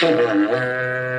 Seven, 0.00 0.44
eight. 0.52 1.13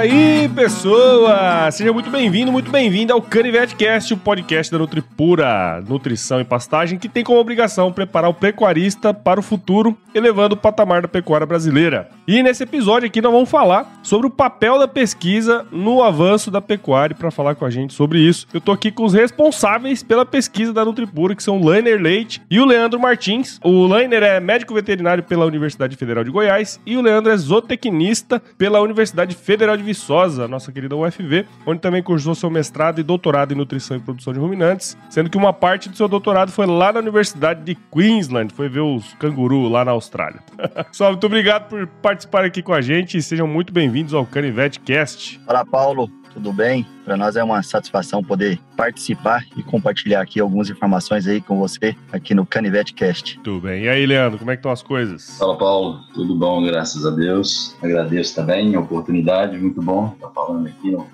Aí, 0.00 0.48
pessoa! 0.54 1.70
Seja 1.70 1.92
muito 1.92 2.08
bem-vindo, 2.10 2.50
muito 2.50 2.70
bem-vinda 2.70 3.12
ao 3.12 3.20
CanivetCast, 3.20 4.14
o 4.14 4.16
podcast 4.16 4.72
da 4.72 4.78
Nutripura, 4.78 5.84
nutrição 5.86 6.40
e 6.40 6.44
pastagem, 6.44 6.98
que 6.98 7.06
tem 7.06 7.22
como 7.22 7.38
obrigação 7.38 7.92
preparar 7.92 8.30
o 8.30 8.34
pecuarista 8.34 9.12
para 9.12 9.38
o 9.38 9.42
futuro, 9.42 9.94
elevando 10.14 10.54
o 10.54 10.58
patamar 10.58 11.02
da 11.02 11.08
pecuária 11.08 11.46
brasileira. 11.46 12.08
E 12.26 12.42
nesse 12.42 12.62
episódio 12.62 13.08
aqui 13.08 13.20
nós 13.20 13.32
vamos 13.32 13.50
falar 13.50 14.00
sobre 14.02 14.26
o 14.26 14.30
papel 14.30 14.78
da 14.78 14.88
pesquisa 14.88 15.66
no 15.70 16.02
avanço 16.02 16.50
da 16.50 16.62
pecuária. 16.62 17.14
Para 17.14 17.30
falar 17.30 17.54
com 17.54 17.66
a 17.66 17.70
gente 17.70 17.92
sobre 17.92 18.20
isso, 18.20 18.46
eu 18.54 18.60
tô 18.60 18.72
aqui 18.72 18.90
com 18.90 19.04
os 19.04 19.12
responsáveis 19.12 20.02
pela 20.02 20.24
pesquisa 20.24 20.72
da 20.72 20.82
Nutripura, 20.82 21.34
que 21.34 21.42
são 21.42 21.60
o 21.60 21.66
Lainer 21.66 22.00
Leite 22.00 22.40
e 22.50 22.58
o 22.58 22.64
Leandro 22.64 22.98
Martins. 22.98 23.60
O 23.62 23.86
Lainer 23.86 24.22
é 24.22 24.40
médico 24.40 24.72
veterinário 24.72 25.22
pela 25.22 25.44
Universidade 25.44 25.94
Federal 25.94 26.24
de 26.24 26.30
Goiás 26.30 26.80
e 26.86 26.96
o 26.96 27.02
Leandro 27.02 27.30
é 27.30 27.36
zootecnista 27.36 28.40
pela 28.56 28.80
Universidade 28.80 29.34
Federal 29.34 29.76
de 29.76 29.89
Viçosa, 29.90 30.46
nossa 30.46 30.70
querida 30.70 30.94
UFV, 30.94 31.46
onde 31.66 31.80
também 31.80 32.00
cursou 32.00 32.32
seu 32.32 32.48
mestrado 32.48 33.00
e 33.00 33.02
doutorado 33.02 33.52
em 33.52 33.56
nutrição 33.56 33.96
e 33.96 34.00
produção 34.00 34.32
de 34.32 34.38
ruminantes, 34.38 34.96
sendo 35.08 35.28
que 35.28 35.36
uma 35.36 35.52
parte 35.52 35.88
do 35.88 35.96
seu 35.96 36.06
doutorado 36.06 36.52
foi 36.52 36.64
lá 36.64 36.92
na 36.92 37.00
Universidade 37.00 37.64
de 37.64 37.74
Queensland, 37.74 38.54
foi 38.54 38.68
ver 38.68 38.80
os 38.80 39.14
canguru 39.14 39.68
lá 39.68 39.84
na 39.84 39.90
Austrália. 39.90 40.40
Só 40.92 41.08
muito 41.08 41.26
obrigado 41.26 41.68
por 41.68 41.88
participar 42.00 42.44
aqui 42.44 42.62
com 42.62 42.72
a 42.72 42.80
gente 42.80 43.18
e 43.18 43.22
sejam 43.22 43.48
muito 43.48 43.72
bem-vindos 43.72 44.14
ao 44.14 44.24
Canivete 44.24 44.78
Cast. 44.78 45.40
Olá, 45.48 45.64
Paulo 45.64 46.19
tudo 46.40 46.54
bem? 46.54 46.86
Para 47.04 47.18
nós 47.18 47.36
é 47.36 47.44
uma 47.44 47.62
satisfação 47.62 48.24
poder 48.24 48.58
participar 48.76 49.44
e 49.56 49.62
compartilhar 49.62 50.22
aqui 50.22 50.40
algumas 50.40 50.70
informações 50.70 51.26
aí 51.26 51.40
com 51.40 51.58
você 51.58 51.94
aqui 52.10 52.34
no 52.34 52.46
Canivete 52.46 52.94
Cast. 52.94 53.38
Tudo 53.40 53.60
bem. 53.60 53.84
E 53.84 53.88
aí, 53.88 54.06
Leandro, 54.06 54.38
como 54.38 54.50
é 54.50 54.54
que 54.54 54.60
estão 54.60 54.72
as 54.72 54.82
coisas? 54.82 55.36
Fala, 55.38 55.56
Paulo. 55.58 56.00
Tudo 56.14 56.34
bom, 56.34 56.64
graças 56.64 57.04
a 57.04 57.10
Deus. 57.10 57.76
Agradeço 57.82 58.34
também 58.34 58.74
a 58.74 58.80
oportunidade, 58.80 59.58
muito 59.58 59.82
bom 59.82 60.14
estar 60.14 60.30
falando 60.30 60.66
aqui 60.66 60.90
no 60.90 61.06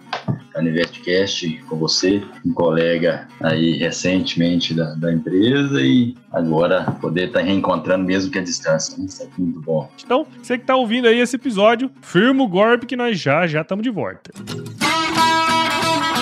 Canivete 0.53 1.01
Cast 1.01 1.49
com 1.69 1.77
você, 1.77 2.23
um 2.45 2.53
colega 2.53 3.29
aí 3.41 3.73
recentemente 3.73 4.73
da, 4.75 4.95
da 4.95 5.13
empresa 5.13 5.81
e 5.81 6.15
agora 6.33 6.83
poder 7.01 7.29
estar 7.29 7.41
reencontrando 7.41 8.05
mesmo 8.05 8.31
que 8.31 8.39
a 8.39 8.43
distância. 8.43 8.97
Né? 8.97 9.07
Isso 9.07 9.23
é 9.23 9.29
muito 9.37 9.61
bom. 9.61 9.91
Então, 10.03 10.27
você 10.43 10.57
que 10.57 10.65
está 10.65 10.77
ouvindo 10.77 11.09
aí 11.09 11.19
esse 11.19 11.37
episódio, 11.37 11.91
firma 12.01 12.43
o 12.43 12.49
golpe 12.49 12.87
que 12.87 12.97
nós 12.97 13.19
já 13.19 13.47
já 13.47 13.63
estamos 13.63 13.83
de 13.83 13.91
volta. 13.91 14.31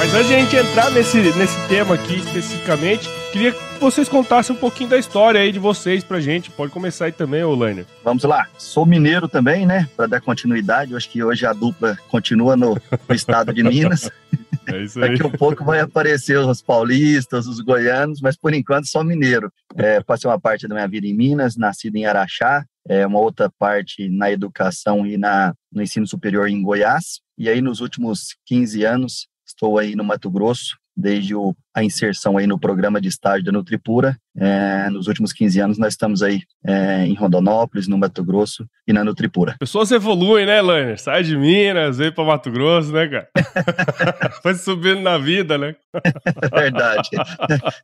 Mas 0.00 0.14
antes 0.14 0.28
de 0.28 0.34
a 0.34 0.38
gente 0.38 0.56
entrar 0.56 0.90
nesse, 0.92 1.18
nesse 1.20 1.68
tema 1.68 1.94
aqui 1.94 2.14
especificamente, 2.14 3.06
queria 3.30 3.52
que 3.52 3.78
vocês 3.78 4.08
contassem 4.08 4.56
um 4.56 4.58
pouquinho 4.58 4.88
da 4.88 4.96
história 4.96 5.38
aí 5.38 5.52
de 5.52 5.58
vocês 5.58 6.02
pra 6.02 6.18
gente. 6.18 6.50
Pode 6.50 6.72
começar 6.72 7.04
aí 7.04 7.12
também, 7.12 7.44
Olainer. 7.44 7.84
Vamos 8.02 8.24
lá. 8.24 8.48
Sou 8.56 8.86
mineiro 8.86 9.28
também, 9.28 9.66
né? 9.66 9.90
Para 9.94 10.06
dar 10.06 10.22
continuidade. 10.22 10.92
Eu 10.92 10.96
acho 10.96 11.10
que 11.10 11.22
hoje 11.22 11.44
a 11.44 11.52
dupla 11.52 11.98
continua 12.08 12.56
no, 12.56 12.78
no 13.06 13.14
estado 13.14 13.52
de 13.52 13.62
Minas. 13.62 14.10
É 14.66 14.82
isso 14.82 15.02
aí. 15.02 15.10
Daqui 15.10 15.22
a 15.22 15.26
um 15.26 15.32
pouco 15.32 15.64
vai 15.64 15.80
aparecer 15.80 16.38
os 16.38 16.62
paulistas, 16.62 17.46
os 17.46 17.60
goianos, 17.60 18.20
mas 18.20 18.36
por 18.36 18.54
enquanto 18.54 18.86
só 18.86 19.02
mineiro. 19.02 19.50
É, 19.74 20.00
passei 20.00 20.30
uma 20.30 20.38
parte 20.38 20.68
da 20.68 20.74
minha 20.74 20.86
vida 20.86 21.06
em 21.06 21.14
Minas, 21.14 21.56
nascido 21.56 21.96
em 21.96 22.04
Araxá, 22.04 22.64
é, 22.88 23.04
uma 23.06 23.18
outra 23.18 23.50
parte 23.58 24.08
na 24.08 24.30
educação 24.30 25.04
e 25.06 25.16
na, 25.16 25.54
no 25.72 25.82
ensino 25.82 26.06
superior 26.06 26.48
em 26.48 26.62
Goiás. 26.62 27.20
E 27.36 27.48
aí, 27.48 27.60
nos 27.60 27.80
últimos 27.80 28.36
15 28.46 28.84
anos, 28.84 29.29
Estou 29.50 29.78
aí 29.78 29.96
no 29.96 30.04
Mato 30.04 30.30
Grosso 30.30 30.78
desde 30.96 31.34
o, 31.34 31.54
a 31.74 31.82
inserção 31.82 32.36
aí 32.36 32.46
no 32.46 32.58
programa 32.58 33.00
de 33.00 33.08
estágio 33.08 33.44
da 33.44 33.52
Nutripura. 33.52 34.16
É, 34.36 34.88
nos 34.90 35.08
últimos 35.08 35.32
15 35.32 35.60
anos 35.60 35.78
nós 35.78 35.94
estamos 35.94 36.22
aí 36.22 36.42
é, 36.64 37.04
em 37.06 37.14
Rondonópolis, 37.14 37.88
no 37.88 37.98
Mato 37.98 38.22
Grosso 38.22 38.66
e 38.86 38.92
na 38.92 39.02
Nutripura. 39.02 39.56
Pessoas 39.58 39.90
evoluem, 39.90 40.46
né, 40.46 40.60
Lanner? 40.60 41.00
Sai 41.00 41.22
de 41.22 41.36
Minas, 41.36 41.98
vem 41.98 42.12
para 42.12 42.24
Mato 42.24 42.50
Grosso, 42.50 42.92
né, 42.92 43.08
cara? 43.08 43.28
Foi 44.42 44.54
subindo 44.54 45.00
na 45.00 45.18
vida, 45.18 45.56
né? 45.58 45.74
Verdade. 46.52 47.08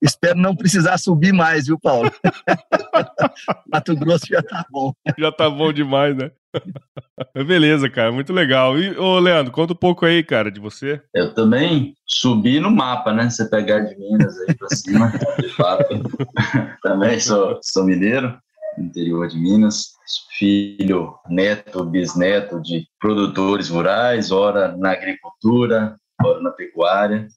Espero 0.00 0.38
não 0.38 0.54
precisar 0.54 0.98
subir 0.98 1.33
mais, 1.33 1.66
viu, 1.66 1.78
Paulo? 1.81 2.10
Mato 3.72 3.97
Grosso 3.97 4.27
já 4.28 4.43
tá 4.43 4.65
bom. 4.71 4.93
Já 5.19 5.33
tá 5.33 5.50
bom 5.50 5.72
demais, 5.72 6.16
né? 6.16 6.31
Beleza, 7.47 7.89
cara, 7.89 8.12
muito 8.12 8.33
legal. 8.33 8.78
E, 8.78 8.97
ô, 8.99 9.19
Leandro, 9.19 9.53
conta 9.53 9.72
um 9.72 9.77
pouco 9.77 10.05
aí, 10.05 10.22
cara, 10.22 10.50
de 10.50 10.61
você. 10.61 11.00
Eu 11.15 11.34
também 11.34 11.94
subi 12.06 12.61
no 12.61 12.71
mapa, 12.71 13.12
né? 13.12 13.28
Você 13.28 13.49
pegar 13.49 13.81
de 13.81 13.97
Minas 13.99 14.37
aí 14.41 14.55
pra 14.55 14.69
cima, 14.69 15.12
de 15.39 15.49
fato. 15.50 16.03
também 16.83 17.19
sou, 17.21 17.59
sou 17.62 17.84
mineiro, 17.84 18.39
interior 18.78 19.28
de 19.28 19.39
Minas, 19.39 19.93
filho, 20.39 21.15
neto, 21.28 21.84
bisneto 21.84 22.61
de 22.61 22.87
produtores 23.00 23.69
rurais, 23.69 24.31
ora 24.31 24.77
na 24.77 24.93
agricultura, 24.93 25.97
ora 26.22 26.41
na 26.41 26.50
pecuária. 26.50 27.28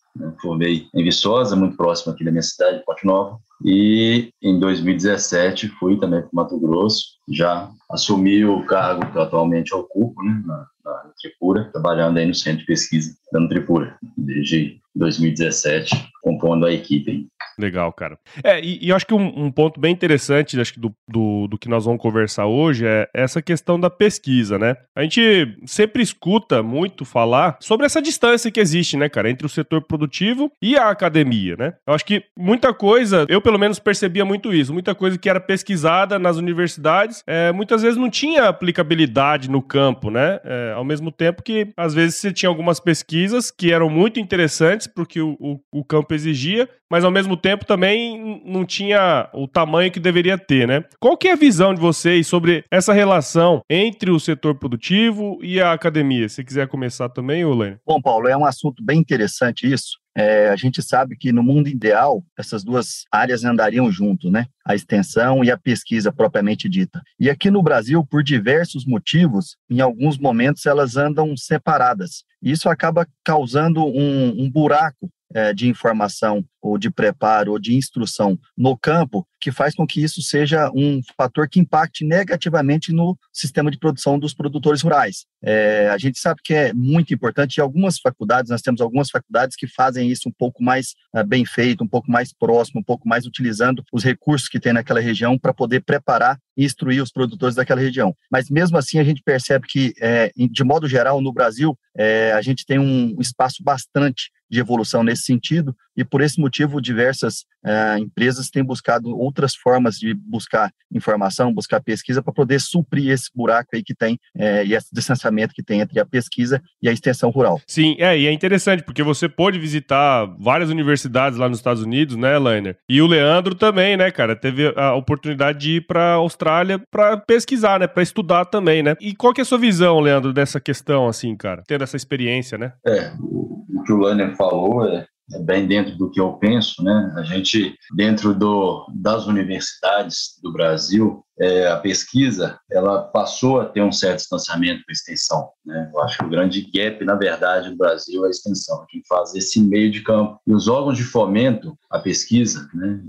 Formei 0.42 0.88
em 0.94 1.04
Viçosa, 1.04 1.56
muito 1.56 1.78
próximo 1.78 2.14
aqui 2.14 2.26
da 2.26 2.32
minha 2.32 2.44
cidade, 2.44 2.84
Ponte 2.86 3.06
Nova. 3.06 3.40
E 3.66 4.32
em 4.42 4.60
2017 4.60 5.68
fui 5.80 6.00
também 6.00 6.22
para 6.22 6.30
Mato 6.32 6.60
Grosso, 6.60 7.18
já 7.30 7.70
assumi 7.92 8.46
o 8.46 8.66
cargo 8.66 9.12
que 9.12 9.18
eu 9.18 9.22
atualmente 9.22 9.74
ocupo, 9.74 10.24
né, 10.24 10.42
na, 10.46 10.66
na 10.86 11.04
Nutripura, 11.06 11.70
trabalhando 11.72 12.18
aí 12.18 12.26
no 12.26 12.34
Centro 12.34 12.60
de 12.60 12.66
Pesquisa 12.66 13.14
da 13.32 13.40
Nutripura, 13.40 13.98
desde 14.18 14.80
2017, 14.96 16.10
compondo 16.22 16.66
a 16.66 16.74
equipe. 16.74 17.28
Legal, 17.58 17.92
cara. 17.92 18.18
É, 18.44 18.60
e, 18.64 18.88
e 18.88 18.94
acho 18.94 19.06
que 19.06 19.14
um, 19.14 19.46
um, 19.46 19.52
ponto 19.52 19.80
bem 19.80 19.92
interessante, 19.92 20.60
acho 20.60 20.74
que 20.74 20.80
do, 20.80 20.96
do, 21.08 21.48
do, 21.48 21.58
que 21.58 21.68
nós 21.68 21.86
vamos 21.86 22.02
conversar 22.02 22.46
hoje 22.46 22.86
é 22.86 23.10
essa 23.14 23.42
questão 23.42 23.78
da 23.78 23.90
pesquisa, 23.90 24.58
né? 24.58 24.78
A 24.96 25.04
gente 25.04 25.58
sempre 25.66 26.02
escuta 26.02 26.64
muito 26.64 27.04
falar 27.04 27.58
sobre 27.60 27.86
essa 27.86 28.02
distância 28.02 28.50
que 28.50 28.62
existe, 28.62 28.96
né, 28.96 29.10
cara, 29.10 29.30
entre 29.30 29.46
o 29.46 29.50
setor 29.50 29.82
produtivo 29.82 30.52
e 30.62 30.78
a 30.78 30.90
academia, 30.90 31.58
né? 31.58 31.74
Eu 31.86 31.94
acho 31.94 32.06
que 32.06 32.24
muita 32.38 32.74
coisa, 32.74 33.26
eu 33.28 33.42
pelo 33.50 33.58
menos 33.58 33.80
percebia 33.80 34.24
muito 34.24 34.54
isso, 34.54 34.72
muita 34.72 34.94
coisa 34.94 35.18
que 35.18 35.28
era 35.28 35.40
pesquisada 35.40 36.20
nas 36.20 36.38
universidades, 36.38 37.24
é, 37.26 37.52
muitas 37.52 37.82
vezes 37.82 37.98
não 37.98 38.08
tinha 38.08 38.44
aplicabilidade 38.44 39.50
no 39.50 39.60
campo, 39.60 40.12
né? 40.12 40.40
É, 40.44 40.74
ao 40.76 40.84
mesmo 40.84 41.12
tempo 41.12 41.42
que, 41.42 41.74
às 41.76 41.96
vezes, 41.96 42.18
você 42.18 42.32
tinha 42.32 42.48
algumas 42.48 42.80
pesquisas 42.80 43.50
que 43.50 43.74
eram 43.74 43.90
muito 43.90 44.20
interessantes 44.20 44.86
porque 44.86 45.20
o, 45.20 45.36
o, 45.40 45.60
o 45.72 45.84
campo 45.84 46.14
exigia, 46.14 46.70
mas 46.92 47.04
ao 47.04 47.10
mesmo 47.10 47.36
tempo 47.36 47.66
também 47.66 48.40
não 48.46 48.64
tinha 48.64 49.28
o 49.34 49.48
tamanho 49.48 49.92
que 49.92 50.00
deveria 50.00 50.38
ter, 50.38 50.68
né? 50.68 50.84
Qual 51.00 51.18
que 51.18 51.28
é 51.28 51.32
a 51.32 51.36
visão 51.36 51.74
de 51.74 51.82
vocês 51.82 52.28
sobre 52.28 52.64
essa 52.70 52.94
relação 52.94 53.62
entre 53.68 54.12
o 54.12 54.20
setor 54.20 54.60
produtivo 54.60 55.40
e 55.42 55.60
a 55.60 55.74
academia? 55.74 56.30
Se 56.30 56.44
quiser 56.44 56.68
começar 56.68 57.10
também, 57.10 57.44
Olane. 57.44 57.78
Bom, 57.84 58.00
Paulo, 58.00 58.28
é 58.28 58.38
um 58.38 58.46
assunto 58.46 58.84
bem 58.84 59.00
interessante 59.00 59.72
isso. 59.72 59.98
É, 60.20 60.50
a 60.50 60.56
gente 60.58 60.84
sabe 60.84 61.16
que 61.16 61.32
no 61.32 61.42
mundo 61.42 61.70
ideal 61.70 62.22
essas 62.38 62.62
duas 62.62 63.06
áreas 63.10 63.46
andariam 63.46 63.90
junto, 63.90 64.30
né? 64.30 64.48
A 64.66 64.76
extensão 64.76 65.46
e 65.46 65.50
a 65.50 65.58
pesquisa 65.58 66.12
propriamente 66.12 66.68
dita. 66.68 67.02
E 67.18 67.30
aqui 67.30 67.50
no 67.50 67.64
Brasil, 67.64 68.06
por 68.06 68.22
diversos 68.22 68.86
motivos, 68.86 69.56
em 69.70 69.80
alguns 69.80 70.18
momentos 70.18 70.66
elas 70.66 70.98
andam 70.98 71.38
separadas. 71.38 72.26
Isso 72.42 72.68
acaba 72.68 73.08
causando 73.24 73.86
um, 73.86 74.44
um 74.44 74.52
buraco 74.52 75.10
de 75.56 75.68
informação 75.68 76.44
ou 76.62 76.78
de 76.78 76.90
preparo 76.90 77.52
ou 77.52 77.60
de 77.60 77.76
instrução 77.76 78.38
no 78.58 78.78
campo 78.78 79.26
que 79.40 79.52
faz 79.52 79.74
com 79.74 79.88
que 79.88 80.04
isso 80.04 80.22
seja 80.22 80.70
um 80.76 81.00
fator 81.18 81.48
que 81.48 81.60
impacte 81.60 82.04
negativamente 82.04 82.92
no 82.92 83.18
sistema 83.32 83.72
de 83.72 83.80
produção 83.80 84.20
dos 84.20 84.34
produtores 84.34 84.82
rurais. 84.82 85.26
É, 85.42 85.88
a 85.90 85.98
gente 85.98 86.20
sabe 86.20 86.42
que 86.44 86.54
é 86.54 86.74
muito 86.74 87.14
importante 87.14 87.56
e 87.56 87.62
algumas 87.62 88.00
faculdades, 88.00 88.52
nós 88.52 88.62
temos 88.62 88.82
algumas 88.82 89.10
faculdades 89.10 89.56
que 89.56 89.68
fazem 89.68 90.10
isso 90.10 90.28
um 90.28 90.32
pouco 90.38 90.62
mais 90.62 90.94
uh, 91.16 91.26
bem 91.26 91.46
feito, 91.46 91.84
um 91.84 91.88
pouco 91.88 92.12
mais 92.12 92.34
próximo, 92.34 92.82
um 92.82 92.84
pouco 92.84 93.08
mais 93.08 93.26
utilizando 93.26 93.84
os 93.94 94.04
recursos 94.04 94.50
que 94.50 94.60
tem 94.60 94.74
naquela 94.74 95.00
região 95.00 95.38
para 95.38 95.54
poder 95.54 95.82
preparar 95.82 96.38
e 96.58 96.66
instruir 96.66 97.02
os 97.02 97.12
produtores 97.12 97.56
daquela 97.56 97.80
região. 97.80 98.14
Mas 98.30 98.50
mesmo 98.50 98.78
assim 98.78 99.00
a 99.00 99.04
gente 99.04 99.22
percebe 99.24 99.66
que, 99.68 99.94
é, 100.02 100.32
de 100.36 100.64
modo 100.66 100.88
geral, 100.88 101.22
no 101.22 101.32
Brasil, 101.32 101.78
é, 101.98 102.34
a 102.34 102.42
gente 102.42 102.66
tem 102.66 102.78
um 102.78 103.16
espaço 103.22 103.64
bastante 103.64 104.30
de 104.50 104.60
evolução 104.60 105.04
nesse 105.04 105.24
sentido, 105.24 105.76
e 105.96 106.04
por 106.04 106.22
esse 106.22 106.40
motivo 106.40 106.82
diversas 106.82 107.46
é, 107.64 107.98
empresas 108.00 108.50
têm 108.50 108.64
buscado 108.64 109.10
outras 109.18 109.56
formas 109.56 109.96
de 109.96 110.14
buscar 110.14 110.72
informação, 110.92 111.54
buscar 111.54 111.82
pesquisa 111.82 112.22
para 112.22 112.34
poder 112.34 112.60
suprir 112.60 113.12
esse 113.12 113.30
buraco 113.34 113.70
aí 113.74 113.84
que 113.84 113.94
tem 113.94 114.20
é, 114.36 114.66
e 114.66 114.74
esse 114.74 114.88
distanciamento 114.94 115.54
que 115.54 115.64
tem 115.64 115.82
entre 115.82 116.00
a 116.00 116.06
pesquisa 116.06 116.62
e 116.82 116.90
a 116.90 116.92
extensão 116.92 117.30
rural. 117.30 117.60
Sim, 117.68 117.96
é, 118.00 118.18
e 118.18 118.28
é 118.28 118.32
interessante 118.32 118.84
porque 118.84 119.04
você 119.04 119.28
pôde 119.28 119.60
visitar 119.60 120.26
várias 120.40 120.70
universidades 120.70 121.38
lá 121.38 121.48
nos 121.48 121.60
Estados 121.60 121.84
Unidos, 121.84 122.16
né, 122.16 122.38
Lainer? 122.38 122.78
E 122.88 123.02
o 123.02 123.08
Leandro 123.08 123.56
também, 123.56 123.98
né, 123.98 124.12
cara, 124.12 124.36
teve 124.36 124.74
a 124.76 124.94
oportunidade 124.96 125.60
de 125.60 125.76
ir 125.78 125.88
para 125.88 126.14
a 126.14 126.16
Austrália 126.16 126.82
para 126.92 127.18
pesquisar, 127.18 127.80
né, 127.80 127.88
para 127.88 128.04
estudar 128.04 128.46
também, 128.46 128.82
né? 128.82 128.96
E 129.00 129.14
qual 129.16 129.34
que 129.34 129.42
é 129.42 129.44
a 129.44 129.46
sua 129.46 129.58
visão, 129.58 130.00
Leandro, 130.00 130.34
dessa 130.34 130.60
questão, 130.60 131.08
assim, 131.08 131.36
cara, 131.36 131.64
tendo 131.68 131.84
essa 131.84 131.98
experiência, 131.98 132.58
né? 132.58 132.74
É, 132.86 133.12
o 133.20 133.84
que 133.86 133.94
o 133.94 133.98
Lainer 133.98 134.36
falou 134.36 134.86
é 134.88 135.06
bem 135.38 135.68
dentro 135.68 135.96
do 135.96 136.10
que 136.10 136.20
eu 136.20 136.34
penso, 136.34 136.84
né? 136.84 137.14
A 137.16 137.24
gente, 137.24 137.76
dentro 137.96 138.34
do, 138.34 138.86
das 138.96 139.28
universidades 139.28 140.40
do 140.42 140.52
Brasil, 140.52 141.24
é, 141.40 141.68
a 141.68 141.78
pesquisa, 141.78 142.60
ela 142.70 143.04
passou 143.04 143.62
a 143.62 143.66
ter 143.66 143.82
um 143.82 143.92
certo 143.92 144.18
distanciamento 144.18 144.84
com 144.84 144.92
a 144.92 144.94
extensão, 144.94 145.50
né? 145.66 145.90
Eu 145.94 146.02
acho 146.02 146.18
que 146.18 146.26
o 146.26 146.30
grande 146.30 146.70
gap, 146.74 147.04
na 147.06 147.16
verdade, 147.16 147.70
no 147.70 147.78
Brasil 147.78 148.26
é 148.26 148.28
a 148.28 148.32
extensão, 148.32 148.86
quem 148.90 149.02
faz 149.08 149.34
esse 149.36 149.62
meio 149.62 149.92
de 149.92 150.02
campo. 150.02 150.40
E 150.46 150.54
os 150.54 150.68
órgãos 150.68 150.98
de 150.98 151.04
fomento 151.04 151.78
à 151.90 152.00
pesquisa, 152.00 152.68
né? 152.74 153.02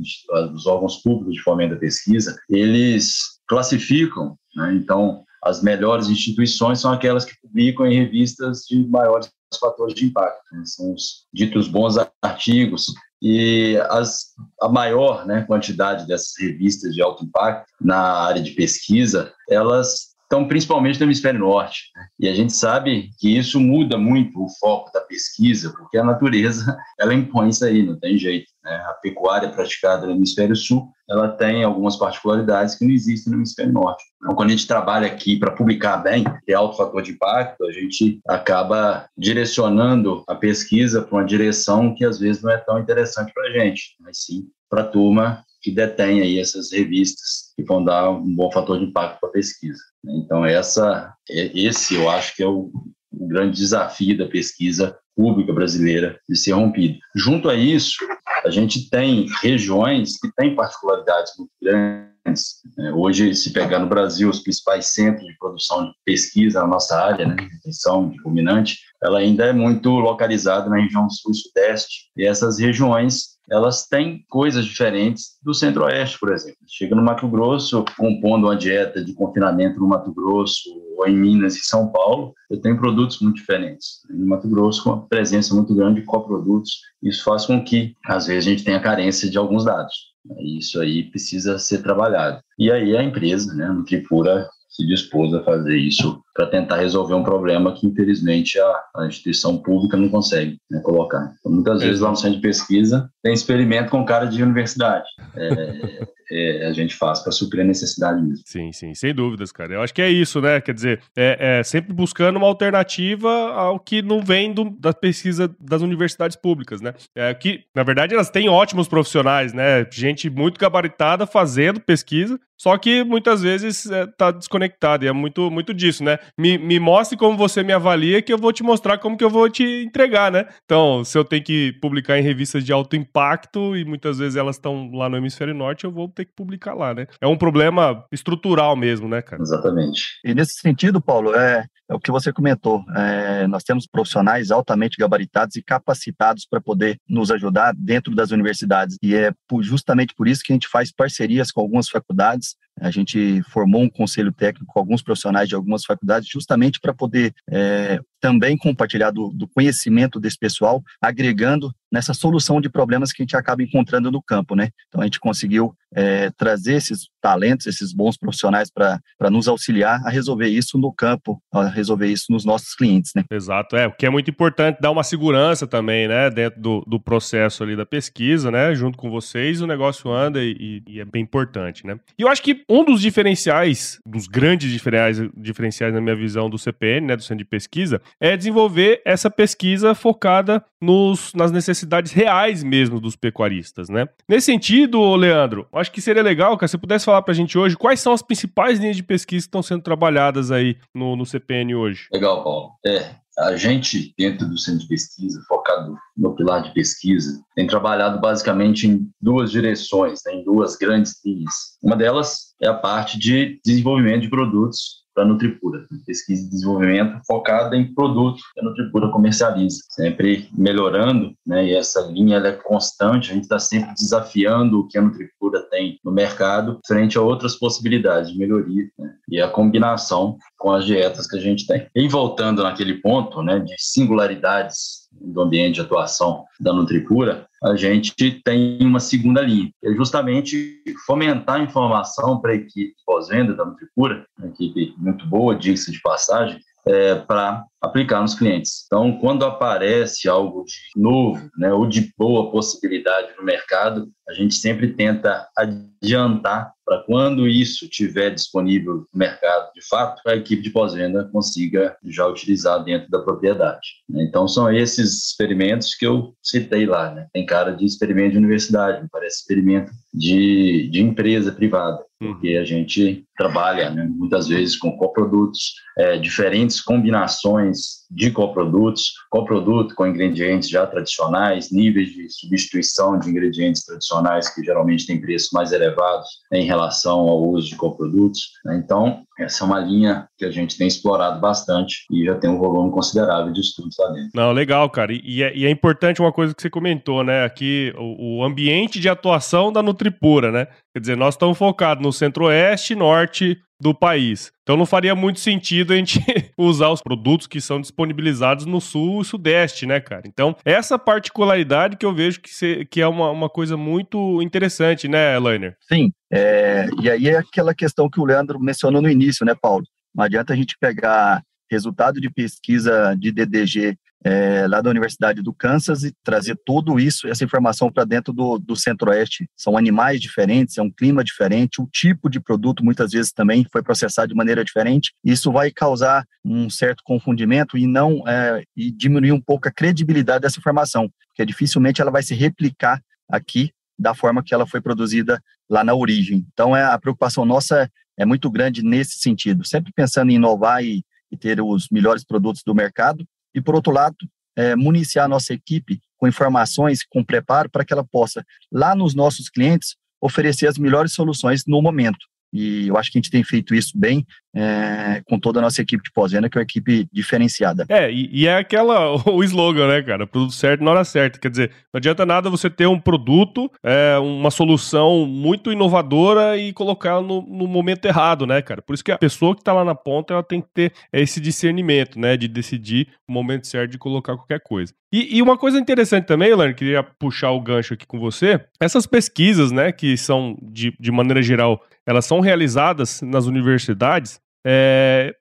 Os 0.55 0.67
órgãos 0.67 0.99
públicos 0.99 1.35
de 1.35 1.43
fomento 1.43 1.75
à 1.75 1.79
pesquisa, 1.79 2.37
eles 2.49 3.41
classificam, 3.49 4.37
né? 4.55 4.75
Então, 4.75 5.25
as 5.43 5.63
melhores 5.63 6.09
instituições 6.09 6.81
são 6.81 6.93
aquelas 6.93 7.25
que 7.25 7.39
publicam 7.41 7.87
em 7.87 7.97
revistas 7.97 8.63
de 8.69 8.87
maiores 8.89 9.31
fatores 9.59 9.95
de 9.95 10.07
impacto. 10.07 10.41
Né? 10.53 10.63
São 10.65 10.95
os 10.95 11.27
ditos 11.33 11.67
bons 11.67 11.97
artigos. 12.23 12.87
E 13.23 13.77
as, 13.91 14.29
a 14.63 14.69
maior 14.69 15.27
né, 15.27 15.43
quantidade 15.43 16.07
dessas 16.07 16.33
revistas 16.39 16.95
de 16.95 17.03
alto 17.03 17.25
impacto 17.25 17.71
na 17.81 17.99
área 17.99 18.43
de 18.43 18.53
pesquisa, 18.53 19.33
elas 19.49 20.11
estão 20.23 20.47
principalmente 20.47 20.99
no 21.01 21.07
hemisfério 21.07 21.41
norte. 21.41 21.91
Né? 21.95 22.07
E 22.21 22.29
a 22.29 22.35
gente 22.35 22.53
sabe 22.53 23.11
que 23.19 23.37
isso 23.37 23.59
muda 23.59 23.99
muito 23.99 24.43
o 24.43 24.49
foco 24.61 24.91
da 24.93 25.01
pesquisa, 25.01 25.71
porque 25.77 25.99
a 25.99 26.05
natureza 26.05 26.77
ela 26.99 27.13
impõe 27.13 27.49
isso 27.49 27.65
aí, 27.65 27.85
não 27.85 27.99
tem 27.99 28.17
jeito. 28.17 28.47
Né? 28.71 28.77
A 28.87 28.93
pecuária 28.95 29.49
praticada 29.49 30.07
no 30.07 30.13
hemisfério 30.13 30.55
sul, 30.55 30.89
ela 31.09 31.29
tem 31.29 31.65
algumas 31.65 31.97
particularidades 31.97 32.77
que 32.77 32.85
não 32.85 32.93
existem 32.95 33.33
no 33.33 33.41
hemisfério 33.41 33.73
norte. 33.73 34.05
Então, 34.23 34.37
quando 34.37 34.51
a 34.51 34.53
gente 34.53 34.69
trabalha 34.69 35.09
aqui 35.09 35.37
para 35.37 35.51
publicar 35.51 35.97
bem, 35.97 36.23
que 36.45 36.53
é 36.53 36.55
alto 36.55 36.77
fator 36.77 37.03
de 37.03 37.11
impacto, 37.11 37.65
a 37.65 37.73
gente 37.73 38.21
acaba 38.29 39.09
direcionando 39.19 40.23
a 40.29 40.37
pesquisa 40.37 41.03
para 41.03 41.19
uma 41.19 41.25
direção 41.25 41.93
que 41.97 42.05
às 42.05 42.21
vezes 42.21 42.43
não 42.43 42.51
é 42.51 42.59
tão 42.59 42.79
interessante 42.79 43.33
para 43.35 43.49
a 43.49 43.51
gente, 43.51 43.97
mas 43.99 44.23
sim 44.23 44.47
para 44.71 44.83
a 44.83 44.87
turma 44.87 45.45
que 45.61 45.73
detém 45.73 46.23
aí 46.23 46.39
essas 46.39 46.73
revistas 46.73 47.53
que 47.57 47.65
vão 47.65 47.85
dar 47.85 48.09
um 48.09 48.35
bom 48.35 48.51
fator 48.53 48.79
de 48.79 48.85
impacto 48.85 49.19
para 49.19 49.29
a 49.29 49.33
pesquisa. 49.33 49.83
Então 50.07 50.47
essa, 50.47 51.13
é, 51.29 51.51
esse 51.59 51.97
eu 51.97 52.09
acho 52.09 52.37
que 52.37 52.43
é 52.43 52.47
o, 52.47 52.71
o 53.13 53.27
grande 53.27 53.57
desafio 53.57 54.17
da 54.17 54.27
pesquisa 54.27 54.97
pública 55.15 55.53
brasileira 55.53 56.19
de 56.27 56.37
ser 56.37 56.53
rompido. 56.53 56.99
Junto 57.15 57.51
a 57.51 57.55
isso, 57.55 57.97
a 58.45 58.51
gente 58.51 58.89
tem 58.91 59.27
regiões 59.43 60.19
que 60.19 60.31
têm 60.37 60.55
particularidades 60.55 61.33
muito 61.39 61.53
grandes. 61.63 62.63
Né? 62.77 62.93
Hoje, 62.93 63.35
se 63.35 63.53
pegar 63.53 63.79
no 63.79 63.89
Brasil, 63.89 64.29
os 64.29 64.41
principais 64.41 64.87
centros 64.87 65.27
de 65.27 65.37
produção 65.39 65.87
de 65.87 65.93
pesquisa 66.05 66.61
na 66.61 66.67
nossa 66.67 66.97
área, 66.97 67.27
né, 67.27 67.37
retenção 67.39 68.09
de 68.11 68.21
ruminante, 68.23 68.79
ela 69.03 69.19
ainda 69.19 69.47
é 69.47 69.53
muito 69.53 69.91
localizada 69.91 70.69
na 70.69 70.77
região 70.77 71.09
sul 71.09 71.33
e 71.33 71.37
sudeste. 71.37 72.11
E 72.17 72.25
essas 72.25 72.59
regiões 72.59 73.39
elas 73.51 73.87
têm 73.87 74.25
coisas 74.29 74.65
diferentes 74.65 75.39
do 75.43 75.53
Centro-Oeste, 75.53 76.19
por 76.19 76.33
exemplo. 76.33 76.59
Chega 76.69 76.95
no 76.95 77.03
Mato 77.03 77.29
Grosso, 77.29 77.85
compondo 77.99 78.47
uma 78.47 78.57
dieta 78.57 79.05
de 79.05 79.13
confinamento 79.13 79.81
no 79.81 79.89
Mato 79.89 80.13
Grosso, 80.13 80.71
ou 80.97 81.09
em 81.09 81.17
Minas 81.17 81.57
e 81.57 81.65
São 81.65 81.91
Paulo, 81.91 82.35
eu 82.49 82.61
tenho 82.61 82.79
produtos 82.79 83.21
muito 83.21 83.37
diferentes. 83.37 84.01
Em 84.11 84.25
Mato 84.25 84.49
Grosso, 84.49 84.85
com 84.85 84.91
uma 84.91 85.07
presença 85.07 85.55
muito 85.55 85.75
grande 85.75 86.01
de 86.01 86.07
coprodutos, 86.07 86.81
isso 87.03 87.25
faz 87.25 87.47
com 87.47 87.65
que, 87.65 87.95
às 88.07 88.27
vezes, 88.27 88.47
a 88.47 88.51
gente 88.51 88.65
tenha 88.65 88.81
carência 88.81 89.29
de 89.29 89.39
alguns 89.39 89.65
dados. 89.65 90.11
Isso 90.39 90.79
aí 90.81 91.11
precisa 91.11 91.59
ser 91.59 91.83
trabalhado. 91.83 92.41
E 92.59 92.71
aí 92.71 92.97
a 92.97 93.03
empresa, 93.03 93.55
né, 93.55 93.65
a 93.65 93.73
Nutripura, 93.73 94.49
se 94.81 94.87
dispôs 94.87 95.33
a 95.35 95.43
fazer 95.43 95.77
isso 95.77 96.21
para 96.35 96.47
tentar 96.47 96.77
resolver 96.77 97.15
um 97.15 97.23
problema 97.23 97.73
que, 97.73 97.87
infelizmente, 97.87 98.59
a, 98.59 98.83
a 98.97 99.07
instituição 99.07 99.59
pública 99.59 99.97
não 99.97 100.09
consegue 100.09 100.59
né, 100.71 100.81
colocar. 100.81 101.35
Então, 101.39 101.53
muitas 101.53 101.83
vezes, 101.83 102.01
lá 102.01 102.11
no 102.11 102.17
centro 102.17 102.37
de 102.37 102.43
pesquisa, 102.43 103.11
tem 103.23 103.33
experimento 103.33 103.91
com 103.91 104.05
cara 104.05 104.27
de 104.27 104.43
universidade. 104.43 105.07
É, 105.37 106.07
é, 106.31 106.67
a 106.67 106.73
gente 106.73 106.95
faz 106.95 107.21
para 107.21 107.33
suprir 107.33 107.63
a 107.63 107.67
necessidade 107.67 108.23
mesmo. 108.23 108.43
Sim, 108.47 108.73
sim, 108.73 108.95
sem 108.95 109.15
dúvidas, 109.15 109.51
cara. 109.53 109.75
Eu 109.75 109.83
acho 109.83 109.93
que 109.93 110.03
é 110.03 110.11
isso, 110.11 110.41
né? 110.41 110.61
Quer 110.61 110.75
dizer, 110.75 111.01
é, 111.17 111.59
é 111.59 111.63
sempre 111.63 111.93
buscando 111.93 112.37
uma 112.37 112.47
alternativa 112.47 113.31
ao 113.53 113.79
que 113.79 114.03
não 114.03 114.21
vem 114.21 114.53
do, 114.53 114.71
da 114.71 114.93
pesquisa 114.93 115.55
das 115.61 115.83
universidades 115.83 116.37
públicas, 116.37 116.81
né? 116.81 116.95
É, 117.15 117.33
que, 117.35 117.65
na 117.75 117.83
verdade, 117.83 118.15
elas 118.15 118.31
têm 118.31 118.49
ótimos 118.49 118.89
profissionais, 118.89 119.53
né? 119.53 119.87
Gente 119.91 120.31
muito 120.31 120.59
gabaritada 120.59 121.27
fazendo 121.27 121.81
pesquisa, 121.81 122.39
só 122.61 122.77
que 122.77 123.03
muitas 123.03 123.41
vezes 123.41 123.87
está 123.87 124.29
é, 124.29 124.33
desconectado, 124.33 125.03
e 125.03 125.09
é 125.09 125.13
muito, 125.13 125.51
muito 125.51 125.73
disso, 125.73 126.05
né? 126.05 126.19
Me, 126.39 126.59
me 126.59 126.79
mostre 126.79 127.17
como 127.17 127.35
você 127.35 127.63
me 127.63 127.73
avalia, 127.73 128.21
que 128.21 128.31
eu 128.31 128.37
vou 128.37 128.53
te 128.53 128.63
mostrar 128.63 128.99
como 128.99 129.17
que 129.17 129.25
eu 129.25 129.31
vou 129.31 129.49
te 129.49 129.65
entregar, 129.65 130.31
né? 130.31 130.47
Então, 130.67 131.03
se 131.03 131.17
eu 131.17 131.25
tenho 131.25 131.43
que 131.43 131.73
publicar 131.81 132.19
em 132.19 132.23
revistas 132.23 132.63
de 132.63 132.71
alto 132.71 132.95
impacto, 132.97 133.75
e 133.75 133.85
muitas 133.85 134.19
vezes 134.19 134.37
elas 134.37 134.57
estão 134.57 134.91
lá 134.93 135.09
no 135.09 135.17
hemisfério 135.17 135.55
norte, 135.55 135.85
eu 135.85 135.91
vou 135.91 136.07
ter 136.21 136.27
que 136.27 136.33
publicar 136.35 136.75
lá, 136.75 136.95
né? 136.95 137.07
É 137.21 137.27
um 137.27 137.37
problema 137.37 138.05
estrutural 138.13 138.77
mesmo, 138.77 139.09
né, 139.09 139.23
cara? 139.23 139.43
Exatamente. 139.43 140.19
E 140.25 140.35
nesse 140.35 140.61
sentido, 140.61 141.01
Paulo, 141.01 141.35
é, 141.35 141.67
é 141.89 141.95
o 141.95 142.01
que 142.01 142.11
você 142.11 142.33
comentou. 142.33 142.85
É, 142.95 143.47
nós 143.47 143.65
temos 143.65 143.87
profissionais 143.87 144.51
altamente 144.51 144.97
gabaritados 144.99 145.57
e 145.57 145.63
capacitados 145.63 146.47
para 146.49 146.61
poder 146.61 146.99
nos 147.09 147.31
ajudar 147.31 147.75
dentro 147.77 148.15
das 148.15 148.31
universidades. 148.31 148.97
E 149.03 149.15
é 149.15 149.33
justamente 149.63 150.15
por 150.15 150.29
isso 150.29 150.43
que 150.45 150.53
a 150.53 150.55
gente 150.57 150.69
faz 150.69 150.93
parcerias 150.93 151.51
com 151.51 151.61
algumas 151.61 151.89
faculdades 151.89 152.57
a 152.81 152.91
gente 152.91 153.43
formou 153.43 153.83
um 153.83 153.91
conselho 153.91 154.33
técnico 154.33 154.73
com 154.73 154.81
alguns 154.81 155.03
profissionais 155.03 155.49
de 155.49 155.55
algumas 155.55 155.85
faculdades, 155.85 156.29
justamente 156.29 156.81
para 156.81 156.95
poder 156.95 157.35
é, 157.51 158.01
também 158.21 158.57
compartilhar 158.57 159.11
do, 159.11 159.31
do, 159.31 159.49
conhecimento 159.49 160.21
desse 160.21 160.39
pessoal, 160.39 160.83
agregando 161.01 161.73
nessa 161.91 162.15
solução 162.15 162.61
de 162.61 162.69
problemas 162.69 163.13
que 163.13 163.23
a 163.23 163.25
gente 163.25 163.37
acaba 163.37 163.63
encontrando 163.63 164.11
no 164.11 164.23
campo, 164.23 164.55
né? 164.55 164.69
Então 164.89 165.01
a 165.01 165.05
gente 165.05 165.19
conseguiu 165.19 165.75
é, 165.93 166.31
trazer 166.31 166.75
esses 166.75 167.09
talentos, 167.21 167.67
esses 167.67 167.93
bons 167.93 168.17
profissionais 168.17 168.71
para 168.71 169.31
nos 169.31 169.49
auxiliar 169.49 170.01
a 170.07 170.11
resolver 170.11 170.49
isso 170.49 170.79
no 170.79 170.93
campo, 170.93 171.43
a 171.53 171.67
resolver 171.69 172.07
isso 172.07 172.27
nos 172.31 172.45
nossos 172.45 172.75
clientes, 172.75 173.13
né? 173.15 173.25
Exato, 173.31 173.77
é, 173.77 173.87
o 173.87 173.93
que 173.93 174.07
é 174.07 174.11
muito 174.11 174.31
importante 174.31 174.81
dar 174.81 174.91
uma 174.91 175.03
segurança 175.03 175.67
também, 175.67 176.07
né, 176.07 176.31
dentro 176.31 176.61
do, 176.61 176.85
do 176.87 177.01
processo 177.01 177.63
ali 177.63 177.77
da 177.77 177.85
pesquisa, 177.85 178.51
né, 178.51 178.75
junto 178.75 178.97
com 178.97 179.11
vocês, 179.11 179.61
o 179.61 179.67
negócio 179.67 180.13
anda 180.13 180.43
e, 180.43 180.83
e 180.87 181.01
é 181.01 181.05
bem 181.05 181.23
importante, 181.23 181.87
né? 181.87 181.99
E 182.19 182.23
eu 182.23 182.29
acho 182.29 182.43
que 182.43 182.63
um 182.69 182.85
dos 182.85 183.01
diferenciais, 183.01 183.99
dos 184.07 184.27
grandes 184.27 184.71
diferenciais, 184.71 185.31
diferenciais 185.37 185.93
na 185.93 186.01
minha 186.01 186.17
visão 186.17 186.49
do 186.49 186.59
CPN, 186.59 187.09
né, 187.09 187.17
do 187.17 187.23
Centro 187.23 187.45
de 187.45 187.45
Pesquisa, 187.45 188.01
é 188.19 188.37
desenvolver 188.37 189.03
essa 189.05 189.31
pesquisa 189.31 189.95
focada 189.95 190.65
nos, 190.81 191.33
nas 191.35 191.53
necessidades 191.53 192.13
reais 192.13 192.63
mesmo 192.63 193.01
dos 193.01 193.17
pecuaristas, 193.17 193.89
né? 193.89 194.09
Nesse 194.29 194.47
sentido, 194.47 195.15
Leandro, 195.15 195.67
acho 195.73 195.93
que 195.93 196.01
seria 196.01 196.23
legal, 196.23 196.57
que 196.57 196.67
você 196.67 196.79
pudesse 196.79 197.05
falar 197.05 197.23
para 197.23 197.33
a 197.33 197.37
gente 197.37 197.59
hoje 197.59 197.77
quais 197.77 198.01
são 198.01 198.13
as 198.13 198.23
principais 198.23 198.79
linhas 198.79 198.97
de 198.97 199.03
pesquisa 199.03 199.45
que 199.45 199.49
estão 199.49 199.63
sendo 199.63 199.83
trabalhadas 199.83 200.51
aí 200.51 200.77
no, 200.95 201.17
no 201.17 201.27
CPN 201.27 201.75
hoje. 201.75 202.09
Legal, 202.13 202.43
Paulo. 202.43 202.73
É, 202.87 203.15
a 203.39 203.57
gente, 203.57 204.13
dentro 204.19 204.47
do 204.47 204.59
centro 204.59 204.81
de 204.81 204.89
pesquisa, 204.89 205.43
focado 205.49 205.97
no 206.17 206.35
pilar 206.35 206.63
de 206.63 206.75
pesquisa, 206.75 207.41
tem 207.55 207.67
trabalhado 207.67 208.21
basicamente 208.21 208.87
em 208.87 209.09
duas 209.21 209.51
direções, 209.51 210.21
né, 210.27 210.35
em 210.35 210.45
duas 210.45 210.77
grandes 210.77 211.15
linhas. 211.25 211.55
Uma 211.83 211.97
delas 211.97 212.55
é 212.63 212.69
a 212.69 212.75
parte 212.75 213.19
de 213.19 213.59
desenvolvimento 213.65 214.23
de 214.23 214.31
produtos 214.31 215.01
a 215.23 215.25
Nutripura. 215.25 215.85
Pesquisa 216.07 216.47
e 216.47 216.51
desenvolvimento 216.51 217.21
focada 217.27 217.77
em 217.77 217.93
produtos 217.93 218.43
que 218.55 218.61
a 218.61 218.65
Nutripura 218.65 219.11
comercializa, 219.11 219.83
sempre 219.89 220.49
melhorando, 220.57 221.33
né? 221.47 221.67
E 221.67 221.75
essa 221.75 222.01
linha 222.03 222.39
é 222.39 222.53
constante, 222.53 223.31
a 223.31 223.35
gente 223.35 223.45
está 223.45 223.59
sempre 223.59 223.95
desafiando 223.95 224.81
o 224.81 224.89
que 224.89 224.99
a 224.99 225.03
Nutripura 225.03 225.63
tem 225.71 225.99
no 226.05 226.13
mercado 226.13 226.81
frente 226.87 227.19
a 227.19 227.23
outras 227.23 227.57
possibilidades 227.57 228.33
de 228.33 228.39
melhoria 228.39 228.89
né? 228.99 229.15
e 229.29 229.41
a 229.41 229.49
combinação 229.49 230.37
com 230.59 230.73
as 230.73 230.85
dietas 230.85 231.27
que 231.27 231.37
a 231.37 231.41
gente 231.41 231.67
tem. 231.67 231.87
E 231.95 232.09
voltando 232.09 232.63
naquele 232.63 232.95
ponto, 232.95 233.43
né, 233.43 233.59
de 233.59 233.75
singularidades 233.79 235.09
do 235.13 235.41
ambiente 235.41 235.77
de 235.77 235.81
atuação 235.81 236.45
da 236.59 236.73
Nutripura, 236.73 237.47
a 237.63 237.77
gente 237.77 238.41
tem 238.43 238.79
uma 238.81 239.01
segunda 239.01 239.43
linha, 239.43 239.71
que 239.81 239.89
é 239.89 239.95
justamente 239.95 240.83
fomentar 241.07 241.57
a 241.57 241.63
informação 241.63 242.41
para 242.41 242.53
a 242.53 242.55
equipe 242.57 242.95
pós-venda 243.05 243.55
da 243.55 243.65
Nutripura, 243.65 244.27
uma 244.39 244.49
equipe 244.49 244.95
muito 244.97 245.27
boa, 245.27 245.55
diga-se 245.55 245.93
de 245.93 246.01
passagem, 246.01 246.59
é, 246.87 247.15
para 247.17 247.67
aplicar 247.81 248.21
nos 248.21 248.35
clientes. 248.35 248.85
Então, 248.87 249.19
quando 249.19 249.45
aparece 249.45 250.29
algo 250.29 250.65
de 250.65 251.01
novo, 251.01 251.51
né, 251.57 251.73
ou 251.73 251.89
de 251.89 252.13
boa 252.17 252.51
possibilidade 252.51 253.29
no 253.37 253.45
mercado, 253.45 254.09
a 254.29 254.33
gente 254.33 254.55
sempre 254.55 254.93
tenta 254.93 255.49
adiantar 255.57 256.73
para 256.85 257.03
quando 257.05 257.49
isso 257.49 257.85
estiver 257.85 258.31
disponível 258.31 259.07
no 259.13 259.19
mercado 259.19 259.71
de 259.81 259.89
fato, 259.89 260.21
a 260.27 260.35
equipe 260.35 260.63
de 260.63 260.71
pós-venda 260.71 261.29
consiga 261.33 261.97
já 262.05 262.27
utilizar 262.27 262.83
dentro 262.85 263.11
da 263.11 263.21
propriedade. 263.21 263.87
Né? 264.09 264.25
Então, 264.25 264.47
são 264.47 264.71
esses 264.73 265.27
experimentos 265.27 265.95
que 265.95 266.07
eu 266.07 266.35
citei 266.43 266.87
lá. 266.87 267.15
Né? 267.15 267.27
Tem 267.33 267.47
cara 267.47 267.73
de 267.73 267.85
experimento 267.85 268.33
de 268.33 268.39
universidade, 268.39 269.07
parece 269.11 269.39
experimento 269.41 269.91
de, 270.13 270.89
de 270.91 271.01
empresa 271.01 271.53
privada, 271.53 272.05
uhum. 272.21 272.33
porque 272.33 272.57
a 272.57 272.65
gente 272.65 273.25
trabalha 273.37 273.91
né, 273.91 274.07
muitas 274.11 274.49
vezes 274.49 274.77
com 274.77 274.97
coprodutos, 274.97 275.75
é, 275.97 276.19
diferentes 276.19 276.81
combinações 276.81 277.70
de 278.11 278.31
coprodutos, 278.31 279.13
coproduto 279.31 279.95
com 279.95 280.07
ingredientes 280.07 280.69
já 280.69 280.87
tradicionais, 280.87 281.71
níveis 281.71 282.11
de 282.11 282.29
substituição 282.31 283.19
de 283.19 283.29
ingredientes 283.29 283.85
tradicionais 283.85 284.49
que 284.49 284.63
geralmente 284.63 285.07
têm 285.07 285.21
preços 285.21 285.51
mais 285.53 285.73
elevados 285.73 286.29
em 286.53 286.65
relação 286.65 287.21
ao 287.21 287.49
uso 287.49 287.69
de 287.69 287.77
coprodutos. 287.77 288.53
Né? 288.65 288.81
Então, 288.83 289.25
essa 289.45 289.65
é 289.65 289.67
uma 289.67 289.81
linha 289.81 290.27
que 290.37 290.45
a 290.45 290.51
gente 290.51 290.77
tem 290.77 290.87
explorado 290.87 291.41
bastante 291.41 292.05
e 292.11 292.25
já 292.25 292.35
tem 292.35 292.51
um 292.51 292.59
volume 292.59 292.91
considerável 292.91 293.53
de 293.53 293.61
estudos 293.61 293.97
lá 293.99 294.09
dentro. 294.11 294.31
Não, 294.35 294.53
legal, 294.53 294.89
cara. 294.91 295.13
E 295.13 295.43
é, 295.43 295.57
e 295.57 295.67
é 295.67 295.71
importante 295.71 296.21
uma 296.21 296.33
coisa 296.33 296.55
que 296.55 296.63
você 296.63 296.71
comentou, 296.71 297.25
né? 297.25 297.45
Aqui, 297.45 297.93
o, 297.97 298.39
o 298.39 298.45
ambiente 298.45 299.01
de 299.01 299.09
atuação 299.09 299.73
da 299.73 299.83
Nutripura, 299.83 300.51
né? 300.51 300.67
Quer 300.93 301.01
dizer, 301.01 301.17
nós 301.17 301.35
estamos 301.35 301.57
focados 301.57 302.03
no 302.03 302.13
centro-oeste 302.13 302.93
e 302.93 302.97
norte 302.97 303.59
do 303.81 303.95
país. 303.95 304.53
Então 304.63 304.77
não 304.77 304.85
faria 304.85 305.15
muito 305.15 305.41
sentido 305.41 305.93
a 305.93 305.97
gente 305.97 306.21
usar 306.57 306.91
os 306.91 307.01
produtos 307.01 307.47
que 307.47 307.61
são 307.61 307.81
disponibilizados 307.81 308.67
no 308.67 308.81
sul 308.81 309.23
e 309.23 309.25
sudeste, 309.25 309.87
né, 309.87 309.99
cara? 309.99 310.23
Então, 310.27 310.55
essa 310.65 310.99
particularidade 310.99 311.97
que 311.97 312.05
eu 312.05 312.15
vejo 312.15 312.41
que, 312.41 312.51
se, 312.51 312.85
que 312.91 313.01
é 313.01 313.09
uma, 313.09 313.31
uma 313.31 313.49
coisa 313.49 313.77
muito 313.77 314.43
interessante, 314.43 315.09
né, 315.09 315.35
Elainer? 315.35 315.77
Sim, 315.81 316.13
é, 316.33 316.89
e 317.03 317.11
aí 317.11 317.29
é 317.29 317.39
aquela 317.39 317.75
questão 317.75 318.09
que 318.09 318.21
o 318.21 318.25
Leandro 318.25 318.61
mencionou 318.61 319.03
no 319.03 319.11
início, 319.11 319.45
né, 319.45 319.55
Paulo? 319.55 319.85
Não 320.15 320.25
adianta 320.25 320.53
a 320.53 320.57
gente 320.57 320.77
pegar 320.79 321.43
resultado 321.71 322.21
de 322.21 322.29
pesquisa 322.29 323.15
de 323.17 323.31
DDG 323.31 323.97
é, 324.25 324.67
lá 324.67 324.81
da 324.81 324.91
Universidade 324.91 325.41
do 325.41 325.53
Kansas 325.53 326.03
e 326.05 326.13
trazer 326.23 326.59
tudo 326.67 326.99
isso, 326.99 327.27
essa 327.27 327.45
informação 327.45 327.91
para 327.91 328.05
dentro 328.05 328.33
do, 328.33 328.59
do 328.59 328.77
Centro-Oeste. 328.77 329.49
São 329.57 329.77
animais 329.77 330.21
diferentes, 330.21 330.77
é 330.77 330.83
um 330.83 330.91
clima 330.91 331.25
diferente, 331.25 331.81
o 331.81 331.87
tipo 331.87 332.29
de 332.29 332.41
produto 332.41 332.85
muitas 332.85 333.13
vezes 333.13 333.33
também 333.33 333.65
foi 333.73 333.83
processado 333.83 334.29
de 334.29 334.35
maneira 334.35 334.65
diferente. 334.65 335.13
Isso 335.25 335.51
vai 335.51 335.71
causar 335.71 336.25
um 336.45 336.69
certo 336.69 337.03
confundimento 337.05 337.79
e 337.79 337.87
não 337.87 338.27
é, 338.27 338.63
e 338.77 338.91
diminuir 338.91 339.33
um 339.33 339.41
pouco 339.41 339.69
a 339.69 339.73
credibilidade 339.73 340.43
dessa 340.43 340.59
informação, 340.59 341.11
porque 341.29 341.47
dificilmente 341.47 342.03
ela 342.03 342.11
vai 342.11 342.23
se 342.23 342.35
replicar 342.35 343.01
aqui 343.29 343.71
da 344.01 344.15
forma 344.15 344.43
que 344.43 344.55
ela 344.55 344.67
foi 344.67 344.81
produzida 344.81 345.43
lá 345.69 345.85
na 345.85 345.95
origem. 345.95 346.47
Então, 346.53 346.75
é, 346.75 346.85
a 346.85 346.99
preocupação 346.99 347.45
nossa 347.45 347.91
é 348.19 348.25
muito 348.25 348.51
grande 348.51 348.83
nesse 348.83 349.19
sentido, 349.19 349.65
sempre 349.65 349.93
pensando 349.95 350.31
em 350.31 350.35
inovar 350.35 350.83
e, 350.83 351.05
e 351.31 351.37
ter 351.37 351.61
os 351.61 351.89
melhores 351.91 352.25
produtos 352.25 352.63
do 352.65 352.75
mercado, 352.75 353.27
e, 353.55 353.61
por 353.61 353.75
outro 353.75 353.93
lado, 353.93 354.17
é, 354.57 354.75
municiar 354.75 355.27
a 355.27 355.29
nossa 355.29 355.53
equipe 355.53 356.01
com 356.17 356.27
informações, 356.27 357.05
com 357.09 357.25
preparo, 357.25 357.71
para 357.71 357.85
que 357.85 357.93
ela 357.93 358.05
possa, 358.05 358.45
lá 358.73 358.95
nos 358.95 359.15
nossos 359.15 359.49
clientes, 359.49 359.97
oferecer 360.21 360.67
as 360.67 360.79
melhores 360.79 361.13
soluções 361.13 361.65
no 361.67 361.81
momento. 361.81 362.27
E 362.53 362.89
eu 362.89 362.97
acho 362.97 363.11
que 363.11 363.19
a 363.19 363.21
gente 363.21 363.31
tem 363.31 363.45
feito 363.45 363.75
isso 363.75 363.93
bem 363.97 364.27
é, 364.55 365.23
com 365.27 365.39
toda 365.39 365.59
a 365.59 365.63
nossa 365.63 365.81
equipe 365.81 366.03
de 366.03 366.11
pós-venda, 366.11 366.49
que 366.49 366.59
é 366.59 366.61
uma 366.61 366.65
equipe 366.65 367.09
diferenciada. 367.13 367.87
É, 367.89 368.11
e, 368.11 368.29
e, 368.33 368.47
é 368.47 368.57
aquela, 368.57 369.13
o 369.31 369.43
slogan, 369.45 369.89
né, 369.89 370.03
cara? 370.03 370.27
Produto 370.27 370.53
certo 370.53 370.83
na 370.83 370.91
hora 370.91 371.05
certa. 371.05 371.39
Quer 371.39 371.51
dizer, 371.51 371.71
não 371.93 371.99
adianta 371.99 372.27
nada 372.27 372.51
você 372.51 372.69
ter 372.69 372.87
um 372.87 372.99
produto, 372.99 373.71
é, 373.83 374.19
uma 374.19 374.51
solução 374.51 375.27
muito 375.27 375.73
inovadora 375.73 376.57
e 376.57 376.73
colocar 376.73 377.21
no, 377.21 377.43
no, 377.43 377.67
momento 377.67 378.05
errado, 378.05 378.47
né, 378.47 378.61
cara? 378.61 378.83
Por 378.83 378.95
isso 378.95 379.05
que 379.05 379.13
a 379.13 379.19
pessoa 379.19 379.55
que 379.55 379.63
tá 379.63 379.73
lá 379.73 379.85
na 379.85 379.95
ponta, 379.95 380.35
ela 380.35 380.43
tem 380.43 380.61
que 380.61 380.69
ter 380.73 380.93
esse 381.13 381.41
discernimento, 381.41 382.19
né, 382.19 382.37
de 382.37 382.49
decidir 382.49 383.09
o 383.29 383.33
momento 383.33 383.67
certo 383.67 383.93
de 383.93 383.99
colocar 383.99 384.37
qualquer 384.37 384.61
coisa. 384.61 384.93
E, 385.13 385.39
e 385.39 385.43
uma 385.43 385.59
coisa 385.59 385.79
interessante 385.79 386.27
também, 386.27 386.51
Elaine, 386.51 386.75
queria 386.75 387.03
puxar 387.03 387.51
o 387.51 387.61
gancho 387.61 387.95
aqui 387.95 388.07
com 388.07 388.19
você, 388.19 388.61
essas 388.81 389.07
pesquisas, 389.07 389.73
né, 389.73 389.91
que 389.91 390.17
são, 390.17 390.57
de, 390.63 390.95
de 390.99 391.11
maneira 391.11 391.43
geral, 391.43 391.83
elas 392.07 392.25
são 392.25 392.41
realizadas 392.41 393.21
nas 393.23 393.47
universidades, 393.47 394.40
é, 394.67 395.35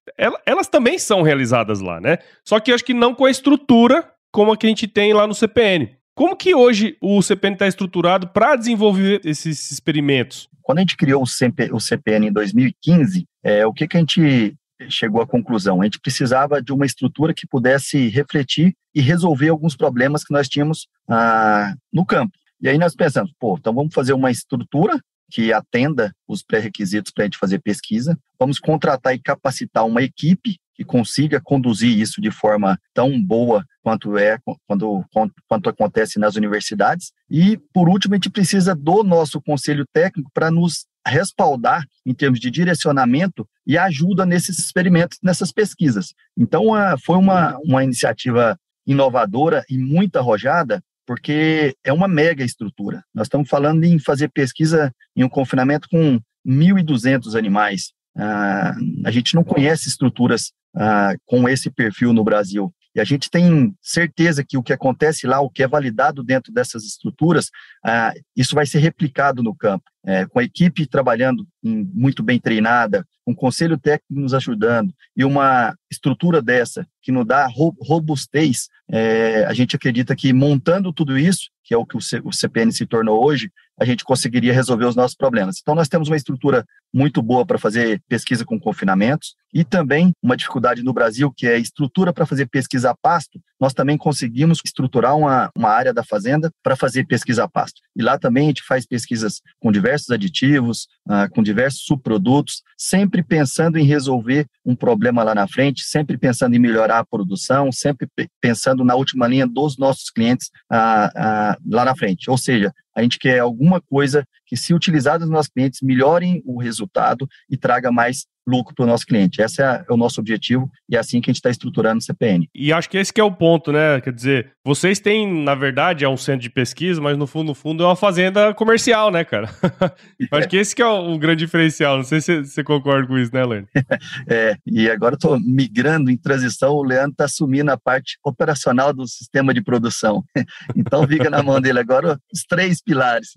elas 0.46 0.68
também 0.68 0.98
são 0.98 1.22
realizadas 1.22 1.82
lá, 1.82 2.00
né? 2.00 2.18
Só 2.44 2.60
que 2.60 2.72
acho 2.72 2.84
que 2.84 2.94
não 2.94 3.14
com 3.14 3.26
a 3.26 3.32
estrutura 3.32 4.10
como 4.32 4.52
a 4.52 4.58
que 4.58 4.66
a 4.66 4.70
gente 4.70 4.88
tem 4.88 5.14
lá 5.14 5.26
no 5.26 5.34
CPN. 5.34 5.96
Como 6.16 6.36
que 6.36 6.54
hoje 6.54 6.98
o 7.02 7.22
CPN 7.22 7.56
está 7.56 7.68
estruturado 7.68 8.28
para 8.28 8.56
desenvolver 8.56 9.22
esses 9.24 9.72
experimentos? 9.72 10.50
Quando 10.62 10.80
a 10.80 10.82
gente 10.82 10.98
criou 10.98 11.24
o, 11.24 11.76
o 11.76 11.80
CPN 11.80 12.28
em 12.28 12.32
2015, 12.32 13.26
é, 13.44 13.66
o 13.66 13.74
que, 13.74 13.88
que 13.88 13.98
a 13.98 14.00
gente 14.00 14.56
chegou 14.90 15.22
à 15.22 15.28
conclusão? 15.28 15.82
A 15.82 15.86
gente 15.86 16.00
precisava 16.00 16.62
de 16.62 16.72
uma 16.72 16.86
estrutura 16.86 17.34
que 17.34 17.48
pudesse 17.48 18.10
refletir 18.10 18.76
e 18.94 19.02
resolver 19.02 19.50
alguns 19.50 19.76
problemas 19.76 20.24
que 20.24 20.34
nós 20.34 20.48
tínhamos 20.48 20.88
ah, 21.10 21.74
no 21.92 22.06
campo. 22.06 22.34
E 22.62 22.68
aí 22.68 22.78
nós 22.78 22.96
pensamos, 22.96 23.32
pô, 23.40 23.56
então 23.58 23.74
vamos 23.74 23.94
fazer 23.94 24.14
uma 24.14 24.30
estrutura 24.30 25.00
que 25.30 25.54
atenda 25.54 26.14
os 26.28 26.42
pré-requisitos 26.42 27.12
para 27.12 27.24
a 27.24 27.28
gente 27.28 27.38
fazer 27.38 27.60
pesquisa. 27.60 28.18
Vamos 28.40 28.60
contratar 28.60 29.14
e 29.14 29.20
capacitar 29.20 29.86
uma 29.86 30.02
equipe 30.02 30.58
que 30.76 30.86
consiga 30.86 31.42
conduzir 31.42 31.98
isso 31.98 32.22
de 32.22 32.32
forma 32.32 32.80
tão 32.94 33.22
boa 33.22 33.66
quanto 33.84 34.18
é 34.18 34.38
quando 34.66 35.04
quanto 35.48 35.70
acontece 35.70 36.18
nas 36.18 36.38
universidades. 36.38 37.12
E 37.30 37.58
por 37.74 37.90
último, 37.90 38.14
a 38.14 38.18
gente 38.18 38.30
precisa 38.30 38.74
do 38.74 39.04
nosso 39.04 39.42
conselho 39.42 39.86
técnico 39.92 40.32
para 40.34 40.50
nos 40.50 40.86
respaldar 41.06 41.84
em 42.06 42.14
termos 42.14 42.40
de 42.40 42.50
direcionamento 42.50 43.48
e 43.68 43.78
ajuda 43.78 44.26
nesses 44.26 44.58
experimentos, 44.58 45.18
nessas 45.22 45.52
pesquisas. 45.52 46.14
Então, 46.38 46.64
foi 47.04 47.18
uma, 47.18 47.58
uma 47.64 47.84
iniciativa 47.84 48.58
inovadora 48.88 49.64
e 49.70 49.78
muito 49.78 50.18
arrojada, 50.18 50.82
porque 51.10 51.76
é 51.84 51.92
uma 51.92 52.08
mega 52.08 52.44
estrutura. 52.44 53.04
Nós 53.16 53.26
estamos 53.26 53.50
falando 53.50 53.84
em 53.84 53.98
fazer 53.98 54.30
pesquisa 54.30 54.94
em 55.16 55.24
um 55.24 55.28
confinamento 55.28 55.88
com 55.90 56.20
1.200 56.48 57.36
animais. 57.36 57.94
Ah, 58.16 58.76
a 59.04 59.10
gente 59.10 59.34
não 59.34 59.44
conhece 59.44 59.90
estruturas 59.90 60.52
ah, 60.76 61.16
com 61.26 61.50
esse 61.50 61.72
perfil 61.72 62.14
no 62.14 62.24
Brasil. 62.24 62.72
E 62.96 63.00
a 63.00 63.04
gente 63.04 63.30
tem 63.30 63.76
certeza 63.82 64.44
que 64.44 64.58
o 64.58 64.64
que 64.64 64.74
acontece 64.74 65.28
lá, 65.28 65.40
o 65.40 65.50
que 65.50 65.64
é 65.64 65.68
validado 65.68 66.24
dentro 66.24 66.52
dessas 66.52 66.84
estruturas, 66.84 67.50
ah, 67.86 68.14
isso 68.36 68.56
vai 68.56 68.66
ser 68.66 68.80
replicado 68.80 69.44
no 69.44 69.56
campo. 69.56 69.86
É, 70.06 70.26
com 70.26 70.40
a 70.40 70.44
equipe 70.44 70.88
trabalhando 70.88 71.46
em, 71.64 71.84
muito 71.94 72.24
bem 72.24 72.40
treinada, 72.40 73.06
um 73.28 73.36
conselho 73.36 73.78
técnico 73.78 74.22
nos 74.22 74.34
ajudando 74.34 74.94
e 75.16 75.26
uma 75.26 75.76
estrutura 75.92 76.42
dessa 76.42 76.88
que 77.02 77.12
nos 77.12 77.28
dá 77.28 77.48
robustez, 77.48 78.70
é, 78.90 79.46
a 79.46 79.54
gente 79.54 79.76
acredita 79.76 80.16
que 80.16 80.34
montando 80.34 80.94
tudo 80.94 81.18
isso, 81.18 81.50
que 81.64 81.74
é 81.74 81.78
o 81.78 81.86
que 81.86 81.98
o 81.98 82.32
CPN 82.32 82.72
se 82.72 82.86
tornou 82.86 83.24
hoje, 83.24 83.52
a 83.80 83.86
gente 83.86 84.04
conseguiria 84.04 84.54
resolver 84.54 84.86
os 84.86 84.96
nossos 84.96 85.16
problemas. 85.16 85.58
Então, 85.62 85.76
nós 85.76 85.88
temos 85.88 86.08
uma 86.08 86.18
estrutura 86.18 86.66
muito 86.94 87.22
boa 87.22 87.46
para 87.46 87.58
fazer 87.58 88.02
pesquisa 88.08 88.44
com 88.44 88.60
confinamentos 88.60 89.36
e 89.54 89.64
também 89.64 90.12
uma 90.22 90.38
dificuldade 90.38 90.84
no 90.84 90.94
Brasil, 90.94 91.32
que 91.36 91.48
é 91.48 91.58
estrutura 91.58 92.14
para 92.14 92.26
fazer 92.26 92.48
pesquisa 92.48 92.92
a 92.92 92.96
pasto. 92.96 93.40
Nós 93.60 93.74
também 93.74 93.98
conseguimos 93.98 94.60
estruturar 94.64 95.16
uma, 95.16 95.50
uma 95.56 95.70
área 95.70 95.94
da 95.94 96.04
fazenda 96.04 96.52
para 96.64 96.76
fazer 96.76 97.06
pesquisa 97.06 97.44
a 97.44 97.50
pasto. 97.50 97.82
E 97.96 98.02
lá 98.02 98.18
também 98.18 98.46
a 98.46 98.48
gente 98.48 98.64
faz 98.64 98.86
pesquisas 98.86 99.42
com 99.60 99.72
diversos 99.72 100.10
aditivos, 100.12 100.88
ah, 101.08 101.28
com 101.30 101.42
diversos 101.42 101.84
subprodutos, 101.84 102.62
sempre 102.78 103.24
pensando 103.24 103.78
em 103.78 103.86
resolver 103.86 104.46
um 104.66 104.76
problema 104.76 105.24
lá 105.24 105.34
na 105.34 105.48
frente, 105.48 105.84
sempre 105.84 106.18
pensando 106.18 106.56
em 106.56 106.60
melhorar 106.60 107.00
a 107.00 107.06
produção, 107.06 107.72
sempre 107.72 108.08
pensando 108.40 108.84
na 108.84 108.96
última 108.96 109.28
linha 109.28 109.48
dos 109.48 109.78
nossos 109.78 110.10
clientes 110.10 110.50
ah, 110.70 111.12
ah, 111.16 111.58
lá 111.68 111.86
na 111.86 111.96
frente. 111.96 112.30
Ou 112.30 112.38
seja, 112.38 112.72
a 113.00 113.04
gente 113.04 113.18
quer 113.18 113.40
alguma 113.40 113.82
coisa 113.82 114.26
que, 114.46 114.58
se 114.58 114.74
utilizada 114.74 115.26
nos 115.26 115.34
nossos 115.34 115.52
clientes, 115.52 115.80
melhorem 115.82 116.42
o 116.46 116.60
resultado 116.60 117.28
e 117.50 117.58
traga 117.58 117.92
mais 117.92 118.26
lucro 118.50 118.74
para 118.76 118.84
o 118.84 118.88
nosso 118.88 119.06
cliente. 119.06 119.42
Esse 119.42 119.62
é, 119.62 119.66
é, 119.88 119.94
o 119.94 119.98
nosso 119.98 120.20
objetivo 120.20 120.70
e 120.90 120.96
é 120.96 121.00
assim 121.00 121.22
que 121.22 121.30
a 121.30 121.32
gente 121.32 121.40
está 121.40 121.50
estruturando 121.50 122.00
o 122.00 122.02
CPN. 122.02 122.50
E 122.54 122.74
acho 122.74 122.90
que 122.90 122.98
esse 122.98 123.14
que 123.14 123.22
é 123.22 123.24
o 123.24 123.32
ponto, 123.32 123.72
né? 123.72 124.02
Quer 124.02 124.14
dizer, 124.14 124.52
vocês 124.66 125.00
têm, 125.00 125.44
na 125.44 125.56
verdade, 125.56 126.04
é 126.04 126.10
um 126.10 126.18
centro 126.18 126.42
de 126.42 126.50
pesquisa, 126.50 127.02
mas 127.02 127.18
no 127.18 127.26
fundo, 127.26 127.48
no 127.48 127.56
fundo, 127.56 127.84
é 127.84 127.88
uma 127.88 127.96
fazenda 127.96 128.54
comercial, 128.54 129.12
né, 129.12 129.24
cara? 129.24 129.50
acho 130.32 130.48
que 130.48 130.58
esse 130.58 130.76
que 130.76 130.82
é 130.82 130.86
o, 130.86 131.18
grande 131.18 131.46
diferencial. 131.46 131.98
Não 131.98 132.04
sei 132.04 132.22
se 132.22 132.44
você 132.44 132.64
concorda 132.64 133.08
com 133.08 133.18
isso, 133.18 133.34
né, 133.34 133.46
Leandro? 133.46 133.70
é, 134.30 134.56
e 134.66 134.90
agora 134.90 135.16
estou 135.16 135.40
migrando 135.40 136.12
em 136.12 136.18
transição, 136.18 136.74
o 136.74 136.84
Leandro 136.84 137.12
está 137.12 137.26
assumindo 137.26 137.72
a 137.72 137.78
parte 137.78 138.18
operacional 138.24 138.94
do 138.94 139.08
sistema 139.08 139.54
de 139.54 139.62
produção. 139.62 140.24
então 140.76 141.08
fica 141.08 141.30
na 141.30 141.42
mão 141.42 141.60
dele 141.60 141.80
agora 141.80 142.20
os 142.34 142.44
três 142.44 142.82
pilares. 142.82 143.30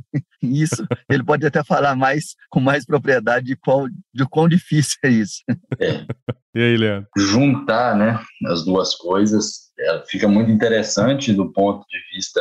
Isso, 0.42 0.87
ele 1.09 1.23
pode 1.23 1.47
até 1.47 1.62
falar 1.62 1.95
mais 1.95 2.35
com 2.50 2.61
mais 2.61 2.85
propriedade 2.85 3.47
de 3.47 3.57
qual, 3.57 3.88
de 3.88 4.26
quão 4.28 4.49
difícil 4.49 4.97
é 5.02 5.09
isso. 5.09 5.42
É. 5.78 6.06
E 6.54 6.61
aí, 6.61 6.76
Leandro? 6.76 7.09
Juntar, 7.16 7.97
né, 7.97 8.21
as 8.47 8.64
duas 8.64 8.94
coisas 8.94 9.73
é, 9.78 10.02
fica 10.06 10.28
muito 10.28 10.50
interessante 10.50 11.32
do 11.32 11.52
ponto 11.52 11.87
de 11.88 11.99
vista 12.14 12.40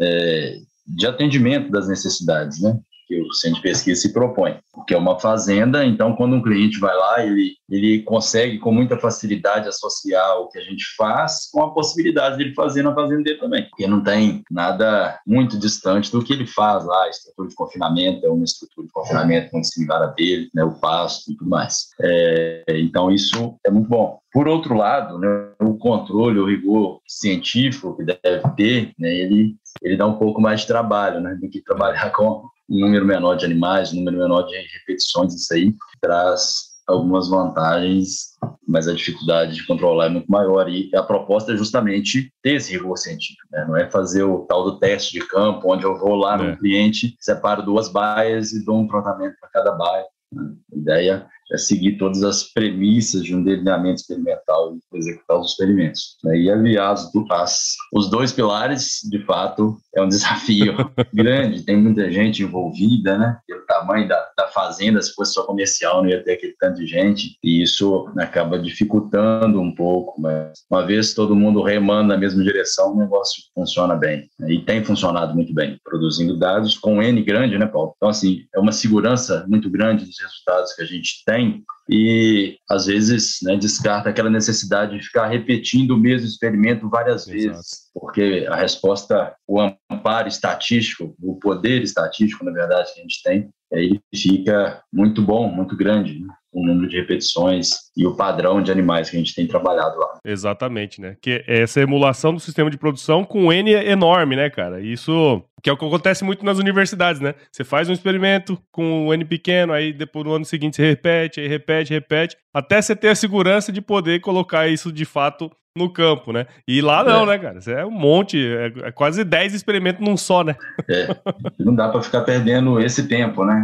é, 0.00 0.58
de 0.86 1.06
atendimento 1.06 1.70
das 1.70 1.88
necessidades, 1.88 2.60
né? 2.60 2.78
Que 3.08 3.20
o 3.20 3.32
centro 3.32 3.56
de 3.56 3.62
pesquisa 3.62 4.00
se 4.00 4.12
propõe, 4.12 4.58
porque 4.72 4.92
é 4.92 4.98
uma 4.98 5.18
fazenda, 5.18 5.84
então 5.84 6.14
quando 6.14 6.36
um 6.36 6.42
cliente 6.42 6.78
vai 6.78 6.94
lá, 6.94 7.24
ele, 7.24 7.54
ele 7.70 8.02
consegue 8.02 8.58
com 8.58 8.70
muita 8.70 8.98
facilidade 8.98 9.66
associar 9.66 10.38
o 10.38 10.48
que 10.48 10.58
a 10.58 10.62
gente 10.62 10.84
faz 10.96 11.48
com 11.50 11.62
a 11.62 11.72
possibilidade 11.72 12.36
de 12.36 12.44
ele 12.44 12.54
fazer 12.54 12.82
na 12.82 12.94
fazenda 12.94 13.22
dele 13.22 13.38
também, 13.38 13.64
porque 13.68 13.86
não 13.86 14.02
tem 14.02 14.42
nada 14.50 15.18
muito 15.26 15.58
distante 15.58 16.12
do 16.12 16.22
que 16.22 16.34
ele 16.34 16.46
faz 16.46 16.84
lá, 16.84 17.04
a 17.04 17.08
estrutura 17.08 17.48
de 17.48 17.54
confinamento 17.54 18.26
é 18.26 18.28
uma 18.28 18.44
estrutura 18.44 18.86
de 18.86 18.92
confinamento 18.92 19.48
muito 19.52 19.68
similar 19.68 20.02
a 20.02 20.06
dele, 20.06 20.50
né, 20.54 20.62
o 20.62 20.72
pasto 20.72 21.30
e 21.30 21.36
tudo 21.36 21.48
mais. 21.48 21.88
É, 22.00 22.64
então 22.68 23.10
isso 23.10 23.56
é 23.64 23.70
muito 23.70 23.88
bom. 23.88 24.18
Por 24.32 24.46
outro 24.46 24.74
lado, 24.74 25.18
né, 25.18 25.28
o 25.60 25.74
controle, 25.78 26.38
o 26.38 26.46
rigor 26.46 27.00
científico 27.08 27.96
que 27.96 28.04
deve 28.04 28.48
ter, 28.56 28.92
né, 28.98 29.14
ele, 29.14 29.56
ele 29.82 29.96
dá 29.96 30.06
um 30.06 30.18
pouco 30.18 30.40
mais 30.40 30.60
de 30.60 30.66
trabalho 30.66 31.20
né, 31.20 31.34
do 31.34 31.48
que 31.48 31.62
trabalhar 31.62 32.10
com 32.12 32.44
um 32.68 32.80
número 32.80 33.04
menor 33.04 33.36
de 33.36 33.44
animais, 33.44 33.92
um 33.92 33.96
número 33.96 34.18
menor 34.18 34.42
de 34.42 34.56
repetições, 34.56 35.34
isso 35.34 35.52
aí 35.54 35.74
traz 36.00 36.68
algumas 36.86 37.28
vantagens, 37.28 38.38
mas 38.66 38.88
a 38.88 38.94
dificuldade 38.94 39.54
de 39.54 39.66
controlar 39.66 40.06
é 40.06 40.08
muito 40.08 40.30
maior. 40.30 40.68
E 40.68 40.90
a 40.94 41.02
proposta 41.02 41.52
é 41.52 41.56
justamente 41.56 42.32
ter 42.42 42.54
esse 42.54 42.72
rigor 42.72 42.96
científico, 42.96 43.46
né? 43.52 43.64
não 43.68 43.76
é 43.76 43.90
fazer 43.90 44.22
o 44.22 44.40
tal 44.46 44.64
do 44.64 44.78
teste 44.78 45.12
de 45.12 45.26
campo, 45.26 45.72
onde 45.72 45.84
eu 45.84 45.98
vou 45.98 46.14
lá 46.14 46.34
é. 46.34 46.42
no 46.42 46.56
cliente, 46.56 47.14
separo 47.20 47.62
duas 47.62 47.88
baias 47.88 48.52
e 48.52 48.64
dou 48.64 48.78
um 48.78 48.88
tratamento 48.88 49.36
para 49.38 49.50
cada 49.50 49.72
baia. 49.72 50.04
A 50.34 50.76
ideia 50.76 51.26
é 51.52 51.56
seguir 51.56 51.96
todas 51.96 52.22
as 52.22 52.44
premissas 52.52 53.22
de 53.22 53.34
um 53.34 53.42
delineamento 53.42 54.00
experimental 54.00 54.74
e 54.74 54.98
executar 54.98 55.38
os 55.38 55.50
experimentos. 55.52 56.16
E 56.24 56.50
aviar 56.50 56.92
as, 56.92 57.74
os 57.92 58.10
dois 58.10 58.32
pilares, 58.32 59.00
de 59.10 59.24
fato, 59.24 59.76
é 59.94 60.02
um 60.02 60.08
desafio 60.08 60.74
grande. 61.12 61.62
Tem 61.62 61.76
muita 61.76 62.10
gente 62.10 62.42
envolvida, 62.42 63.16
né? 63.16 63.38
o 63.50 63.66
tamanho 63.66 64.08
da, 64.08 64.28
da 64.36 64.48
fazenda, 64.48 65.00
se 65.00 65.12
fosse 65.14 65.34
só 65.34 65.44
comercial, 65.44 66.02
não 66.02 66.10
ia 66.10 66.22
ter 66.22 66.32
aquele 66.32 66.54
tanto 66.58 66.80
de 66.80 66.86
gente. 66.86 67.36
E 67.42 67.62
isso 67.62 68.10
acaba 68.18 68.58
dificultando 68.58 69.60
um 69.60 69.74
pouco. 69.74 70.20
Mas 70.20 70.52
uma 70.70 70.84
vez 70.84 71.14
todo 71.14 71.36
mundo 71.36 71.62
remando 71.62 72.08
na 72.08 72.16
mesma 72.16 72.42
direção, 72.42 72.92
o 72.92 72.98
negócio 72.98 73.42
funciona 73.54 73.94
bem. 73.94 74.28
E 74.46 74.60
tem 74.60 74.84
funcionado 74.84 75.34
muito 75.34 75.54
bem, 75.54 75.78
produzindo 75.84 76.36
dados 76.36 76.76
com 76.76 77.02
N 77.02 77.22
grande, 77.22 77.58
né, 77.58 77.66
Paulo? 77.66 77.94
Então, 77.96 78.08
assim, 78.08 78.44
é 78.54 78.58
uma 78.58 78.72
segurança 78.72 79.46
muito 79.48 79.70
grande 79.70 80.04
dos 80.04 80.20
resultados 80.20 80.72
que 80.74 80.82
a 80.82 80.86
gente 80.86 81.22
tem 81.24 81.37
tem 81.38 81.64
e 81.90 82.58
às 82.68 82.84
vezes 82.86 83.38
né, 83.42 83.56
descarta 83.56 84.10
aquela 84.10 84.28
necessidade 84.28 84.98
de 84.98 85.06
ficar 85.06 85.26
repetindo 85.26 85.92
o 85.92 85.98
mesmo 85.98 86.26
experimento 86.26 86.88
várias 86.88 87.26
Exato. 87.26 87.54
vezes, 87.54 87.90
porque 87.94 88.46
a 88.50 88.56
resposta, 88.56 89.34
o 89.46 89.58
amparo 89.90 90.28
estatístico, 90.28 91.14
o 91.22 91.36
poder 91.36 91.82
estatístico, 91.82 92.44
na 92.44 92.52
verdade, 92.52 92.92
que 92.92 93.00
a 93.00 93.02
gente 93.02 93.22
tem, 93.22 93.48
ele 93.72 94.00
fica 94.14 94.82
muito 94.92 95.22
bom, 95.22 95.50
muito 95.50 95.74
grande. 95.74 96.20
Né? 96.20 96.28
O 96.52 96.64
número 96.64 96.88
de 96.88 96.96
repetições 96.96 97.70
e 97.96 98.06
o 98.06 98.16
padrão 98.16 98.62
de 98.62 98.70
animais 98.70 99.10
que 99.10 99.16
a 99.16 99.18
gente 99.18 99.34
tem 99.34 99.46
trabalhado 99.46 99.98
lá. 99.98 100.18
Exatamente, 100.24 101.00
né? 101.00 101.16
Que 101.20 101.44
é 101.46 101.62
essa 101.62 101.80
emulação 101.80 102.32
do 102.32 102.40
sistema 102.40 102.70
de 102.70 102.78
produção 102.78 103.24
com 103.24 103.52
N 103.52 103.70
enorme, 103.70 104.36
né, 104.36 104.48
cara? 104.48 104.80
Isso 104.80 105.42
que 105.62 105.68
é 105.68 105.72
o 105.72 105.76
que 105.76 105.84
acontece 105.84 106.24
muito 106.24 106.44
nas 106.44 106.58
universidades, 106.58 107.20
né? 107.20 107.34
Você 107.50 107.64
faz 107.64 107.88
um 107.88 107.92
experimento 107.92 108.58
com 108.70 109.08
um 109.08 109.14
N 109.14 109.24
pequeno, 109.24 109.72
aí 109.72 109.92
depois 109.92 110.24
no 110.24 110.32
ano 110.32 110.44
seguinte 110.44 110.76
você 110.76 110.86
repete, 110.86 111.40
aí 111.40 111.48
repete, 111.48 111.92
repete, 111.92 112.36
até 112.54 112.80
você 112.80 112.94
ter 112.94 113.08
a 113.08 113.14
segurança 113.14 113.72
de 113.72 113.80
poder 113.80 114.20
colocar 114.20 114.68
isso 114.68 114.92
de 114.92 115.04
fato 115.04 115.50
no 115.78 115.90
campo, 115.90 116.32
né? 116.32 116.46
E 116.66 116.80
lá 116.82 117.02
não, 117.02 117.22
é. 117.22 117.26
né, 117.26 117.38
cara? 117.38 117.58
Isso 117.58 117.70
é 117.70 117.84
um 117.86 117.90
monte, 117.90 118.38
é, 118.38 118.88
é 118.88 118.92
quase 118.92 119.24
10 119.24 119.54
experimentos 119.54 120.06
num 120.06 120.16
só, 120.16 120.44
né? 120.44 120.56
É, 120.88 121.16
não 121.58 121.74
dá 121.74 121.88
para 121.88 122.02
ficar 122.02 122.22
perdendo 122.22 122.80
esse 122.80 123.08
tempo, 123.08 123.44
né? 123.44 123.54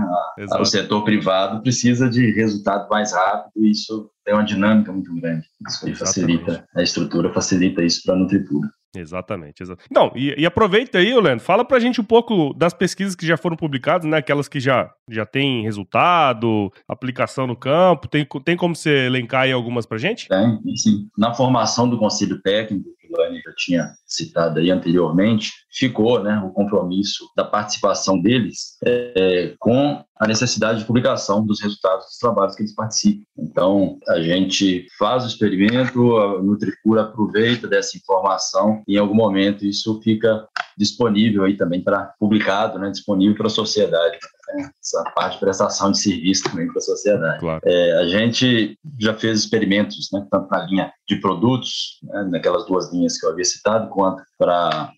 A, 0.51 0.61
o 0.61 0.65
setor 0.65 1.05
privado 1.05 1.61
precisa 1.61 2.09
de 2.09 2.31
resultado 2.31 2.89
mais 2.89 3.13
rápido 3.13 3.53
e 3.57 3.71
isso 3.71 4.11
tem 4.25 4.35
uma 4.35 4.45
dinâmica 4.45 4.93
muito 4.93 5.15
grande. 5.15 5.47
Isso 5.69 5.87
aí 5.87 5.95
facilita, 5.95 6.65
a 6.75 6.83
estrutura 6.83 7.33
facilita 7.33 7.83
isso 7.83 8.03
para 8.05 8.15
a 8.15 8.19
Nutripura. 8.19 8.69
Exatamente. 8.97 9.63
exatamente. 9.63 9.89
Não, 9.91 10.13
e, 10.15 10.35
e, 10.41 10.47
aproveita 10.47 10.99
aí, 10.99 11.13
Leandro, 11.19 11.45
fala 11.45 11.65
pra 11.65 11.79
gente 11.79 12.01
um 12.01 12.05
pouco 12.05 12.53
das 12.55 12.73
pesquisas 12.73 13.15
que 13.15 13.27
já 13.27 13.37
foram 13.37 13.57
publicadas, 13.57 14.09
né? 14.09 14.19
Aquelas 14.19 14.49
que 14.49 14.61
já, 14.61 14.93
já 15.09 15.27
têm 15.27 15.63
resultado, 15.63 16.73
aplicação 16.89 17.47
no 17.47 17.57
campo. 17.57 18.09
Tem, 18.09 18.27
tem 18.45 18.57
como 18.57 18.75
você 18.75 19.07
elencar 19.07 19.43
aí 19.43 19.53
algumas 19.53 19.87
pra 19.87 19.99
gente? 19.99 20.29
Tem, 20.29 20.77
sim. 20.77 21.09
Na 21.17 21.35
formação 21.35 21.89
do 21.89 21.99
Conselho 21.99 22.41
Técnico, 22.41 22.89
Lani 23.17 23.41
já 23.41 23.53
tinha 23.57 23.95
citado 24.07 24.59
aí 24.59 24.71
anteriormente, 24.71 25.53
ficou 25.73 26.23
né, 26.23 26.41
o 26.45 26.51
compromisso 26.51 27.29
da 27.37 27.45
participação 27.45 28.21
deles 28.21 28.77
é, 28.85 29.55
com 29.59 30.05
a 30.17 30.27
necessidade 30.29 30.81
de 30.81 30.85
publicação 30.85 31.45
dos 31.45 31.61
resultados 31.61 32.07
dos 32.07 32.19
trabalhos 32.19 32.55
que 32.55 32.63
eles 32.63 32.75
participam. 32.75 33.25
Então, 33.37 33.99
a 34.09 34.21
gente 34.21 34.87
faz 34.99 35.25
o 35.25 35.27
experimento, 35.27 36.17
a 36.17 36.43
Nutricura 36.43 37.03
aproveita 37.03 37.67
dessa 37.67 37.97
informação 37.97 38.83
e, 38.87 38.95
em 38.95 38.99
algum 38.99 39.15
momento, 39.15 39.67
isso 39.67 40.01
fica 40.03 40.47
disponível 40.79 41.45
aí 41.45 41.57
também 41.57 41.83
para 41.83 42.15
publicado, 42.19 42.79
né, 42.79 42.91
disponível 42.91 43.37
para 43.37 43.47
a 43.47 43.51
sociedade 43.51 44.19
né, 44.49 44.71
essa 44.81 45.03
parte 45.15 45.35
de 45.35 45.41
prestação 45.41 45.93
de 45.93 45.99
serviço 45.99 46.45
também 46.45 46.67
para 46.67 46.79
a 46.79 46.83
sociedade. 46.83 47.41
Claro. 47.41 47.61
É, 47.65 47.93
a 48.01 48.07
gente 48.07 48.79
já 48.99 49.15
fez 49.15 49.41
experimentos, 49.41 50.09
né, 50.13 50.27
tanto 50.31 50.49
na 50.51 50.65
linha 50.65 50.93
de 51.09 51.17
produtos, 51.17 51.99
né, 52.03 52.29
naquelas 52.31 52.67
duas 52.67 52.93
linhas 52.93 53.19
que 53.19 53.27
eu 53.27 53.31
havia 53.31 53.45
citado, 53.45 53.89
quanto 53.91 54.23
para 54.39 54.93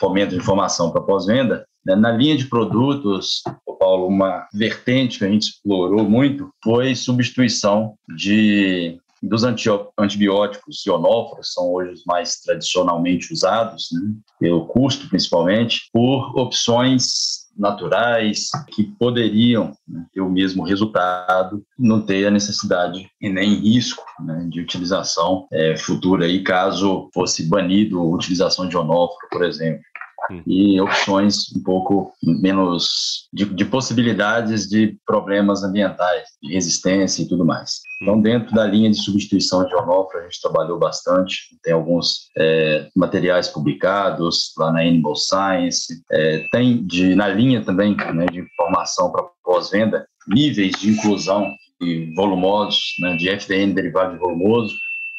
fomento 0.00 0.30
de 0.30 0.36
informação 0.36 0.90
para 0.90 1.02
pós-venda. 1.02 1.66
Né, 1.84 1.96
na 1.96 2.10
linha 2.10 2.36
de 2.36 2.46
produtos, 2.46 3.42
Paulo, 3.78 4.06
uma 4.06 4.46
vertente 4.52 5.18
que 5.18 5.24
a 5.24 5.28
gente 5.28 5.48
explorou 5.48 6.04
muito 6.04 6.50
foi 6.62 6.94
substituição 6.94 7.94
de 8.16 8.98
dos 9.20 9.42
antibióticos 9.42 10.86
ionóforos, 10.86 11.52
são 11.52 11.72
hoje 11.72 11.90
os 11.90 12.04
mais 12.04 12.36
tradicionalmente 12.36 13.32
usados, 13.32 13.88
né, 13.90 14.12
pelo 14.38 14.66
custo 14.66 15.08
principalmente, 15.08 15.88
por 15.92 16.38
opções 16.38 17.47
naturais 17.58 18.50
que 18.68 18.84
poderiam 18.84 19.72
né, 19.86 20.06
ter 20.12 20.20
o 20.20 20.30
mesmo 20.30 20.62
resultado, 20.64 21.62
não 21.78 22.00
ter 22.00 22.26
a 22.26 22.30
necessidade 22.30 23.10
e 23.20 23.28
nem 23.28 23.54
risco 23.56 24.04
né, 24.20 24.46
de 24.48 24.60
utilização 24.60 25.46
é, 25.52 25.76
futura 25.76 26.26
aí, 26.26 26.42
caso 26.42 27.10
fosse 27.12 27.48
banido 27.48 27.98
a 27.98 28.04
utilização 28.04 28.68
de 28.68 28.76
onóforo, 28.76 29.28
por 29.30 29.44
exemplo. 29.44 29.82
Hum. 30.30 30.42
E 30.46 30.80
opções 30.80 31.54
um 31.56 31.62
pouco 31.62 32.12
menos 32.22 33.28
de, 33.32 33.44
de, 33.44 33.64
possibilidades 33.64 34.68
de 34.68 34.98
problemas 35.06 35.62
ambientais, 35.62 36.24
de 36.42 36.52
resistência 36.52 37.22
e 37.22 37.28
tudo 37.28 37.44
mais. 37.44 37.80
Então, 38.02 38.14
hum. 38.14 38.20
dentro 38.20 38.54
da 38.54 38.66
linha 38.66 38.90
de 38.90 39.02
substituição 39.02 39.64
de 39.64 39.74
onóforo, 39.74 40.18
a 40.18 40.22
gente 40.22 40.40
trabalhou 40.40 40.78
bastante. 40.78 41.58
Tem 41.62 41.72
alguns 41.72 42.28
é, 42.36 42.88
materiais 42.94 43.48
publicados 43.48 44.52
lá 44.58 44.72
na 44.72 44.80
Animal 44.80 45.16
Science. 45.16 46.02
É, 46.10 46.44
tem 46.52 46.86
de, 46.86 47.14
na 47.14 47.28
linha 47.28 47.64
também 47.64 47.96
né, 47.96 48.26
de 48.26 48.40
informação 48.40 49.10
para 49.10 49.24
pós-venda, 49.42 50.06
níveis 50.28 50.72
de 50.78 50.90
inclusão 50.90 51.50
de 51.80 52.12
volumosos, 52.14 52.94
né, 53.00 53.16
de 53.16 53.28
FDN 53.28 53.72
derivado 53.72 54.12
de 54.12 54.18
volumoso, 54.18 54.74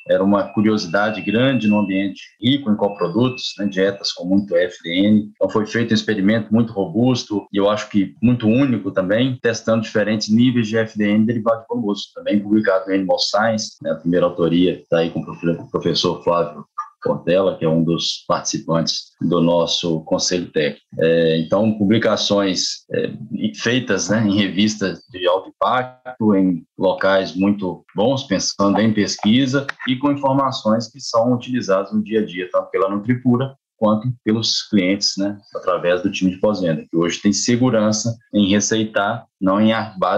era 0.09 0.23
uma 0.23 0.43
curiosidade 0.43 1.21
grande 1.21 1.67
no 1.67 1.79
ambiente 1.79 2.23
rico 2.41 2.71
em 2.71 2.75
coprodutos, 2.75 3.53
né, 3.57 3.67
dietas 3.67 4.11
com 4.11 4.25
muito 4.25 4.55
FDN. 4.55 5.31
Então 5.35 5.49
foi 5.49 5.65
feito 5.67 5.91
um 5.91 5.95
experimento 5.95 6.53
muito 6.53 6.73
robusto 6.73 7.47
e 7.53 7.57
eu 7.57 7.69
acho 7.69 7.89
que 7.89 8.15
muito 8.21 8.47
único 8.47 8.91
também, 8.91 9.37
testando 9.41 9.83
diferentes 9.83 10.29
níveis 10.29 10.67
de 10.67 10.77
FDN 10.77 11.25
derivado 11.25 11.61
de 11.61 11.67
formoso, 11.67 12.05
também 12.15 12.39
publicado 12.39 12.87
no 12.87 12.93
Animal 12.95 13.19
Science, 13.19 13.77
né, 13.81 13.91
a 13.91 13.95
primeira 13.95 14.25
autoria 14.25 14.79
está 14.79 14.99
aí 14.99 15.11
com 15.11 15.19
o 15.19 15.69
professor 15.69 16.23
Flávio 16.23 16.65
Portela, 17.01 17.57
que 17.57 17.65
é 17.65 17.69
um 17.69 17.83
dos 17.83 18.23
participantes 18.27 19.11
do 19.21 19.41
nosso 19.41 20.01
conselho 20.01 20.51
técnico. 20.51 20.85
É, 20.99 21.39
então, 21.39 21.77
publicações 21.77 22.85
é, 22.91 23.13
feitas 23.55 24.09
né, 24.09 24.25
em 24.25 24.35
revistas 24.35 25.01
de 25.09 25.27
alto 25.27 25.49
impacto, 25.49 26.35
em 26.35 26.63
locais 26.77 27.35
muito 27.35 27.85
bons, 27.95 28.23
pensando 28.23 28.79
em 28.79 28.93
pesquisa 28.93 29.65
e 29.87 29.95
com 29.95 30.11
informações 30.11 30.91
que 30.91 30.99
são 30.99 31.33
utilizadas 31.33 31.91
no 31.93 32.03
dia 32.03 32.21
a 32.21 32.25
dia, 32.25 32.49
tanto 32.51 32.69
pela 32.69 32.89
Nutripura 32.89 33.55
quanto 33.79 34.13
pelos 34.23 34.61
clientes, 34.69 35.13
né, 35.17 35.37
através 35.55 36.03
do 36.03 36.11
time 36.11 36.31
de 36.31 36.37
pós-venda, 36.37 36.85
que 36.89 36.97
hoje 36.97 37.21
tem 37.21 37.31
segurança 37.31 38.15
em 38.33 38.49
receitar, 38.49 39.25
não 39.39 39.61
em, 39.61 39.71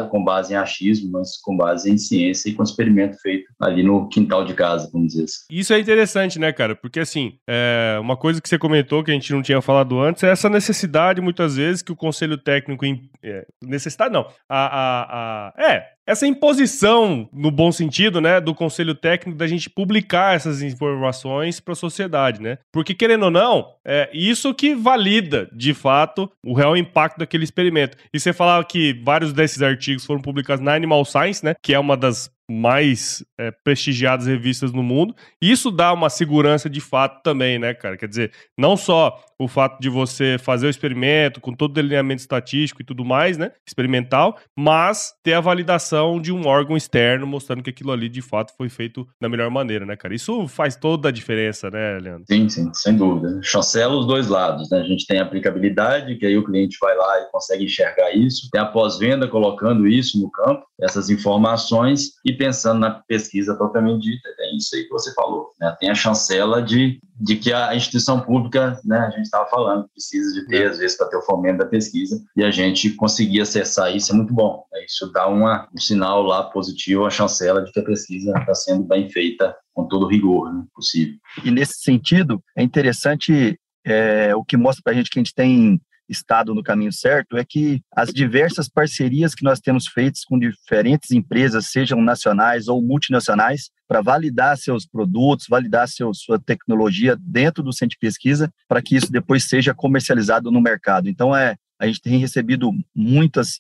com 0.10 0.24
base 0.24 0.54
em 0.54 0.58
achismo, 0.58 1.12
mas 1.12 1.40
com 1.42 1.56
base 1.56 1.92
em 1.92 1.98
ciência 1.98 2.50
e 2.50 2.54
com 2.54 2.64
experimento 2.64 3.18
feito 3.22 3.46
ali 3.62 3.84
no 3.84 4.10
quintal 4.10 4.44
de 4.44 4.56
casa, 4.56 4.90
vamos 4.92 5.10
dizer 5.10 5.26
assim. 5.26 5.46
Isso 5.52 5.74
é 5.74 5.80
interessante, 5.80 6.40
né, 6.40 6.52
cara? 6.52 6.76
Porque, 6.76 7.00
assim, 7.00 7.38
é, 7.48 8.00
uma 8.02 8.18
coisa 8.18 8.42
que 8.42 8.50
você 8.50 8.58
comentou 8.58 9.04
que 9.04 9.12
a 9.12 9.14
gente 9.14 9.32
não 9.32 9.44
tinha 9.44 9.62
falado 9.62 10.00
antes 10.00 10.24
é 10.24 10.32
essa 10.32 10.50
necessidade, 10.50 11.22
muitas 11.22 11.56
vezes, 11.56 11.84
que 11.84 11.92
o 11.92 11.96
conselho 11.96 12.38
técnico... 12.38 12.84
É, 13.24 13.46
necessidade 13.62 14.12
não. 14.12 14.26
A, 14.50 14.66
a, 14.66 15.54
a, 15.56 15.64
é, 15.64 15.86
essa 16.12 16.28
imposição, 16.28 17.30
no 17.32 17.50
bom 17.50 17.72
sentido, 17.72 18.20
né, 18.20 18.42
do 18.42 18.54
conselho 18.54 18.94
técnico 18.94 19.38
da 19.38 19.48
gente 19.48 19.70
publicar 19.70 20.36
essas 20.36 20.62
informações 20.62 21.60
para 21.62 21.72
a 21.72 21.76
sociedade, 21.76 22.42
né? 22.42 22.58
Porque, 22.72 22.94
querendo 22.94 23.24
ou 23.24 23.32
não, 23.32 23.74
é 23.86 24.10
isso 24.14 24.54
que 24.54 24.76
valida, 24.76 25.50
de 25.54 25.74
fato, 25.74 26.30
o 26.46 26.54
real 26.54 26.76
impacto 26.76 27.18
daquele 27.18 27.46
experimento. 27.46 27.98
E 28.14 28.20
você 28.20 28.34
falava 28.34 28.66
que 28.66 28.94
vários 29.06 29.32
desses 29.32 29.62
artigos 29.62 30.06
foram 30.06 30.22
publicados 30.22 30.64
na 30.64 30.76
Animal 30.76 31.06
Science, 31.06 31.46
né? 31.46 31.56
Que 31.64 31.74
é 31.74 31.80
uma 31.80 31.96
das 31.96 32.30
mais 32.52 33.24
é, 33.38 33.52
prestigiadas 33.52 34.28
revistas 34.28 34.72
no 34.72 34.84
mundo. 34.84 35.16
Isso 35.42 35.72
dá 35.72 35.94
uma 35.94 36.10
segurança 36.10 36.70
de 36.70 36.82
fato 36.82 37.24
também, 37.24 37.58
né, 37.58 37.74
cara? 37.74 37.98
Quer 37.98 38.08
dizer, 38.08 38.32
não 38.58 38.76
só 38.76 39.24
o 39.40 39.48
fato 39.48 39.80
de 39.80 39.90
você 39.90 40.38
fazer 40.40 40.68
o 40.68 40.70
experimento 40.70 41.42
com 41.42 41.54
todo 41.54 41.72
o 41.72 41.74
delineamento 41.74 42.22
estatístico 42.22 42.82
e 42.82 42.86
tudo 42.86 43.04
mais, 43.04 43.38
né, 43.38 43.52
experimental, 43.68 44.38
mas 44.56 45.14
ter 45.24 45.34
a 45.34 45.42
validação 45.42 46.22
de 46.22 46.32
um 46.32 46.46
órgão 46.46 46.78
externo 46.78 47.26
mostrando 47.26 47.64
que 47.64 47.70
aquilo 47.72 47.92
ali 47.92 48.08
de 48.08 48.22
fato 48.22 48.54
foi 48.56 48.70
feito 48.70 49.08
da 49.20 49.28
melhor 49.28 49.50
maneira, 49.50 49.86
né, 49.86 49.96
cara? 49.96 50.14
Isso 50.14 50.48
faz 50.48 50.76
toda 50.76 51.10
a 51.10 51.12
diferença, 51.12 51.72
né, 51.72 51.98
Leandro? 52.00 52.26
Sim, 52.28 52.48
sim, 52.50 52.72
sem 52.74 52.96
dúvida. 52.96 53.40
Chancela 53.42 53.98
os 53.98 54.06
dois 54.06 54.28
lados, 54.28 54.70
né? 54.70 54.80
A 54.80 54.84
gente 54.84 55.08
tem 55.08 55.20
a 55.20 55.24
aplicabilidade, 55.24 56.16
que 56.18 56.26
aí 56.26 56.38
o 56.38 56.44
cliente 56.44 56.78
vai 56.80 56.96
lá 56.96 57.22
e 57.22 57.32
consegue 57.32 57.66
enxergar 57.66 58.12
isso, 58.12 58.50
tem 58.52 58.62
a 58.62 58.66
pós-venda 58.66 59.28
colocando 59.28 59.88
isso 59.88 60.20
no 60.20 60.30
campo, 60.30 60.66
essas 60.80 61.10
informações 61.10 62.12
e 62.26 62.34
pensando 62.42 62.80
na 62.80 62.90
pesquisa 62.90 63.54
propriamente 63.54 64.10
dita, 64.10 64.28
é 64.40 64.56
isso 64.58 64.76
aí 64.76 64.84
que 64.84 64.90
você 64.90 65.14
falou, 65.14 65.52
né? 65.60 65.76
Tem 65.80 65.92
a 65.92 65.96
chancela 65.96 66.60
de, 66.60 67.00
de 67.20 67.36
que 67.36 67.54
a 67.54 67.76
instituição 67.76 68.20
pública, 68.20 68.82
né, 68.84 68.98
a 68.98 69.12
gente 69.12 69.26
estava 69.26 69.48
falando, 69.48 69.88
precisa 69.90 70.34
de 70.34 70.48
ter, 70.48 70.72
às 70.72 70.80
vezes, 70.80 70.98
para 70.98 71.08
ter 71.08 71.18
o 71.18 71.22
fomento 71.22 71.60
da 71.60 71.68
pesquisa, 71.68 72.20
e 72.36 72.44
a 72.44 72.50
gente 72.50 72.90
conseguir 72.96 73.42
acessar 73.42 73.96
isso 73.96 74.12
é 74.12 74.16
muito 74.16 74.34
bom. 74.34 74.66
Né? 74.72 74.86
Isso 74.86 75.12
dá 75.12 75.28
uma, 75.28 75.70
um 75.72 75.80
sinal 75.80 76.24
lá 76.24 76.42
positivo 76.46 77.06
à 77.06 77.12
chancela 77.12 77.64
de 77.64 77.72
que 77.72 77.80
a 77.80 77.86
pesquisa 77.86 78.34
está 78.36 78.56
sendo 78.56 78.86
bem 78.86 79.08
feita 79.08 79.56
com 79.72 79.88
todo 79.88 80.08
o 80.08 80.10
rigor 80.10 80.52
né, 80.52 80.64
possível. 80.74 81.14
E 81.46 81.52
nesse 81.52 81.84
sentido, 81.84 82.44
é 82.58 82.64
interessante 82.64 83.60
é, 83.86 84.36
o 84.36 84.44
que 84.44 84.58
mostra 84.58 84.82
para 84.84 84.94
a 84.94 84.96
gente 84.96 85.12
que 85.12 85.20
a 85.20 85.22
gente 85.22 85.36
tem 85.36 85.80
estado 86.12 86.54
no 86.54 86.62
caminho 86.62 86.92
certo 86.92 87.38
é 87.38 87.46
que 87.46 87.82
as 87.96 88.10
diversas 88.10 88.70
parcerias 88.70 89.34
que 89.34 89.44
nós 89.44 89.60
temos 89.60 89.88
feitas 89.88 90.24
com 90.24 90.38
diferentes 90.38 91.12
empresas, 91.12 91.68
sejam 91.68 92.02
nacionais 92.02 92.68
ou 92.68 92.82
multinacionais, 92.82 93.70
para 93.88 94.02
validar 94.02 94.58
seus 94.58 94.86
produtos, 94.86 95.48
validar 95.50 95.88
seu, 95.88 96.14
sua 96.14 96.40
tecnologia 96.40 97.18
dentro 97.20 97.64
do 97.64 97.74
centro 97.74 97.92
de 97.92 98.00
pesquisa, 98.00 98.52
para 98.68 98.82
que 98.82 98.96
isso 98.96 99.12
depois 99.12 99.44
seja 99.46 99.74
comercializado 99.74 100.52
no 100.52 100.62
mercado. 100.62 101.10
Então, 101.10 101.36
é, 101.36 101.56
a 101.80 101.88
gente 101.88 102.02
tem 102.02 102.18
recebido 102.18 102.72
muitas, 102.96 103.60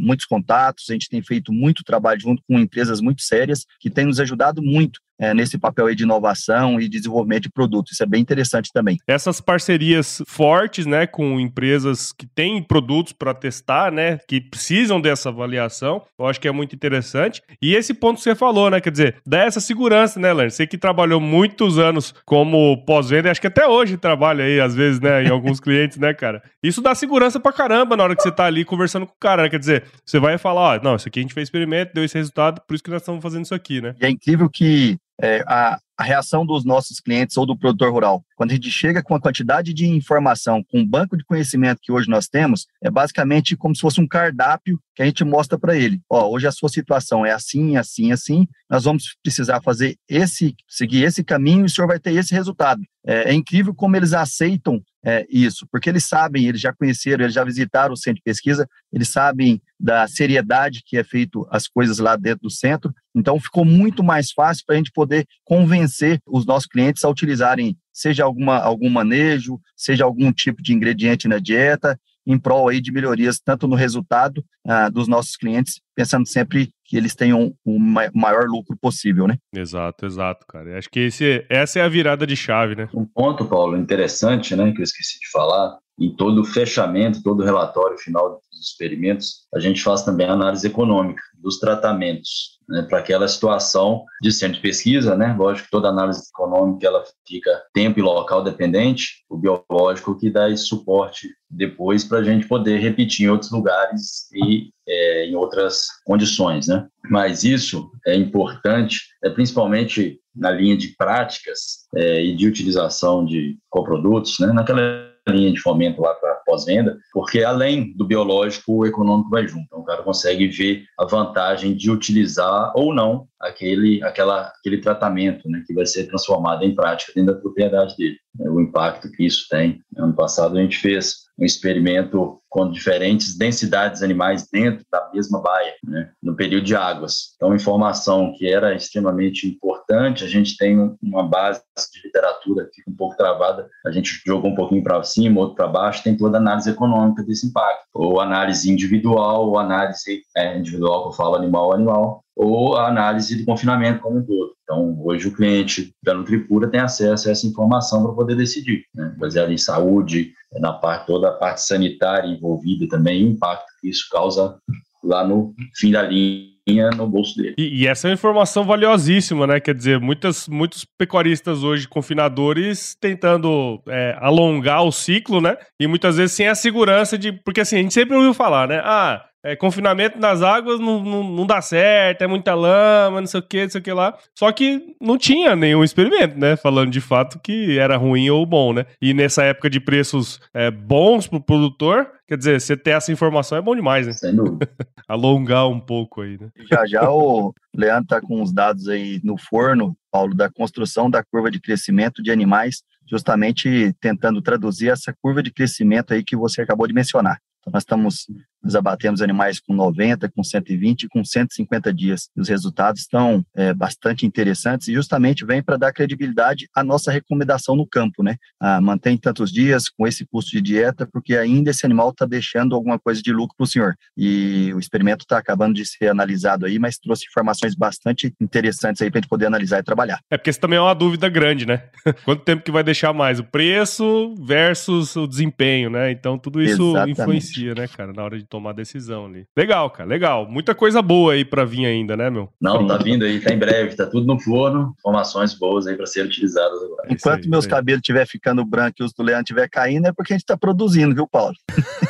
muitos 0.00 0.26
contatos, 0.26 0.86
a 0.90 0.92
gente 0.92 1.08
tem 1.08 1.22
feito 1.22 1.52
muito 1.52 1.84
trabalho 1.84 2.20
junto 2.20 2.42
com 2.48 2.58
empresas 2.58 3.00
muito 3.00 3.22
sérias 3.22 3.64
que 3.80 3.88
têm 3.88 4.06
nos 4.06 4.18
ajudado 4.20 4.60
muito 4.60 5.00
é, 5.18 5.34
nesse 5.34 5.58
papel 5.58 5.86
aí 5.86 5.94
de 5.94 6.04
inovação 6.04 6.80
e 6.80 6.88
desenvolvimento 6.88 7.44
de 7.44 7.50
produtos. 7.50 7.92
Isso 7.92 8.02
é 8.02 8.06
bem 8.06 8.20
interessante 8.20 8.70
também. 8.72 8.98
Essas 9.06 9.40
parcerias 9.40 10.22
fortes, 10.26 10.86
né, 10.86 11.06
com 11.06 11.40
empresas 11.40 12.12
que 12.12 12.26
têm 12.26 12.62
produtos 12.62 13.12
para 13.12 13.34
testar, 13.34 13.90
né, 13.90 14.18
que 14.28 14.40
precisam 14.40 15.00
dessa 15.00 15.28
avaliação, 15.28 16.02
eu 16.18 16.26
acho 16.26 16.40
que 16.40 16.48
é 16.48 16.52
muito 16.52 16.74
interessante. 16.74 17.42
E 17.60 17.74
esse 17.74 17.92
ponto 17.94 18.16
que 18.16 18.22
você 18.22 18.34
falou, 18.34 18.70
né, 18.70 18.80
quer 18.80 18.90
dizer, 18.90 19.16
dá 19.26 19.38
essa 19.38 19.60
segurança, 19.60 20.20
né, 20.20 20.32
Lerner? 20.32 20.50
Você 20.50 20.66
que 20.66 20.78
trabalhou 20.78 21.20
muitos 21.20 21.78
anos 21.78 22.14
como 22.24 22.84
pós-venda, 22.84 23.30
acho 23.30 23.40
que 23.40 23.46
até 23.46 23.66
hoje 23.66 23.96
trabalha 23.96 24.44
aí, 24.44 24.60
às 24.60 24.74
vezes, 24.74 25.00
né, 25.00 25.24
em 25.24 25.28
alguns 25.28 25.58
clientes, 25.60 25.98
né, 25.98 26.14
cara? 26.14 26.42
Isso 26.62 26.80
dá 26.80 26.94
segurança 26.94 27.40
pra 27.40 27.52
caramba 27.52 27.96
na 27.96 28.04
hora 28.04 28.16
que 28.16 28.22
você 28.22 28.30
tá 28.30 28.44
ali 28.44 28.64
conversando 28.64 29.06
com 29.06 29.12
o 29.12 29.18
cara, 29.20 29.42
né? 29.42 29.48
Quer 29.48 29.58
dizer, 29.58 29.84
você 30.04 30.18
vai 30.18 30.38
falar, 30.38 30.76
ó, 30.76 30.82
não, 30.82 30.96
isso 30.96 31.08
aqui 31.08 31.20
a 31.20 31.22
gente 31.22 31.34
fez 31.34 31.48
experimento, 31.48 31.92
deu 31.94 32.04
esse 32.04 32.16
resultado, 32.16 32.60
por 32.66 32.74
isso 32.74 32.84
que 32.84 32.90
nós 32.90 33.02
estamos 33.02 33.22
fazendo 33.22 33.44
isso 33.44 33.54
aqui, 33.54 33.80
né? 33.80 33.94
E 34.00 34.06
é 34.06 34.10
incrível 34.10 34.48
que 34.48 34.98
é, 35.20 35.42
a, 35.46 35.78
a 35.98 36.04
reação 36.04 36.46
dos 36.46 36.64
nossos 36.64 37.00
clientes 37.00 37.36
ou 37.36 37.44
do 37.44 37.58
produtor 37.58 37.92
rural. 37.92 38.24
Quando 38.36 38.52
a 38.52 38.54
gente 38.54 38.70
chega 38.70 39.02
com 39.02 39.14
a 39.14 39.20
quantidade 39.20 39.74
de 39.74 39.86
informação, 39.86 40.62
com 40.62 40.80
o 40.80 40.86
banco 40.86 41.16
de 41.16 41.24
conhecimento 41.24 41.80
que 41.82 41.90
hoje 41.90 42.08
nós 42.08 42.28
temos, 42.28 42.66
é 42.82 42.88
basicamente 42.88 43.56
como 43.56 43.74
se 43.74 43.80
fosse 43.80 44.00
um 44.00 44.06
cardápio 44.06 44.78
que 44.94 45.02
a 45.02 45.06
gente 45.06 45.24
mostra 45.24 45.58
para 45.58 45.76
ele. 45.76 46.00
Ó, 46.08 46.30
hoje 46.30 46.46
a 46.46 46.52
sua 46.52 46.68
situação 46.68 47.26
é 47.26 47.32
assim, 47.32 47.76
assim, 47.76 48.12
assim. 48.12 48.46
Nós 48.70 48.84
vamos 48.84 49.16
precisar 49.22 49.60
fazer 49.60 49.96
esse, 50.08 50.54
seguir 50.68 51.02
esse 51.02 51.24
caminho 51.24 51.62
e 51.62 51.64
o 51.64 51.68
senhor 51.68 51.88
vai 51.88 51.98
ter 51.98 52.14
esse 52.14 52.32
resultado. 52.32 52.80
É, 53.04 53.30
é 53.30 53.34
incrível 53.34 53.74
como 53.74 53.96
eles 53.96 54.12
aceitam 54.12 54.80
é, 55.08 55.26
isso, 55.30 55.66
porque 55.72 55.88
eles 55.88 56.06
sabem, 56.06 56.46
eles 56.46 56.60
já 56.60 56.70
conheceram, 56.70 57.24
eles 57.24 57.32
já 57.32 57.42
visitaram 57.42 57.94
o 57.94 57.96
centro 57.96 58.16
de 58.16 58.22
pesquisa, 58.22 58.68
eles 58.92 59.08
sabem 59.08 59.58
da 59.80 60.06
seriedade 60.06 60.82
que 60.84 60.98
é 60.98 61.02
feito 61.02 61.46
as 61.50 61.66
coisas 61.66 61.98
lá 61.98 62.14
dentro 62.14 62.42
do 62.42 62.50
centro. 62.50 62.92
Então 63.14 63.40
ficou 63.40 63.64
muito 63.64 64.04
mais 64.04 64.30
fácil 64.30 64.64
para 64.66 64.74
a 64.74 64.78
gente 64.78 64.92
poder 64.92 65.26
convencer 65.44 66.20
os 66.26 66.44
nossos 66.44 66.66
clientes 66.66 67.04
a 67.04 67.08
utilizarem 67.08 67.74
seja 67.90 68.22
alguma, 68.22 68.58
algum 68.58 68.90
manejo, 68.90 69.58
seja 69.74 70.04
algum 70.04 70.30
tipo 70.30 70.62
de 70.62 70.74
ingrediente 70.74 71.26
na 71.26 71.38
dieta, 71.38 71.98
em 72.28 72.38
prol 72.38 72.68
aí 72.68 72.80
de 72.80 72.92
melhorias 72.92 73.40
tanto 73.40 73.66
no 73.66 73.74
resultado 73.74 74.44
ah, 74.66 74.90
dos 74.90 75.08
nossos 75.08 75.34
clientes, 75.34 75.80
pensando 75.96 76.28
sempre 76.28 76.70
que 76.84 76.96
eles 76.96 77.14
tenham 77.14 77.54
o 77.64 77.78
maior 77.78 78.44
lucro 78.46 78.76
possível, 78.78 79.26
né? 79.26 79.38
Exato, 79.54 80.04
exato, 80.04 80.46
cara. 80.46 80.76
Acho 80.78 80.90
que 80.90 81.00
esse, 81.00 81.44
essa 81.48 81.78
é 81.78 81.82
a 81.82 81.88
virada 81.88 82.26
de 82.26 82.36
chave, 82.36 82.76
né? 82.76 82.88
Um 82.94 83.06
ponto, 83.06 83.46
Paulo, 83.46 83.76
interessante, 83.76 84.54
né, 84.54 84.70
que 84.72 84.80
eu 84.80 84.84
esqueci 84.84 85.18
de 85.18 85.30
falar, 85.30 85.78
em 85.98 86.10
todo 86.10 86.42
o 86.42 86.44
fechamento, 86.44 87.22
todo 87.22 87.40
o 87.40 87.44
relatório 87.44 87.98
final 87.98 88.40
dos 88.50 88.60
experimentos, 88.60 89.46
a 89.54 89.58
gente 89.58 89.82
faz 89.82 90.02
também 90.02 90.26
a 90.26 90.32
análise 90.32 90.66
econômica 90.66 91.22
dos 91.34 91.58
tratamentos 91.58 92.58
né, 92.68 92.82
para 92.82 92.98
aquela 92.98 93.26
situação 93.26 94.04
de 94.20 94.30
centro 94.30 94.56
de 94.56 94.60
pesquisa, 94.60 95.16
né? 95.16 95.34
Lógico 95.38 95.66
que 95.66 95.70
toda 95.70 95.88
análise 95.88 96.22
econômica 96.28 96.86
ela 96.86 97.02
fica 97.26 97.50
tempo 97.72 97.98
e 97.98 98.02
local 98.02 98.42
dependente, 98.44 99.24
o 99.28 99.36
biológico 99.36 100.18
que 100.18 100.30
dá 100.30 100.50
esse 100.50 100.64
suporte 100.64 101.28
depois 101.50 102.04
para 102.04 102.18
a 102.18 102.24
gente 102.24 102.46
poder 102.46 102.78
repetir 102.78 103.26
em 103.26 103.30
outros 103.30 103.50
lugares 103.50 104.28
e 104.32 104.70
é, 104.86 105.26
em 105.26 105.34
outras 105.34 105.86
condições, 106.04 106.68
né? 106.68 106.86
Mas 107.10 107.42
isso 107.42 107.90
é 108.06 108.14
importante, 108.14 109.00
é 109.24 109.30
principalmente 109.30 110.20
na 110.34 110.50
linha 110.50 110.76
de 110.76 110.88
práticas 110.96 111.86
é, 111.94 112.22
e 112.22 112.36
de 112.36 112.46
utilização 112.46 113.24
de 113.24 113.56
coprodutos, 113.70 114.38
né? 114.40 114.52
Naquela 114.52 115.07
linha 115.30 115.52
de 115.52 115.60
fomento 115.60 116.00
lá 116.00 116.14
para 116.14 116.34
pós-venda, 116.46 116.96
porque 117.12 117.42
além 117.42 117.92
do 117.96 118.06
biológico, 118.06 118.72
o 118.72 118.86
econômico 118.86 119.30
vai 119.30 119.46
junto. 119.46 119.64
Então, 119.66 119.80
o 119.80 119.84
cara 119.84 120.02
consegue 120.02 120.48
ver 120.48 120.84
a 120.98 121.04
vantagem 121.04 121.76
de 121.76 121.90
utilizar 121.90 122.72
ou 122.74 122.94
não 122.94 123.26
aquele, 123.40 124.02
aquela, 124.02 124.52
aquele 124.58 124.78
tratamento 124.78 125.48
né, 125.48 125.62
que 125.66 125.74
vai 125.74 125.86
ser 125.86 126.06
transformado 126.06 126.64
em 126.64 126.74
prática 126.74 127.12
dentro 127.14 127.34
da 127.34 127.40
propriedade 127.40 127.96
dele. 127.96 128.16
Né, 128.36 128.48
o 128.50 128.60
impacto 128.60 129.10
que 129.10 129.26
isso 129.26 129.46
tem. 129.50 129.80
Ano 129.96 130.14
passado 130.14 130.56
a 130.56 130.60
gente 130.60 130.78
fez 130.78 131.27
um 131.38 131.44
experimento 131.44 132.40
com 132.48 132.70
diferentes 132.70 133.36
densidades 133.36 134.02
animais 134.02 134.48
dentro 134.50 134.84
da 134.90 135.10
mesma 135.12 135.40
baia, 135.40 135.74
né, 135.84 136.10
no 136.22 136.34
período 136.34 136.64
de 136.64 136.74
águas. 136.74 137.34
Então, 137.36 137.54
informação 137.54 138.32
que 138.36 138.50
era 138.50 138.74
extremamente 138.74 139.46
importante, 139.46 140.24
a 140.24 140.28
gente 140.28 140.56
tem 140.56 140.96
uma 141.02 141.22
base 141.22 141.60
de 141.92 142.02
literatura 142.04 142.64
que 142.66 142.76
fica 142.76 142.90
um 142.90 142.96
pouco 142.96 143.16
travada, 143.16 143.68
a 143.86 143.90
gente 143.90 144.20
jogou 144.26 144.50
um 144.50 144.54
pouquinho 144.54 144.82
para 144.82 145.02
cima, 145.02 145.40
outro 145.40 145.56
para 145.56 145.68
baixo, 145.68 146.02
tem 146.02 146.16
toda 146.16 146.38
a 146.38 146.40
análise 146.40 146.70
econômica 146.70 147.22
desse 147.22 147.46
impacto, 147.46 147.86
ou 147.94 148.20
análise 148.20 148.70
individual, 148.70 149.48
ou 149.48 149.58
análise 149.58 150.22
é, 150.36 150.58
individual, 150.58 151.02
que 151.02 151.08
eu 151.08 151.12
falo 151.12 151.36
animal 151.36 151.72
animal, 151.72 152.24
ou 152.38 152.76
a 152.76 152.86
análise 152.86 153.36
de 153.36 153.44
confinamento 153.44 154.00
como 154.00 154.18
um 154.18 154.24
todo. 154.24 154.52
Então, 154.62 154.96
hoje 155.04 155.26
o 155.26 155.34
cliente 155.34 155.92
da 156.04 156.14
Nutripura 156.14 156.70
tem 156.70 156.78
acesso 156.78 157.28
a 157.28 157.32
essa 157.32 157.46
informação 157.46 158.04
para 158.04 158.12
poder 158.12 158.36
decidir, 158.36 158.84
né? 158.94 159.12
baseado 159.18 159.50
em 159.50 159.58
saúde, 159.58 160.32
na 160.60 160.72
parte 160.72 161.06
toda 161.06 161.28
a 161.28 161.32
parte 161.32 161.62
sanitária 161.62 162.28
envolvida 162.28 162.86
também, 162.88 163.24
o 163.24 163.30
impacto 163.30 163.66
que 163.80 163.88
isso 163.88 164.06
causa 164.10 164.56
lá 165.02 165.26
no 165.26 165.52
fim 165.76 165.90
da 165.90 166.02
linha 166.02 166.90
no 166.96 167.08
bolso 167.08 167.36
dele. 167.36 167.54
E, 167.58 167.82
e, 167.82 167.86
essa 167.86 168.06
é 168.06 168.10
uma 168.10 168.14
informação 168.14 168.62
valiosíssima, 168.62 169.46
né? 169.46 169.58
Quer 169.58 169.74
dizer, 169.74 169.98
muitas, 169.98 170.46
muitos 170.46 170.84
pecuaristas 170.84 171.64
hoje, 171.64 171.88
confinadores, 171.88 172.94
tentando 173.00 173.82
é, 173.88 174.16
alongar 174.20 174.84
o 174.84 174.92
ciclo, 174.92 175.40
né? 175.40 175.56
E 175.80 175.86
muitas 175.86 176.18
vezes 176.18 176.36
sem 176.36 176.46
a 176.46 176.54
segurança 176.54 177.16
de. 177.16 177.32
Porque 177.32 177.62
assim, 177.62 177.76
a 177.76 177.82
gente 177.82 177.94
sempre 177.94 178.16
ouviu 178.16 178.34
falar, 178.34 178.68
né? 178.68 178.82
Ah, 178.84 179.24
é, 179.44 179.54
confinamento 179.54 180.18
nas 180.18 180.42
águas 180.42 180.80
não, 180.80 181.02
não, 181.02 181.22
não, 181.22 181.46
dá 181.46 181.62
certo, 181.62 182.22
é 182.22 182.26
muita 182.26 182.54
lama, 182.54 183.20
não 183.20 183.26
sei 183.26 183.40
o 183.40 183.42
que, 183.42 183.62
não 183.62 183.70
sei 183.70 183.80
o 183.80 183.84
que 183.84 183.92
lá. 183.92 184.16
Só 184.34 184.50
que 184.50 184.96
não 185.00 185.16
tinha 185.16 185.54
nenhum 185.54 185.84
experimento, 185.84 186.38
né? 186.38 186.56
Falando 186.56 186.90
de 186.90 187.00
fato 187.00 187.38
que 187.38 187.78
era 187.78 187.96
ruim 187.96 188.28
ou 188.30 188.44
bom, 188.44 188.72
né? 188.72 188.86
E 189.00 189.14
nessa 189.14 189.44
época 189.44 189.70
de 189.70 189.80
preços 189.80 190.40
é, 190.52 190.70
bons 190.70 191.26
pro 191.26 191.40
produtor, 191.40 192.10
quer 192.26 192.36
dizer, 192.36 192.60
você 192.60 192.76
ter 192.76 192.90
essa 192.90 193.12
informação 193.12 193.56
é 193.56 193.62
bom 193.62 193.76
demais, 193.76 194.06
né? 194.06 194.12
Sem 194.12 194.34
dúvida. 194.34 194.68
Alongar 195.06 195.68
um 195.68 195.80
pouco 195.80 196.22
aí, 196.22 196.36
né? 196.38 196.48
Já 196.70 196.84
já 196.86 197.10
o 197.10 197.54
Leandro 197.74 198.08
tá 198.08 198.20
com 198.20 198.42
os 198.42 198.52
dados 198.52 198.88
aí 198.88 199.20
no 199.22 199.38
forno, 199.38 199.96
Paulo, 200.10 200.34
da 200.34 200.50
construção 200.50 201.08
da 201.08 201.22
curva 201.22 201.50
de 201.50 201.60
crescimento 201.60 202.22
de 202.22 202.30
animais, 202.30 202.82
justamente 203.08 203.94
tentando 204.00 204.42
traduzir 204.42 204.90
essa 204.90 205.14
curva 205.22 205.42
de 205.42 205.52
crescimento 205.52 206.12
aí 206.12 206.24
que 206.24 206.36
você 206.36 206.60
acabou 206.60 206.86
de 206.86 206.92
mencionar. 206.92 207.38
Então, 207.60 207.72
nós 207.72 207.82
estamos 207.82 208.26
nós 208.62 208.74
abatemos 208.74 209.22
animais 209.22 209.60
com 209.60 209.74
90, 209.74 210.28
com 210.30 210.42
120 210.42 211.04
e 211.04 211.08
com 211.08 211.24
150 211.24 211.92
dias. 211.92 212.28
E 212.36 212.40
os 212.40 212.48
resultados 212.48 213.02
estão 213.02 213.44
é, 213.54 213.72
bastante 213.72 214.26
interessantes 214.26 214.88
e 214.88 214.94
justamente 214.94 215.44
vem 215.44 215.62
para 215.62 215.76
dar 215.76 215.92
credibilidade 215.92 216.68
à 216.74 216.82
nossa 216.82 217.10
recomendação 217.10 217.76
no 217.76 217.86
campo, 217.86 218.22
né? 218.22 218.36
Ah, 218.60 218.80
mantém 218.80 219.16
tantos 219.16 219.52
dias 219.52 219.88
com 219.88 220.06
esse 220.06 220.26
custo 220.26 220.50
de 220.50 220.60
dieta, 220.60 221.08
porque 221.12 221.36
ainda 221.36 221.70
esse 221.70 221.86
animal 221.86 222.10
está 222.10 222.26
deixando 222.26 222.74
alguma 222.74 222.98
coisa 222.98 223.22
de 223.22 223.32
lucro 223.32 223.54
para 223.56 223.64
o 223.64 223.66
senhor. 223.66 223.94
E 224.16 224.72
o 224.74 224.78
experimento 224.78 225.24
está 225.24 225.38
acabando 225.38 225.74
de 225.74 225.84
ser 225.86 226.08
analisado 226.08 226.66
aí, 226.66 226.78
mas 226.78 226.98
trouxe 226.98 227.26
informações 227.28 227.74
bastante 227.74 228.34
interessantes 228.40 229.00
aí 229.02 229.10
para 229.10 229.18
a 229.18 229.20
gente 229.20 229.30
poder 229.30 229.46
analisar 229.46 229.78
e 229.78 229.82
trabalhar. 229.82 230.20
É 230.30 230.36
porque 230.36 230.50
isso 230.50 230.60
também 230.60 230.78
é 230.78 230.82
uma 230.82 230.94
dúvida 230.94 231.28
grande, 231.28 231.66
né? 231.66 231.84
Quanto 232.24 232.42
tempo 232.42 232.62
que 232.62 232.70
vai 232.70 232.82
deixar 232.82 233.12
mais? 233.12 233.38
O 233.38 233.44
preço 233.44 234.34
versus 234.44 235.14
o 235.16 235.26
desempenho, 235.26 235.90
né? 235.90 236.10
Então 236.10 236.38
tudo 236.38 236.62
isso 236.62 236.90
Exatamente. 236.90 237.20
influencia, 237.20 237.74
né, 237.74 237.88
cara, 237.88 238.12
na 238.12 238.22
hora 238.22 238.38
de 238.38 238.44
tomar 238.44 238.57
decisão 238.74 239.26
ali. 239.26 239.46
Legal, 239.56 239.90
cara, 239.90 240.08
legal. 240.08 240.46
Muita 240.48 240.74
coisa 240.74 241.00
boa 241.00 241.32
aí 241.32 241.44
para 241.44 241.64
vir 241.64 241.86
ainda, 241.86 242.16
né, 242.16 242.30
meu? 242.30 242.48
Não, 242.60 242.86
tá 242.86 242.96
vindo 242.96 243.24
aí, 243.24 243.40
tá 243.40 243.52
em 243.52 243.58
breve, 243.58 243.96
tá 243.96 244.06
tudo 244.06 244.26
no 244.26 244.38
forno. 244.38 244.94
Informações 244.98 245.54
boas 245.54 245.86
aí 245.86 245.96
para 245.96 246.06
serem 246.06 246.28
utilizadas 246.28 246.82
agora. 246.82 247.08
Enquanto 247.10 247.44
aí, 247.44 247.48
meus 247.50 247.66
cabelos 247.66 248.00
estiver 248.00 248.26
ficando 248.26 248.64
branco 248.64 248.96
e 249.00 249.04
os 249.04 249.12
do 249.12 249.22
Leandro 249.22 249.42
estiver 249.42 249.68
caindo, 249.68 250.06
é 250.06 250.12
porque 250.12 250.32
a 250.32 250.36
gente 250.36 250.46
tá 250.46 250.56
produzindo, 250.56 251.14
viu, 251.14 251.26
Paulo? 251.26 251.54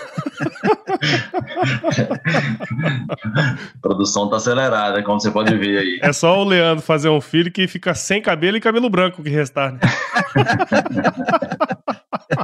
a 3.38 3.56
produção 3.82 4.28
tá 4.28 4.36
acelerada, 4.36 5.02
como 5.02 5.20
você 5.20 5.30
pode 5.30 5.56
ver 5.56 5.78
aí. 5.78 5.98
É 6.02 6.12
só 6.12 6.40
o 6.40 6.44
Leandro 6.44 6.84
fazer 6.84 7.08
um 7.08 7.20
filho 7.20 7.50
que 7.50 7.66
fica 7.66 7.94
sem 7.94 8.22
cabelo 8.22 8.56
e 8.56 8.60
cabelo 8.60 8.88
branco 8.88 9.22
que 9.22 9.30
restar. 9.30 9.72
Né? 9.72 9.80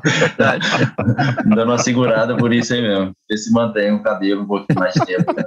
Verdade. 0.04 0.66
Dando 1.46 1.64
uma 1.64 1.78
segurada 1.78 2.37
por 2.37 2.52
isso 2.52 2.74
aí 2.74 2.83
mesmo. 2.83 3.12
Ver 3.28 3.37
se 3.37 3.52
mantém 3.52 3.92
o 3.92 4.02
cabelo 4.02 4.42
um 4.42 4.46
pouquinho 4.46 4.78
mais 4.78 4.94
tempo. 4.94 5.33
Né? 5.33 5.44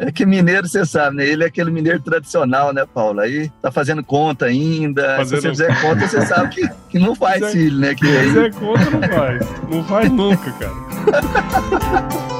É 0.00 0.10
que 0.10 0.26
mineiro, 0.26 0.66
você 0.66 0.84
sabe, 0.84 1.16
né? 1.16 1.26
Ele 1.26 1.44
é 1.44 1.46
aquele 1.46 1.70
mineiro 1.70 2.00
tradicional, 2.00 2.72
né, 2.72 2.84
Paulo? 2.92 3.20
Aí 3.20 3.48
tá 3.62 3.70
fazendo 3.70 4.02
conta 4.02 4.46
ainda. 4.46 5.16
Fazendo... 5.16 5.40
Se 5.40 5.46
você 5.46 5.50
fizer 5.50 5.80
conta, 5.80 6.08
você 6.08 6.26
sabe 6.26 6.48
que, 6.54 6.68
que 6.90 6.98
não 6.98 7.14
faz 7.14 7.52
filho, 7.52 7.78
né? 7.78 7.94
Que 7.94 8.06
se 8.06 8.16
aí... 8.16 8.26
fizer 8.26 8.54
conta, 8.54 8.90
não 8.90 9.02
faz. 9.02 9.46
Não 9.70 9.84
faz 9.84 10.10
nunca, 10.10 10.52
cara. 10.52 10.87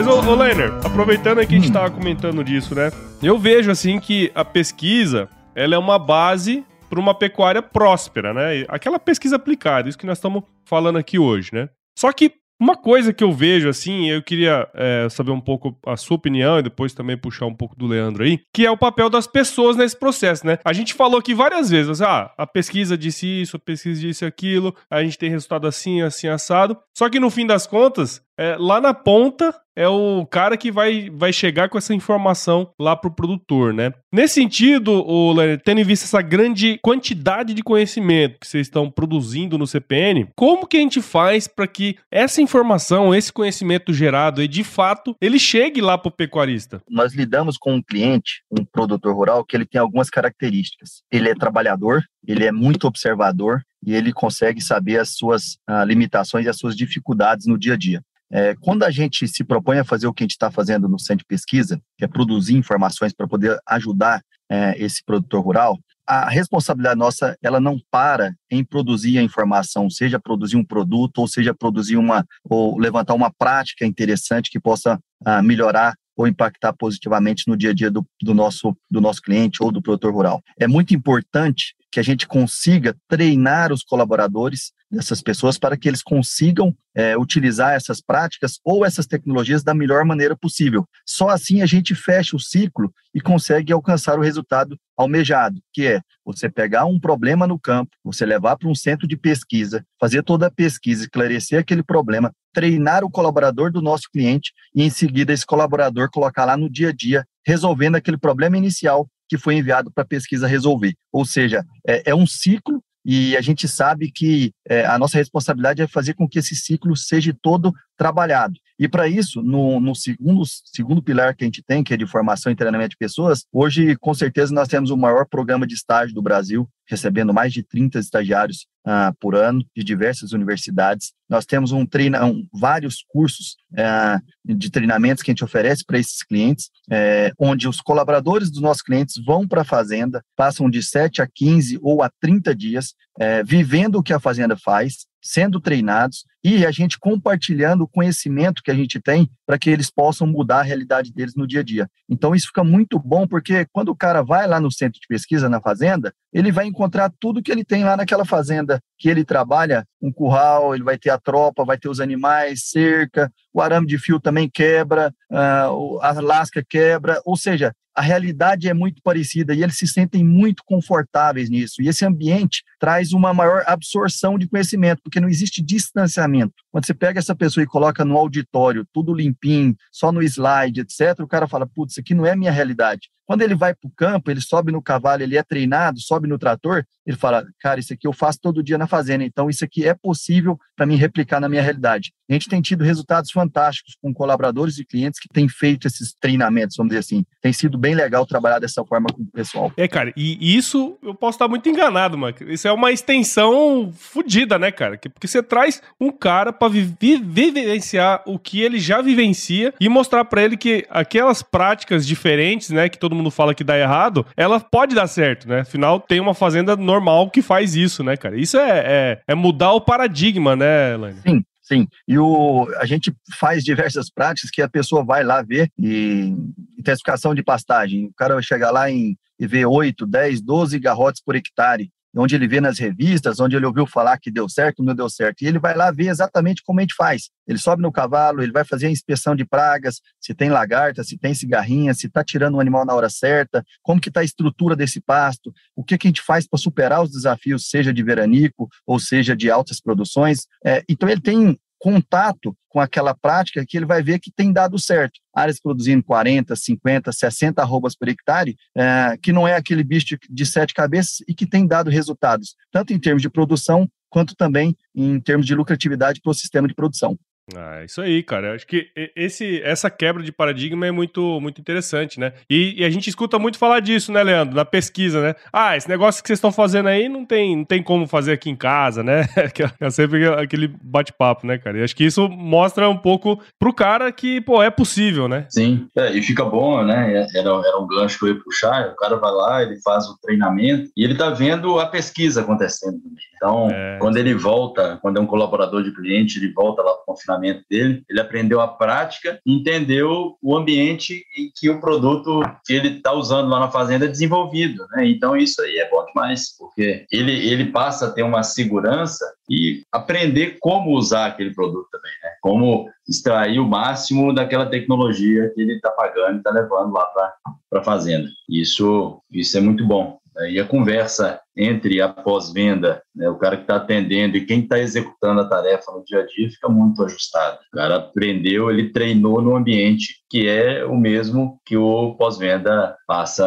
Mas, 0.00 0.06
ô, 0.06 0.18
ô 0.18 0.34
Leiner, 0.34 0.72
aproveitando 0.82 1.46
que 1.46 1.54
a 1.54 1.58
gente 1.58 1.68
hum. 1.68 1.72
tava 1.72 1.90
comentando 1.90 2.42
disso, 2.42 2.74
né? 2.74 2.90
Eu 3.22 3.38
vejo, 3.38 3.70
assim, 3.70 4.00
que 4.00 4.32
a 4.34 4.42
pesquisa, 4.42 5.28
ela 5.54 5.74
é 5.74 5.78
uma 5.78 5.98
base 5.98 6.64
para 6.88 6.98
uma 6.98 7.14
pecuária 7.14 7.60
próspera, 7.60 8.32
né? 8.32 8.64
Aquela 8.68 8.98
pesquisa 8.98 9.36
aplicada, 9.36 9.90
isso 9.90 9.98
que 9.98 10.06
nós 10.06 10.16
estamos 10.16 10.42
falando 10.64 10.96
aqui 10.96 11.18
hoje, 11.18 11.50
né? 11.52 11.68
Só 11.94 12.12
que 12.12 12.32
uma 12.60 12.76
coisa 12.76 13.12
que 13.12 13.24
eu 13.24 13.32
vejo, 13.32 13.68
assim, 13.68 14.10
eu 14.10 14.22
queria 14.22 14.68
é, 14.74 15.08
saber 15.08 15.30
um 15.30 15.40
pouco 15.40 15.74
a 15.86 15.96
sua 15.96 16.16
opinião 16.16 16.58
e 16.58 16.62
depois 16.62 16.92
também 16.92 17.16
puxar 17.16 17.46
um 17.46 17.54
pouco 17.54 17.74
do 17.74 17.86
Leandro 17.86 18.22
aí, 18.22 18.40
que 18.52 18.66
é 18.66 18.70
o 18.70 18.76
papel 18.76 19.08
das 19.08 19.26
pessoas 19.26 19.76
nesse 19.76 19.98
processo, 19.98 20.46
né? 20.46 20.58
A 20.62 20.72
gente 20.74 20.92
falou 20.92 21.18
aqui 21.18 21.34
várias 21.34 21.70
vezes, 21.70 22.02
ah, 22.02 22.32
a 22.36 22.46
pesquisa 22.46 22.98
disse 22.98 23.26
isso, 23.26 23.56
a 23.56 23.60
pesquisa 23.60 24.00
disse 24.00 24.24
aquilo, 24.26 24.74
a 24.90 25.02
gente 25.02 25.16
tem 25.16 25.30
resultado 25.30 25.66
assim, 25.66 26.02
assim, 26.02 26.28
assado. 26.28 26.76
Só 26.94 27.08
que 27.08 27.18
no 27.18 27.30
fim 27.30 27.46
das 27.46 27.66
contas, 27.66 28.22
é, 28.40 28.56
lá 28.58 28.80
na 28.80 28.94
ponta 28.94 29.54
é 29.76 29.86
o 29.86 30.26
cara 30.26 30.56
que 30.56 30.72
vai, 30.72 31.10
vai 31.10 31.32
chegar 31.32 31.68
com 31.68 31.76
essa 31.76 31.94
informação 31.94 32.72
lá 32.80 32.96
pro 32.96 33.10
produtor, 33.10 33.72
né? 33.72 33.92
Nesse 34.12 34.34
sentido, 34.34 35.04
o 35.06 35.34
tendo 35.62 35.80
em 35.80 35.84
vista 35.84 36.06
essa 36.06 36.22
grande 36.22 36.78
quantidade 36.82 37.52
de 37.52 37.62
conhecimento 37.62 38.40
que 38.40 38.46
vocês 38.46 38.66
estão 38.66 38.90
produzindo 38.90 39.58
no 39.58 39.66
CPN, 39.66 40.28
como 40.34 40.66
que 40.66 40.78
a 40.78 40.80
gente 40.80 41.02
faz 41.02 41.46
para 41.46 41.66
que 41.66 41.96
essa 42.10 42.40
informação, 42.40 43.14
esse 43.14 43.32
conhecimento 43.32 43.92
gerado, 43.92 44.46
de 44.48 44.64
fato, 44.64 45.14
ele 45.20 45.38
chegue 45.38 45.80
lá 45.80 45.98
pro 45.98 46.10
pecuarista? 46.10 46.82
Nós 46.88 47.14
lidamos 47.14 47.58
com 47.58 47.74
um 47.74 47.82
cliente, 47.82 48.42
um 48.50 48.64
produtor 48.64 49.14
rural, 49.14 49.44
que 49.44 49.54
ele 49.56 49.66
tem 49.66 49.80
algumas 49.80 50.08
características. 50.08 51.02
Ele 51.12 51.28
é 51.28 51.34
trabalhador, 51.34 52.02
ele 52.26 52.44
é 52.44 52.52
muito 52.52 52.86
observador 52.86 53.62
e 53.84 53.94
ele 53.94 54.12
consegue 54.12 54.60
saber 54.60 54.98
as 54.98 55.10
suas 55.10 55.58
ah, 55.66 55.84
limitações 55.84 56.46
e 56.46 56.48
as 56.48 56.58
suas 56.58 56.76
dificuldades 56.76 57.46
no 57.46 57.58
dia 57.58 57.74
a 57.74 57.76
dia. 57.76 58.02
É, 58.32 58.54
quando 58.60 58.84
a 58.84 58.90
gente 58.90 59.26
se 59.26 59.42
propõe 59.42 59.78
a 59.78 59.84
fazer 59.84 60.06
o 60.06 60.14
que 60.14 60.22
a 60.22 60.24
gente 60.24 60.32
está 60.32 60.50
fazendo 60.50 60.88
no 60.88 60.98
centro 60.98 61.24
de 61.24 61.26
pesquisa, 61.26 61.80
que 61.98 62.04
é 62.04 62.08
produzir 62.08 62.56
informações 62.56 63.12
para 63.12 63.26
poder 63.26 63.58
ajudar 63.66 64.22
é, 64.48 64.74
esse 64.82 65.02
produtor 65.04 65.42
rural, 65.42 65.78
a 66.06 66.28
responsabilidade 66.28 66.98
nossa, 66.98 67.36
ela 67.40 67.60
não 67.60 67.78
para 67.88 68.34
em 68.50 68.64
produzir 68.64 69.16
a 69.18 69.22
informação, 69.22 69.88
seja 69.88 70.18
produzir 70.18 70.56
um 70.56 70.64
produto, 70.64 71.18
ou 71.18 71.28
seja 71.28 71.54
produzir 71.54 71.96
uma, 71.96 72.26
ou 72.42 72.76
levantar 72.76 73.14
uma 73.14 73.32
prática 73.32 73.86
interessante 73.86 74.50
que 74.50 74.58
possa 74.58 74.98
ah, 75.24 75.40
melhorar 75.40 75.94
ou 76.16 76.26
impactar 76.26 76.72
positivamente 76.72 77.44
no 77.46 77.56
dia 77.56 77.70
a 77.70 77.74
dia 77.74 77.90
do, 77.92 78.04
do, 78.20 78.34
nosso, 78.34 78.76
do 78.90 79.00
nosso 79.00 79.22
cliente 79.22 79.62
ou 79.62 79.70
do 79.70 79.80
produtor 79.80 80.12
rural. 80.12 80.42
É 80.58 80.66
muito 80.66 80.94
importante 80.94 81.74
que 81.90 81.98
a 81.98 82.02
gente 82.02 82.26
consiga 82.26 82.96
treinar 83.08 83.72
os 83.72 83.82
colaboradores 83.82 84.72
dessas 84.90 85.22
pessoas 85.22 85.58
para 85.58 85.76
que 85.76 85.88
eles 85.88 86.02
consigam 86.02 86.74
é, 86.94 87.16
utilizar 87.16 87.74
essas 87.74 88.00
práticas 88.00 88.58
ou 88.64 88.84
essas 88.84 89.06
tecnologias 89.06 89.62
da 89.62 89.72
melhor 89.72 90.04
maneira 90.04 90.36
possível. 90.36 90.84
Só 91.06 91.28
assim 91.28 91.62
a 91.62 91.66
gente 91.66 91.94
fecha 91.94 92.34
o 92.36 92.40
ciclo 92.40 92.92
e 93.14 93.20
consegue 93.20 93.72
alcançar 93.72 94.18
o 94.18 94.22
resultado 94.22 94.76
almejado, 94.96 95.60
que 95.72 95.86
é 95.86 96.00
você 96.24 96.48
pegar 96.48 96.84
um 96.84 96.98
problema 96.98 97.46
no 97.46 97.58
campo, 97.58 97.90
você 98.04 98.26
levar 98.26 98.56
para 98.56 98.68
um 98.68 98.74
centro 98.74 99.06
de 99.06 99.16
pesquisa, 99.16 99.84
fazer 99.98 100.22
toda 100.22 100.46
a 100.46 100.50
pesquisa, 100.50 101.04
esclarecer 101.04 101.60
aquele 101.60 101.82
problema, 101.82 102.32
treinar 102.52 103.04
o 103.04 103.10
colaborador 103.10 103.70
do 103.70 103.80
nosso 103.80 104.08
cliente 104.12 104.52
e 104.74 104.82
em 104.82 104.90
seguida 104.90 105.32
esse 105.32 105.46
colaborador 105.46 106.10
colocar 106.10 106.44
lá 106.44 106.56
no 106.56 106.68
dia 106.68 106.90
a 106.90 106.92
dia, 106.92 107.24
resolvendo 107.46 107.96
aquele 107.96 108.18
problema 108.18 108.58
inicial 108.58 109.08
que 109.30 109.38
foi 109.38 109.54
enviado 109.54 109.92
para 109.92 110.02
a 110.02 110.06
pesquisa 110.06 110.48
resolver. 110.48 110.92
Ou 111.12 111.24
seja, 111.24 111.64
é, 111.86 112.10
é 112.10 112.14
um 112.14 112.26
ciclo 112.26 112.82
e 113.04 113.36
a 113.36 113.40
gente 113.40 113.68
sabe 113.68 114.10
que 114.10 114.52
é, 114.68 114.84
a 114.84 114.98
nossa 114.98 115.16
responsabilidade 115.16 115.80
é 115.80 115.86
fazer 115.86 116.14
com 116.14 116.28
que 116.28 116.40
esse 116.40 116.56
ciclo 116.56 116.96
seja 116.96 117.34
todo 117.40 117.72
trabalhado. 117.96 118.54
E 118.76 118.88
para 118.88 119.06
isso, 119.06 119.40
no, 119.40 119.78
no, 119.78 119.94
segundo, 119.94 120.42
segundo 120.64 121.02
pilar 121.02 121.36
que 121.36 121.44
a 121.44 121.46
gente 121.46 121.62
tem, 121.62 121.84
que 121.84 121.94
é 121.94 121.96
de 121.96 122.06
formação 122.06 122.50
e 122.50 122.56
treinamento 122.56 122.90
de 122.90 122.96
pessoas, 122.96 123.44
hoje, 123.52 123.96
com 123.96 124.12
certeza, 124.12 124.52
nós 124.52 124.68
temos 124.68 124.90
o 124.90 124.96
maior 124.96 125.26
programa 125.26 125.66
de 125.66 125.74
estágio 125.74 126.14
do 126.14 126.20
Brasil, 126.20 126.68
recebendo 126.90 127.32
mais 127.32 127.52
de 127.52 127.62
30 127.62 127.98
estagiários 127.98 128.66
ah, 128.84 129.12
por 129.20 129.36
ano 129.36 129.64
de 129.76 129.84
diversas 129.84 130.32
universidades. 130.32 131.12
Nós 131.28 131.46
temos 131.46 131.70
um 131.70 131.86
treina, 131.86 132.24
um, 132.24 132.46
vários 132.52 133.04
cursos 133.08 133.56
ah, 133.78 134.20
de 134.44 134.70
treinamentos 134.70 135.22
que 135.22 135.30
a 135.30 135.32
gente 135.32 135.44
oferece 135.44 135.84
para 135.84 135.98
esses 135.98 136.22
clientes, 136.22 136.70
eh, 136.90 137.32
onde 137.38 137.68
os 137.68 137.80
colaboradores 137.80 138.50
dos 138.50 138.60
nossos 138.60 138.82
clientes 138.82 139.22
vão 139.24 139.46
para 139.46 139.60
a 139.60 139.64
fazenda, 139.64 140.24
passam 140.34 140.68
de 140.68 140.82
7 140.82 141.22
a 141.22 141.28
15 141.32 141.78
ou 141.82 142.02
a 142.02 142.10
30 142.20 142.54
dias, 142.54 142.94
eh, 143.18 143.42
vivendo 143.44 143.96
o 143.96 144.02
que 144.02 144.12
a 144.12 144.18
fazenda 144.18 144.56
faz, 144.56 145.06
sendo 145.22 145.60
treinados 145.60 146.24
e 146.42 146.64
a 146.64 146.70
gente 146.70 146.98
compartilhando 146.98 147.82
o 147.82 147.88
conhecimento 147.88 148.62
que 148.62 148.70
a 148.70 148.74
gente 148.74 148.98
tem 148.98 149.30
para 149.46 149.58
que 149.58 149.68
eles 149.68 149.90
possam 149.90 150.26
mudar 150.26 150.60
a 150.60 150.62
realidade 150.62 151.12
deles 151.12 151.34
no 151.34 151.46
dia 151.46 151.60
a 151.60 151.62
dia. 151.62 151.88
Então 152.08 152.34
isso 152.34 152.46
fica 152.46 152.64
muito 152.64 152.98
bom 152.98 153.26
porque 153.26 153.66
quando 153.72 153.90
o 153.90 153.96
cara 153.96 154.22
vai 154.22 154.46
lá 154.46 154.58
no 154.58 154.72
centro 154.72 154.98
de 154.98 155.06
pesquisa 155.06 155.48
na 155.48 155.60
fazenda, 155.60 156.14
ele 156.32 156.50
vai 156.50 156.66
encontrar 156.80 157.12
tudo 157.20 157.42
que 157.42 157.52
ele 157.52 157.64
tem 157.64 157.84
lá 157.84 157.96
naquela 157.96 158.24
fazenda 158.24 158.80
que 158.98 159.08
ele 159.08 159.24
trabalha, 159.24 159.86
um 160.00 160.10
curral, 160.10 160.74
ele 160.74 160.82
vai 160.82 160.96
ter 160.96 161.10
a 161.10 161.18
tropa, 161.18 161.64
vai 161.64 161.76
ter 161.76 161.88
os 161.88 162.00
animais, 162.00 162.70
cerca, 162.70 163.30
o 163.52 163.60
arame 163.60 163.86
de 163.86 163.98
fio 163.98 164.18
também 164.18 164.48
quebra, 164.48 165.12
uh, 165.30 166.00
a 166.00 166.12
lasca 166.20 166.64
quebra, 166.66 167.20
ou 167.24 167.36
seja, 167.36 167.72
a 167.94 168.02
realidade 168.02 168.68
é 168.68 168.72
muito 168.72 169.02
parecida 169.02 169.52
e 169.52 169.62
eles 169.62 169.76
se 169.76 169.86
sentem 169.86 170.24
muito 170.24 170.62
confortáveis 170.64 171.50
nisso. 171.50 171.82
E 171.82 171.88
esse 171.88 172.04
ambiente 172.04 172.62
traz 172.78 173.12
uma 173.12 173.34
maior 173.34 173.62
absorção 173.66 174.38
de 174.38 174.48
conhecimento, 174.48 175.02
porque 175.02 175.20
não 175.20 175.28
existe 175.28 175.60
distanciamento. 175.60 176.54
Quando 176.70 176.86
você 176.86 176.94
pega 176.94 177.18
essa 177.18 177.34
pessoa 177.34 177.62
e 177.64 177.66
coloca 177.66 178.04
no 178.04 178.16
auditório, 178.16 178.86
tudo 178.92 179.12
limpinho, 179.12 179.74
só 179.92 180.12
no 180.12 180.22
slide, 180.22 180.80
etc., 180.80 181.20
o 181.20 181.28
cara 181.28 181.48
fala: 181.48 181.66
putz, 181.66 181.92
isso 181.92 182.00
aqui 182.00 182.14
não 182.14 182.24
é 182.24 182.34
minha 182.34 182.52
realidade. 182.52 183.10
Quando 183.30 183.42
ele 183.42 183.54
vai 183.54 183.72
para 183.72 183.86
o 183.86 183.92
campo, 183.96 184.28
ele 184.28 184.40
sobe 184.40 184.72
no 184.72 184.82
cavalo, 184.82 185.22
ele 185.22 185.38
é 185.38 185.42
treinado, 185.44 186.00
sobe 186.00 186.26
no 186.26 186.36
trator, 186.36 186.84
ele 187.06 187.16
fala, 187.16 187.46
cara, 187.60 187.78
isso 187.78 187.92
aqui 187.92 188.04
eu 188.04 188.12
faço 188.12 188.40
todo 188.42 188.60
dia 188.60 188.76
na 188.76 188.88
fazenda, 188.88 189.22
então 189.22 189.48
isso 189.48 189.64
aqui 189.64 189.86
é 189.86 189.94
possível 189.94 190.58
para 190.76 190.84
mim 190.84 190.96
replicar 190.96 191.38
na 191.38 191.48
minha 191.48 191.62
realidade. 191.62 192.12
A 192.28 192.32
gente 192.32 192.48
tem 192.48 192.60
tido 192.60 192.84
resultados 192.84 193.30
fantásticos 193.30 193.96
com 194.00 194.14
colaboradores 194.14 194.78
e 194.78 194.84
clientes 194.84 195.18
que 195.18 195.28
têm 195.28 195.48
feito 195.48 195.86
esses 195.86 196.12
treinamentos, 196.12 196.76
vamos 196.76 196.90
dizer 196.90 197.00
assim. 197.00 197.24
Tem 197.40 197.52
sido 197.52 197.76
bem 197.76 197.94
legal 197.94 198.24
trabalhar 198.24 198.60
dessa 198.60 198.84
forma 198.84 199.08
com 199.12 199.22
o 199.22 199.26
pessoal. 199.32 199.72
É, 199.76 199.88
cara, 199.88 200.12
e 200.16 200.56
isso 200.56 200.96
eu 201.02 201.14
posso 201.14 201.36
estar 201.36 201.48
muito 201.48 201.68
enganado, 201.68 202.16
mano. 202.16 202.34
Isso 202.48 202.68
é 202.68 202.72
uma 202.72 202.92
extensão 202.92 203.92
fodida, 203.96 204.58
né, 204.58 204.70
cara? 204.70 204.96
Porque 204.96 205.26
você 205.26 205.42
traz 205.42 205.82
um 206.00 206.12
cara 206.12 206.52
para 206.52 206.68
vivenciar 206.68 208.22
o 208.24 208.38
que 208.38 208.60
ele 208.60 208.78
já 208.78 209.02
vivencia 209.02 209.74
e 209.80 209.88
mostrar 209.88 210.24
para 210.24 210.44
ele 210.44 210.56
que 210.56 210.86
aquelas 210.88 211.42
práticas 211.42 212.06
diferentes, 212.06 212.70
né, 212.70 212.88
que 212.88 212.98
todo 212.98 213.14
mundo 213.16 213.19
mundo 213.20 213.30
fala 213.30 213.54
que 213.54 213.64
dá 213.64 213.78
errado, 213.78 214.26
ela 214.36 214.60
pode 214.60 214.94
dar 214.94 215.06
certo, 215.06 215.48
né? 215.48 215.60
Afinal, 215.60 216.00
tem 216.00 216.20
uma 216.20 216.34
fazenda 216.34 216.76
normal 216.76 217.30
que 217.30 217.42
faz 217.42 217.74
isso, 217.74 218.02
né, 218.02 218.16
cara? 218.16 218.38
Isso 218.38 218.56
é, 218.56 218.78
é, 218.84 219.20
é 219.28 219.34
mudar 219.34 219.72
o 219.72 219.80
paradigma, 219.80 220.56
né, 220.56 220.94
Elaine? 220.94 221.20
Sim, 221.26 221.42
Sim, 221.70 221.86
e 222.08 222.18
o, 222.18 222.68
a 222.78 222.84
gente 222.84 223.14
faz 223.38 223.62
diversas 223.62 224.10
práticas 224.10 224.50
que 224.50 224.60
a 224.60 224.68
pessoa 224.68 225.04
vai 225.04 225.22
lá 225.22 225.40
ver 225.40 225.70
e 225.78 226.34
intensificação 226.76 227.32
de 227.32 227.44
pastagem. 227.44 228.06
O 228.06 228.12
cara 228.16 228.34
vai 228.34 228.42
chegar 228.42 228.72
lá 228.72 228.90
em, 228.90 229.16
e 229.38 229.46
ver 229.46 229.66
8, 229.66 230.04
10, 230.04 230.42
12 230.42 230.80
garrotes 230.80 231.22
por 231.24 231.36
hectare 231.36 231.88
onde 232.16 232.34
ele 232.34 232.48
vê 232.48 232.60
nas 232.60 232.78
revistas, 232.78 233.40
onde 233.40 233.56
ele 233.56 233.66
ouviu 233.66 233.86
falar 233.86 234.18
que 234.18 234.30
deu 234.30 234.48
certo, 234.48 234.82
não 234.82 234.94
deu 234.94 235.08
certo. 235.08 235.42
E 235.42 235.46
ele 235.46 235.58
vai 235.58 235.76
lá 235.76 235.90
ver 235.90 236.08
exatamente 236.08 236.62
como 236.64 236.80
a 236.80 236.82
gente 236.82 236.94
faz. 236.94 237.30
Ele 237.46 237.58
sobe 237.58 237.82
no 237.82 237.92
cavalo, 237.92 238.42
ele 238.42 238.52
vai 238.52 238.64
fazer 238.64 238.86
a 238.86 238.90
inspeção 238.90 239.34
de 239.34 239.44
pragas, 239.44 240.00
se 240.20 240.34
tem 240.34 240.50
lagarta, 240.50 241.04
se 241.04 241.18
tem 241.18 241.34
cigarrinha, 241.34 241.94
se 241.94 242.06
está 242.06 242.24
tirando 242.24 242.56
o 242.56 242.60
animal 242.60 242.84
na 242.84 242.94
hora 242.94 243.08
certa, 243.08 243.64
como 243.82 244.00
que 244.00 244.08
está 244.08 244.20
a 244.20 244.24
estrutura 244.24 244.74
desse 244.74 245.00
pasto, 245.00 245.52
o 245.76 245.84
que, 245.84 245.96
que 245.96 246.06
a 246.06 246.10
gente 246.10 246.22
faz 246.22 246.46
para 246.46 246.58
superar 246.58 247.02
os 247.02 247.10
desafios, 247.10 247.68
seja 247.68 247.92
de 247.92 248.02
veranico 248.02 248.68
ou 248.86 248.98
seja 248.98 249.36
de 249.36 249.50
altas 249.50 249.80
produções. 249.80 250.46
É, 250.64 250.82
então 250.88 251.08
ele 251.08 251.20
tem 251.20 251.58
contato 251.80 252.54
com 252.68 252.78
aquela 252.78 253.14
prática 253.14 253.64
que 253.66 253.76
ele 253.76 253.86
vai 253.86 254.02
ver 254.02 254.20
que 254.20 254.30
tem 254.30 254.52
dado 254.52 254.78
certo. 254.78 255.18
Áreas 255.34 255.58
produzindo 255.58 256.04
40, 256.04 256.54
50, 256.54 257.10
60 257.10 257.60
arrobas 257.60 257.96
por 257.96 258.06
hectare, 258.06 258.54
é, 258.76 259.16
que 259.20 259.32
não 259.32 259.48
é 259.48 259.56
aquele 259.56 259.82
bicho 259.82 260.16
de 260.28 260.46
sete 260.46 260.74
cabeças 260.74 261.16
e 261.26 261.34
que 261.34 261.46
tem 261.46 261.66
dado 261.66 261.90
resultados, 261.90 262.54
tanto 262.70 262.92
em 262.92 262.98
termos 262.98 263.22
de 263.22 263.30
produção, 263.30 263.88
quanto 264.10 264.36
também 264.36 264.76
em 264.94 265.18
termos 265.20 265.46
de 265.46 265.54
lucratividade 265.54 266.20
para 266.20 266.30
o 266.30 266.34
sistema 266.34 266.68
de 266.68 266.74
produção. 266.74 267.18
Ah, 267.56 267.84
isso 267.84 268.00
aí, 268.00 268.22
cara. 268.22 268.48
Eu 268.48 268.54
acho 268.54 268.66
que 268.66 268.88
esse, 269.16 269.60
essa 269.62 269.90
quebra 269.90 270.22
de 270.22 270.32
paradigma 270.32 270.86
é 270.86 270.90
muito, 270.90 271.40
muito 271.40 271.60
interessante, 271.60 272.20
né? 272.20 272.32
E, 272.48 272.80
e, 272.80 272.84
a 272.84 272.90
gente 272.90 273.08
escuta 273.08 273.38
muito 273.38 273.58
falar 273.58 273.80
disso, 273.80 274.12
né, 274.12 274.22
Leandro? 274.22 274.54
Na 274.54 274.64
pesquisa, 274.64 275.20
né? 275.20 275.34
Ah, 275.52 275.76
esse 275.76 275.88
negócio 275.88 276.22
que 276.22 276.28
vocês 276.28 276.38
estão 276.38 276.52
fazendo 276.52 276.88
aí 276.88 277.08
não 277.08 277.24
tem, 277.24 277.56
não 277.56 277.64
tem 277.64 277.82
como 277.82 278.06
fazer 278.06 278.32
aqui 278.32 278.50
em 278.50 278.56
casa, 278.56 279.02
né? 279.02 279.24
É 279.80 279.90
sempre 279.90 280.26
aquele 280.26 280.68
bate-papo, 280.82 281.46
né, 281.46 281.58
cara? 281.58 281.78
E 281.78 281.82
acho 281.82 281.94
que 281.94 282.04
isso 282.04 282.28
mostra 282.28 282.88
um 282.88 282.96
pouco 282.96 283.40
pro 283.58 283.72
cara 283.72 284.10
que, 284.12 284.40
pô, 284.40 284.62
é 284.62 284.70
possível, 284.70 285.28
né? 285.28 285.46
Sim, 285.48 285.86
é, 285.96 286.12
e 286.12 286.22
fica 286.22 286.44
bom, 286.44 286.82
né? 286.84 287.26
Era, 287.34 287.50
era 287.50 287.78
um 287.78 287.86
gancho 287.86 288.18
que 288.18 288.24
eu 288.26 288.28
ia 288.30 288.42
puxar. 288.42 288.90
O 288.90 288.96
cara 288.96 289.16
vai 289.16 289.30
lá, 289.32 289.62
ele 289.62 289.80
faz 289.82 290.06
o 290.06 290.18
treinamento 290.20 290.90
e 290.96 291.04
ele 291.04 291.14
tá 291.14 291.30
vendo 291.30 291.78
a 291.78 291.86
pesquisa 291.86 292.40
acontecendo. 292.40 292.98
Então, 293.36 293.68
é... 293.70 293.98
quando 293.98 294.16
ele 294.16 294.34
volta, 294.34 294.98
quando 295.00 295.18
é 295.18 295.20
um 295.20 295.26
colaborador 295.26 295.82
de 295.82 295.94
cliente, 295.94 296.38
ele 296.38 296.52
volta 296.52 296.82
lá 296.82 296.94
confinamento 297.10 297.64
dele, 297.68 298.02
ele 298.08 298.20
aprendeu 298.20 298.60
a 298.60 298.68
prática, 298.68 299.40
entendeu 299.44 300.36
o 300.42 300.56
ambiente 300.56 301.24
em 301.36 301.50
que 301.54 301.68
o 301.68 301.80
produto 301.80 302.40
que 302.64 302.72
ele 302.72 302.96
está 302.96 303.12
usando 303.12 303.48
lá 303.48 303.58
na 303.58 303.70
fazenda 303.70 304.04
é 304.04 304.08
desenvolvido, 304.08 304.86
né? 304.92 305.08
Então 305.08 305.36
isso 305.36 305.60
aí 305.62 305.78
é 305.78 305.90
bom 305.90 306.04
demais, 306.06 306.56
porque 306.56 307.06
ele, 307.10 307.32
ele 307.32 307.66
passa 307.66 308.06
a 308.06 308.10
ter 308.10 308.22
uma 308.22 308.42
segurança 308.42 309.24
e 309.48 309.82
aprender 309.92 310.56
como 310.60 310.96
usar 310.96 311.26
aquele 311.26 311.52
produto 311.52 311.88
também, 311.90 312.12
né? 312.22 312.30
Como 312.40 312.88
extrair 313.08 313.58
o 313.58 313.66
máximo 313.66 314.32
daquela 314.32 314.66
tecnologia 314.66 315.50
que 315.54 315.60
ele 315.60 315.74
está 315.74 315.90
pagando 315.90 316.36
e 316.36 316.38
está 316.38 316.50
levando 316.50 316.92
lá 316.92 317.06
para 317.06 317.80
a 317.80 317.84
fazenda. 317.84 318.28
Isso, 318.48 319.20
isso 319.30 319.58
é 319.58 319.60
muito 319.60 319.84
bom. 319.84 320.18
E 320.48 320.58
a 320.58 320.64
conversa 320.64 321.40
entre 321.60 322.00
a 322.00 322.08
pós-venda, 322.08 323.02
né, 323.14 323.28
o 323.28 323.36
cara 323.36 323.56
que 323.56 323.62
está 323.62 323.76
atendendo 323.76 324.36
e 324.36 324.46
quem 324.46 324.60
está 324.60 324.78
executando 324.78 325.42
a 325.42 325.48
tarefa 325.48 325.92
no 325.92 326.02
dia 326.04 326.20
a 326.20 326.26
dia 326.26 326.50
fica 326.50 326.68
muito 326.70 327.04
ajustado. 327.04 327.58
O 327.72 327.76
cara 327.76 327.96
aprendeu, 327.96 328.70
ele 328.70 328.90
treinou 328.90 329.42
no 329.42 329.54
ambiente 329.54 330.20
que 330.30 330.48
é 330.48 330.84
o 330.84 330.96
mesmo 330.96 331.60
que 331.66 331.76
o 331.76 332.14
pós-venda 332.14 332.96
passa 333.06 333.44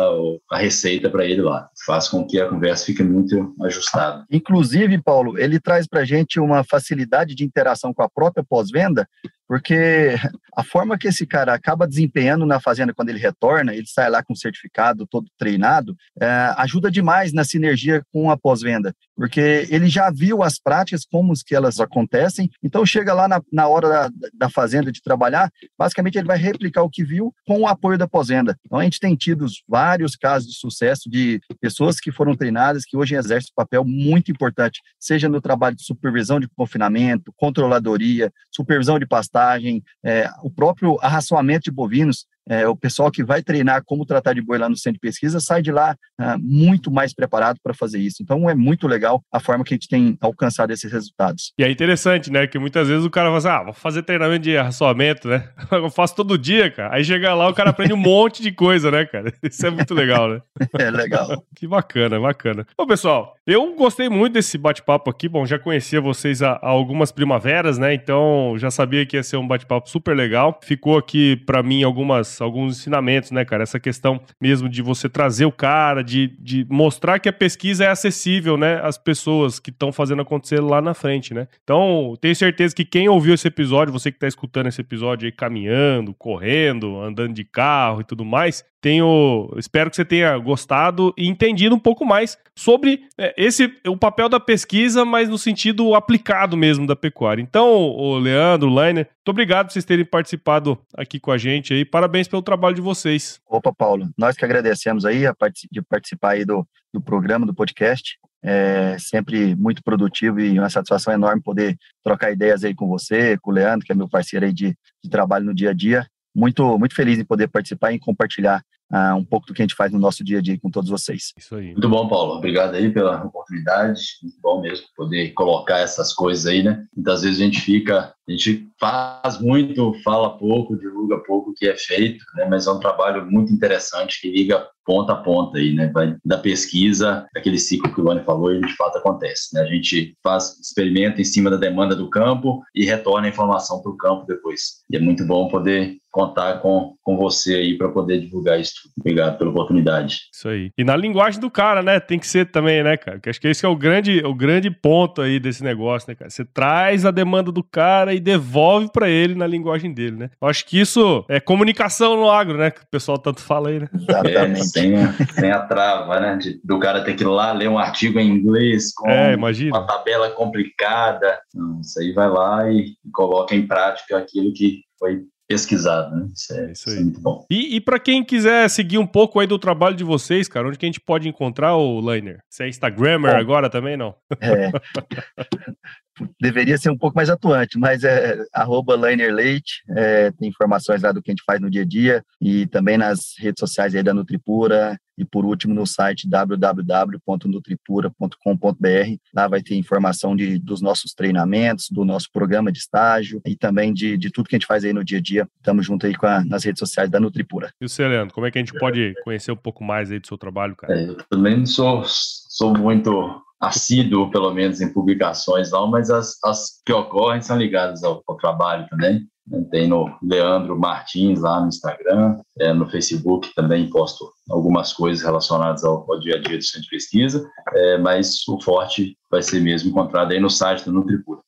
a 0.51 0.57
receita 0.57 1.09
para 1.09 1.25
ele 1.25 1.41
lá. 1.41 1.69
Faz 1.85 2.09
com 2.09 2.27
que 2.27 2.39
a 2.39 2.49
conversa 2.49 2.85
fique 2.85 3.01
muito 3.01 3.55
ajustada. 3.63 4.25
Inclusive, 4.29 5.01
Paulo, 5.01 5.39
ele 5.39 5.61
traz 5.61 5.87
para 5.87 6.01
a 6.01 6.05
gente 6.05 6.41
uma 6.41 6.61
facilidade 6.63 7.33
de 7.33 7.45
interação 7.45 7.93
com 7.93 8.03
a 8.03 8.09
própria 8.09 8.43
pós-venda, 8.43 9.07
porque 9.47 10.15
a 10.57 10.63
forma 10.63 10.97
que 10.97 11.07
esse 11.07 11.25
cara 11.25 11.53
acaba 11.53 11.87
desempenhando 11.87 12.45
na 12.45 12.59
fazenda 12.59 12.93
quando 12.93 13.09
ele 13.09 13.19
retorna, 13.19 13.73
ele 13.73 13.87
sai 13.87 14.09
lá 14.09 14.21
com 14.21 14.33
o 14.33 14.37
certificado 14.37 15.07
todo 15.07 15.27
treinado, 15.37 15.95
é, 16.19 16.25
ajuda 16.57 16.91
demais 16.91 17.31
na 17.31 17.45
sinergia 17.45 18.02
com 18.11 18.29
a 18.29 18.37
pós-venda, 18.37 18.95
porque 19.15 19.67
ele 19.69 19.87
já 19.87 20.09
viu 20.11 20.43
as 20.43 20.59
práticas, 20.59 21.05
como 21.05 21.33
que 21.45 21.55
elas 21.55 21.79
acontecem, 21.79 22.49
então 22.61 22.85
chega 22.85 23.13
lá 23.13 23.27
na, 23.27 23.41
na 23.51 23.67
hora 23.67 23.89
da, 23.89 24.09
da 24.33 24.49
fazenda 24.49 24.91
de 24.91 25.01
trabalhar, 25.01 25.51
basicamente 25.77 26.17
ele 26.17 26.27
vai 26.27 26.37
replicar 26.37 26.83
o 26.83 26.89
que 26.89 27.03
viu 27.03 27.33
com 27.45 27.61
o 27.61 27.67
apoio 27.67 27.97
da 27.97 28.07
pós-venda. 28.07 28.57
Então 28.65 28.79
a 28.79 28.83
gente 28.83 28.99
tem 28.99 29.15
tido 29.15 29.45
vários 29.67 30.15
casos 30.15 30.49
de 30.49 30.57
sucesso 30.57 31.09
de 31.09 31.39
pessoas 31.59 31.99
que 31.99 32.11
foram 32.11 32.35
treinadas, 32.35 32.85
que 32.85 32.97
hoje 32.97 33.15
exercem 33.15 33.49
um 33.51 33.61
papel 33.61 33.83
muito 33.83 34.31
importante, 34.31 34.81
seja 34.99 35.27
no 35.27 35.41
trabalho 35.41 35.75
de 35.75 35.83
supervisão 35.83 36.39
de 36.39 36.47
confinamento, 36.55 37.33
controladoria, 37.35 38.31
supervisão 38.51 38.99
de 38.99 39.07
pastagem, 39.07 39.83
é, 40.03 40.29
o 40.43 40.49
próprio 40.49 40.97
arraçoamento 41.01 41.65
de 41.65 41.71
bovinos, 41.71 42.25
é, 42.49 42.67
o 42.67 42.75
pessoal 42.75 43.09
que 43.11 43.23
vai 43.23 43.41
treinar 43.41 43.83
como 43.85 44.05
tratar 44.05 44.33
de 44.33 44.41
boi 44.41 44.57
lá 44.57 44.67
no 44.67 44.75
centro 44.75 44.93
de 44.93 44.99
pesquisa 44.99 45.39
sai 45.39 45.61
de 45.61 45.71
lá 45.71 45.95
ah, 46.19 46.37
muito 46.39 46.91
mais 46.91 47.13
preparado 47.13 47.57
para 47.63 47.73
fazer 47.73 47.99
isso. 47.99 48.21
Então 48.21 48.49
é 48.49 48.55
muito 48.55 48.87
legal 48.87 49.23
a 49.31 49.39
forma 49.39 49.63
que 49.63 49.73
a 49.73 49.75
gente 49.75 49.87
tem 49.87 50.17
alcançado 50.21 50.71
esses 50.71 50.91
resultados. 50.91 51.53
E 51.57 51.63
é 51.63 51.71
interessante, 51.71 52.31
né? 52.31 52.45
Que 52.45 52.59
muitas 52.59 52.87
vezes 52.87 53.05
o 53.05 53.09
cara 53.09 53.27
fala 53.27 53.37
assim: 53.37 53.47
ah, 53.47 53.63
vou 53.63 53.73
fazer 53.73 54.03
treinamento 54.03 54.43
de 54.43 54.57
arraçoamento, 54.57 55.27
né? 55.27 55.49
Eu 55.71 55.89
faço 55.89 56.15
todo 56.15 56.37
dia, 56.37 56.69
cara. 56.69 56.95
Aí 56.95 57.03
chega 57.03 57.33
lá, 57.33 57.49
o 57.49 57.53
cara 57.53 57.69
aprende 57.69 57.93
um 57.93 57.97
monte 57.97 58.41
de 58.41 58.51
coisa, 58.51 58.91
né, 58.91 59.05
cara? 59.05 59.33
Isso 59.41 59.65
é 59.65 59.69
muito 59.69 59.93
legal, 59.93 60.29
né? 60.29 60.41
é 60.79 60.91
legal. 60.91 61.43
que 61.55 61.67
bacana, 61.67 62.19
bacana. 62.19 62.65
Bom, 62.77 62.85
pessoal, 62.85 63.35
eu 63.47 63.75
gostei 63.75 64.09
muito 64.09 64.33
desse 64.33 64.57
bate-papo 64.57 65.09
aqui. 65.09 65.29
Bom, 65.29 65.45
já 65.45 65.57
conhecia 65.57 66.01
vocês 66.01 66.41
há, 66.41 66.53
há 66.53 66.69
algumas 66.69 67.11
primaveras, 67.11 67.77
né? 67.77 67.93
Então 67.93 68.55
já 68.57 68.69
sabia 68.69 69.05
que 69.05 69.15
ia 69.15 69.23
ser 69.23 69.37
um 69.37 69.47
bate-papo 69.47 69.89
super 69.89 70.15
legal. 70.15 70.59
Ficou 70.63 70.97
aqui 70.97 71.37
para 71.45 71.63
mim 71.63 71.83
algumas 71.83 72.32
alguns 72.41 72.79
ensinamentos, 72.79 73.31
né, 73.31 73.43
cara? 73.45 73.63
Essa 73.63 73.79
questão 73.79 74.21
mesmo 74.41 74.69
de 74.69 74.81
você 74.81 75.09
trazer 75.09 75.45
o 75.45 75.51
cara, 75.51 76.03
de, 76.03 76.35
de 76.39 76.65
mostrar 76.69 77.19
que 77.19 77.29
a 77.29 77.33
pesquisa 77.33 77.85
é 77.85 77.87
acessível, 77.87 78.57
né, 78.57 78.79
às 78.83 78.97
pessoas 78.97 79.59
que 79.59 79.69
estão 79.69 79.91
fazendo 79.91 80.21
acontecer 80.21 80.59
lá 80.59 80.81
na 80.81 80.93
frente, 80.93 81.33
né? 81.33 81.47
Então, 81.63 82.15
tenho 82.19 82.35
certeza 82.35 82.75
que 82.75 82.85
quem 82.85 83.09
ouviu 83.09 83.33
esse 83.33 83.47
episódio, 83.47 83.93
você 83.93 84.11
que 84.11 84.17
está 84.17 84.27
escutando 84.27 84.67
esse 84.67 84.81
episódio 84.81 85.25
aí 85.25 85.31
caminhando, 85.31 86.13
correndo, 86.13 86.99
andando 87.01 87.33
de 87.33 87.43
carro 87.43 88.01
e 88.01 88.03
tudo 88.03 88.25
mais, 88.25 88.63
tenho, 88.83 89.49
espero 89.55 89.89
que 89.89 89.95
você 89.95 90.03
tenha 90.03 90.37
gostado 90.37 91.13
e 91.17 91.25
entendido 91.25 91.73
um 91.73 91.79
pouco 91.79 92.05
mais 92.05 92.37
sobre 92.53 93.05
é, 93.17 93.33
esse 93.37 93.73
o 93.87 93.95
papel 93.95 94.27
da 94.27 94.41
pesquisa, 94.41 95.05
mas 95.05 95.29
no 95.29 95.37
sentido 95.37 95.95
aplicado 95.95 96.57
mesmo 96.57 96.85
da 96.85 96.97
pecuária. 96.97 97.41
Então, 97.41 97.71
o 97.71 98.17
Leandro, 98.17 98.67
o 98.67 98.73
muito 98.73 99.07
obrigado 99.29 99.67
por 99.67 99.71
vocês 99.71 99.85
terem 99.85 100.03
participado 100.03 100.77
aqui 100.97 101.17
com 101.17 101.31
a 101.31 101.37
gente 101.37 101.73
aí. 101.73 101.85
Parabéns 101.85 102.27
pelo 102.27 102.41
trabalho 102.41 102.75
de 102.75 102.81
vocês. 102.81 103.39
Opa, 103.47 103.73
Paulo, 103.73 104.09
nós 104.17 104.35
que 104.35 104.43
agradecemos 104.43 105.05
aí 105.05 105.25
a 105.25 105.33
part 105.33 105.65
de 105.71 105.81
participar 105.81 106.31
aí 106.31 106.43
do, 106.43 106.67
do 106.93 106.99
programa, 106.99 107.45
do 107.45 107.53
podcast. 107.53 108.17
É 108.43 108.97
sempre 108.99 109.55
muito 109.55 109.81
produtivo 109.81 110.41
e 110.41 110.59
uma 110.59 110.69
satisfação 110.69 111.13
enorme 111.13 111.41
poder 111.41 111.77
trocar 112.03 112.33
ideias 112.33 112.65
aí 112.65 112.75
com 112.75 112.89
você, 112.89 113.37
com 113.41 113.51
o 113.51 113.53
Leandro, 113.53 113.85
que 113.85 113.93
é 113.93 113.95
meu 113.95 114.09
parceiro 114.09 114.45
aí 114.45 114.51
de, 114.51 114.75
de 115.01 115.09
trabalho 115.09 115.45
no 115.45 115.55
dia 115.55 115.69
a 115.69 115.73
dia. 115.73 116.05
Muito, 116.35 116.77
muito 116.77 116.93
feliz 116.93 117.17
em 117.17 117.23
poder 117.23 117.47
participar 117.47 117.93
e 117.93 117.99
compartilhar 117.99 118.61
uh, 118.91 119.15
um 119.15 119.23
pouco 119.23 119.47
do 119.47 119.53
que 119.53 119.61
a 119.61 119.65
gente 119.65 119.75
faz 119.75 119.91
no 119.91 119.99
nosso 119.99 120.23
dia 120.23 120.39
a 120.39 120.41
dia 120.41 120.59
com 120.59 120.69
todos 120.69 120.89
vocês. 120.89 121.33
Isso 121.37 121.55
aí. 121.55 121.71
Muito 121.71 121.89
bom, 121.89 122.07
Paulo. 122.07 122.35
Obrigado 122.35 122.75
aí 122.75 122.91
pela 122.91 123.23
oportunidade. 123.23 124.01
Muito 124.21 124.37
bom 124.41 124.61
mesmo 124.61 124.85
poder 124.95 125.31
colocar 125.33 125.79
essas 125.79 126.13
coisas 126.13 126.45
aí, 126.45 126.63
né? 126.63 126.85
Muitas 126.95 127.21
vezes 127.21 127.39
a 127.39 127.43
gente 127.43 127.61
fica, 127.61 128.13
a 128.27 128.31
gente 128.31 128.67
faz 128.79 129.39
muito, 129.39 129.93
fala 130.03 130.37
pouco, 130.37 130.77
divulga 130.77 131.17
pouco 131.19 131.51
o 131.51 131.53
que 131.53 131.67
é 131.67 131.75
feito, 131.75 132.23
né? 132.35 132.45
Mas 132.49 132.67
é 132.67 132.71
um 132.71 132.79
trabalho 132.79 133.25
muito 133.29 133.53
interessante 133.53 134.21
que 134.21 134.31
liga 134.31 134.67
ponta 134.85 135.13
a 135.13 135.17
ponta 135.17 135.57
aí, 135.57 135.73
né? 135.73 135.87
Vai 135.93 136.15
da 136.23 136.37
pesquisa, 136.37 137.27
aquele 137.35 137.57
ciclo 137.57 137.93
que 137.93 138.01
o 138.01 138.03
Vani 138.03 138.23
falou, 138.23 138.53
e 138.53 138.61
de 138.61 138.75
fato 138.75 138.97
acontece, 138.97 139.53
né? 139.53 139.61
A 139.61 139.67
gente 139.67 140.15
faz 140.23 140.59
experimento 140.59 141.21
em 141.21 141.25
cima 141.25 141.49
da 141.49 141.57
demanda 141.57 141.95
do 141.95 142.09
campo 142.09 142.61
e 142.75 142.85
retorna 142.85 143.27
a 143.27 143.29
informação 143.29 143.81
para 143.81 143.91
o 143.91 143.97
campo 143.97 144.25
depois. 144.25 144.83
E 144.89 144.97
é 144.97 144.99
muito 144.99 145.25
bom 145.25 145.47
poder 145.47 145.97
contar 146.13 146.59
com, 146.59 146.93
com 147.01 147.17
você 147.17 147.55
aí 147.55 147.75
para 147.75 147.89
poder 147.89 148.19
divulgar 148.19 148.59
isso. 148.59 148.73
Obrigado 148.99 149.39
pela 149.39 149.49
oportunidade. 149.49 150.19
Isso 150.31 150.47
aí. 150.47 150.69
E 150.77 150.83
na 150.83 150.95
linguagem 150.95 151.41
do 151.41 151.49
cara, 151.49 151.81
né? 151.81 151.99
Tem 151.99 152.19
que 152.19 152.27
ser 152.27 152.51
também, 152.51 152.83
né, 152.83 152.95
cara? 152.95 153.19
Que 153.19 153.31
acho 153.31 153.41
que 153.41 153.47
esse 153.47 153.65
é 153.65 153.67
o 153.69 153.75
grande, 153.75 154.23
o 154.23 154.33
grande 154.35 154.69
ponto 154.69 155.23
aí 155.23 155.39
desse 155.39 155.63
negócio, 155.63 156.07
né, 156.07 156.15
cara? 156.15 156.29
Você 156.29 156.45
traz 156.45 157.03
a 157.03 157.09
demanda 157.09 157.51
do 157.51 157.63
cara 157.63 158.13
e 158.13 158.19
devolve 158.19 158.91
para 158.93 159.09
ele 159.09 159.33
na 159.33 159.47
linguagem 159.47 159.91
dele, 159.91 160.15
né? 160.17 160.29
Eu 160.39 160.47
acho 160.47 160.67
que 160.67 160.79
isso 160.79 161.25
é 161.27 161.39
comunicação 161.39 162.15
no 162.15 162.29
agro, 162.29 162.59
né? 162.59 162.69
Que 162.69 162.81
o 162.81 162.87
pessoal 162.91 163.17
tanto 163.17 163.41
fala 163.41 163.69
aí, 163.69 163.79
né? 163.79 163.89
Exatamente. 163.91 164.72
É, 164.75 164.81
sem, 164.81 165.27
sem 165.27 165.51
a 165.51 165.59
trava, 165.59 166.19
né? 166.19 166.37
De, 166.37 166.59
do 166.63 166.79
cara 166.79 167.03
ter 167.03 167.15
que 167.15 167.23
ir 167.23 167.27
lá 167.27 167.51
ler 167.51 167.69
um 167.69 167.77
artigo 167.77 168.19
em 168.19 168.29
inglês 168.29 168.93
com 168.93 169.09
é, 169.09 169.35
uma 169.35 169.85
tabela 169.85 170.29
complicada. 170.31 171.39
Não, 171.53 171.81
isso 171.81 171.99
aí 171.99 172.11
vai 172.11 172.29
lá 172.29 172.69
e, 172.71 172.95
e 173.05 173.11
coloca 173.11 173.55
em 173.55 173.67
prática 173.67 174.17
aquilo 174.17 174.53
que 174.53 174.81
foi 174.97 175.23
pesquisado, 175.53 176.15
né? 176.15 176.27
Isso 176.33 176.53
é, 176.53 176.71
isso, 176.71 176.89
isso 176.89 176.99
é 176.99 177.03
muito 177.03 177.21
bom. 177.21 177.45
E, 177.49 177.75
e 177.75 177.81
para 177.81 177.99
quem 177.99 178.23
quiser 178.23 178.69
seguir 178.69 178.97
um 178.97 179.07
pouco 179.07 179.39
aí 179.39 179.47
do 179.47 179.59
trabalho 179.59 179.95
de 179.95 180.03
vocês, 180.03 180.47
cara, 180.47 180.67
onde 180.67 180.77
que 180.77 180.85
a 180.85 180.87
gente 180.87 180.99
pode 180.99 181.27
encontrar 181.27 181.75
o 181.75 181.99
Liner? 181.99 182.39
Você 182.49 182.63
é 182.63 182.69
Instagrammer 182.69 183.33
bom, 183.33 183.39
agora 183.39 183.69
também, 183.69 183.95
não? 183.95 184.15
É. 184.41 184.71
deveria 186.39 186.77
ser 186.77 186.89
um 186.89 186.97
pouco 186.97 187.15
mais 187.15 187.29
atuante, 187.29 187.77
mas 187.77 188.03
é 188.03 188.37
arroba 188.53 188.95
Leite, 188.95 189.83
é, 189.95 190.31
tem 190.31 190.49
informações 190.49 191.01
lá 191.01 191.11
do 191.11 191.21
que 191.21 191.31
a 191.31 191.33
gente 191.33 191.43
faz 191.45 191.59
no 191.59 191.69
dia 191.69 191.81
a 191.81 191.85
dia 191.85 192.23
e 192.39 192.67
também 192.67 192.97
nas 192.97 193.33
redes 193.39 193.59
sociais 193.59 193.95
aí 193.95 194.03
da 194.03 194.13
Nutripura 194.13 194.97
e 195.17 195.25
por 195.25 195.45
último 195.45 195.73
no 195.73 195.85
site 195.85 196.27
www.nutripura.com.br. 196.27 199.17
Lá 199.33 199.47
vai 199.47 199.61
ter 199.61 199.75
informação 199.75 200.35
de, 200.35 200.59
dos 200.59 200.81
nossos 200.81 201.13
treinamentos, 201.13 201.89
do 201.89 202.03
nosso 202.05 202.29
programa 202.31 202.71
de 202.71 202.79
estágio 202.79 203.41
e 203.45 203.55
também 203.55 203.93
de, 203.93 204.17
de 204.17 204.31
tudo 204.31 204.49
que 204.49 204.55
a 204.55 204.59
gente 204.59 204.67
faz 204.67 204.83
aí 204.83 204.93
no 204.93 205.03
dia 205.03 205.19
a 205.19 205.21
dia. 205.21 205.47
Estamos 205.57 205.85
junto 205.85 206.05
aí 206.05 206.15
com 206.15 206.27
a, 206.27 206.43
nas 206.43 206.63
redes 206.63 206.79
sociais 206.79 207.09
da 207.09 207.19
Nutripura. 207.19 207.71
E 207.81 207.85
o 207.85 207.89
Leandro, 208.07 208.33
como 208.33 208.47
é 208.47 208.51
que 208.51 208.57
a 208.57 208.61
gente 208.61 208.77
pode 208.77 209.13
conhecer 209.23 209.51
um 209.51 209.57
pouco 209.57 209.83
mais 209.83 210.11
aí 210.11 210.19
do 210.19 210.27
seu 210.27 210.37
trabalho, 210.37 210.75
cara? 210.75 210.99
É, 210.99 211.07
eu 211.07 211.15
também 211.29 211.65
sou, 211.65 212.03
sou 212.05 212.77
muito 212.77 213.41
assíduo, 213.63 214.29
pelo 214.29 214.53
menos, 214.53 214.81
em 214.81 214.91
publicações, 214.91 215.71
não, 215.71 215.87
mas 215.87 216.09
as, 216.09 216.37
as 216.43 216.81
que 216.85 216.91
ocorrem 216.91 217.41
são 217.41 217.57
ligadas 217.57 218.03
ao, 218.03 218.21
ao 218.27 218.37
trabalho 218.37 218.87
também. 218.89 219.25
Tem 219.71 219.87
no 219.87 220.09
Leandro 220.21 220.79
Martins 220.79 221.41
lá 221.41 221.59
no 221.59 221.67
Instagram, 221.67 222.39
é, 222.59 222.71
no 222.73 222.89
Facebook 222.89 223.53
também 223.53 223.89
posto 223.89 224.31
algumas 224.49 224.93
coisas 224.93 225.23
relacionadas 225.23 225.83
ao, 225.83 226.09
ao 226.09 226.19
dia 226.19 226.35
a 226.35 226.39
dia 226.39 226.57
do 226.57 226.63
centro 226.63 226.83
de 226.83 226.89
pesquisa, 226.89 227.49
é, 227.73 227.97
mas 227.97 228.47
o 228.47 228.61
forte 228.61 229.17
vai 229.29 229.41
ser 229.41 229.59
mesmo 229.59 229.89
encontrado 229.89 230.31
aí 230.31 230.39
no 230.39 230.49
site 230.49 230.85
do 230.85 230.93
Nutripura. 230.93 231.41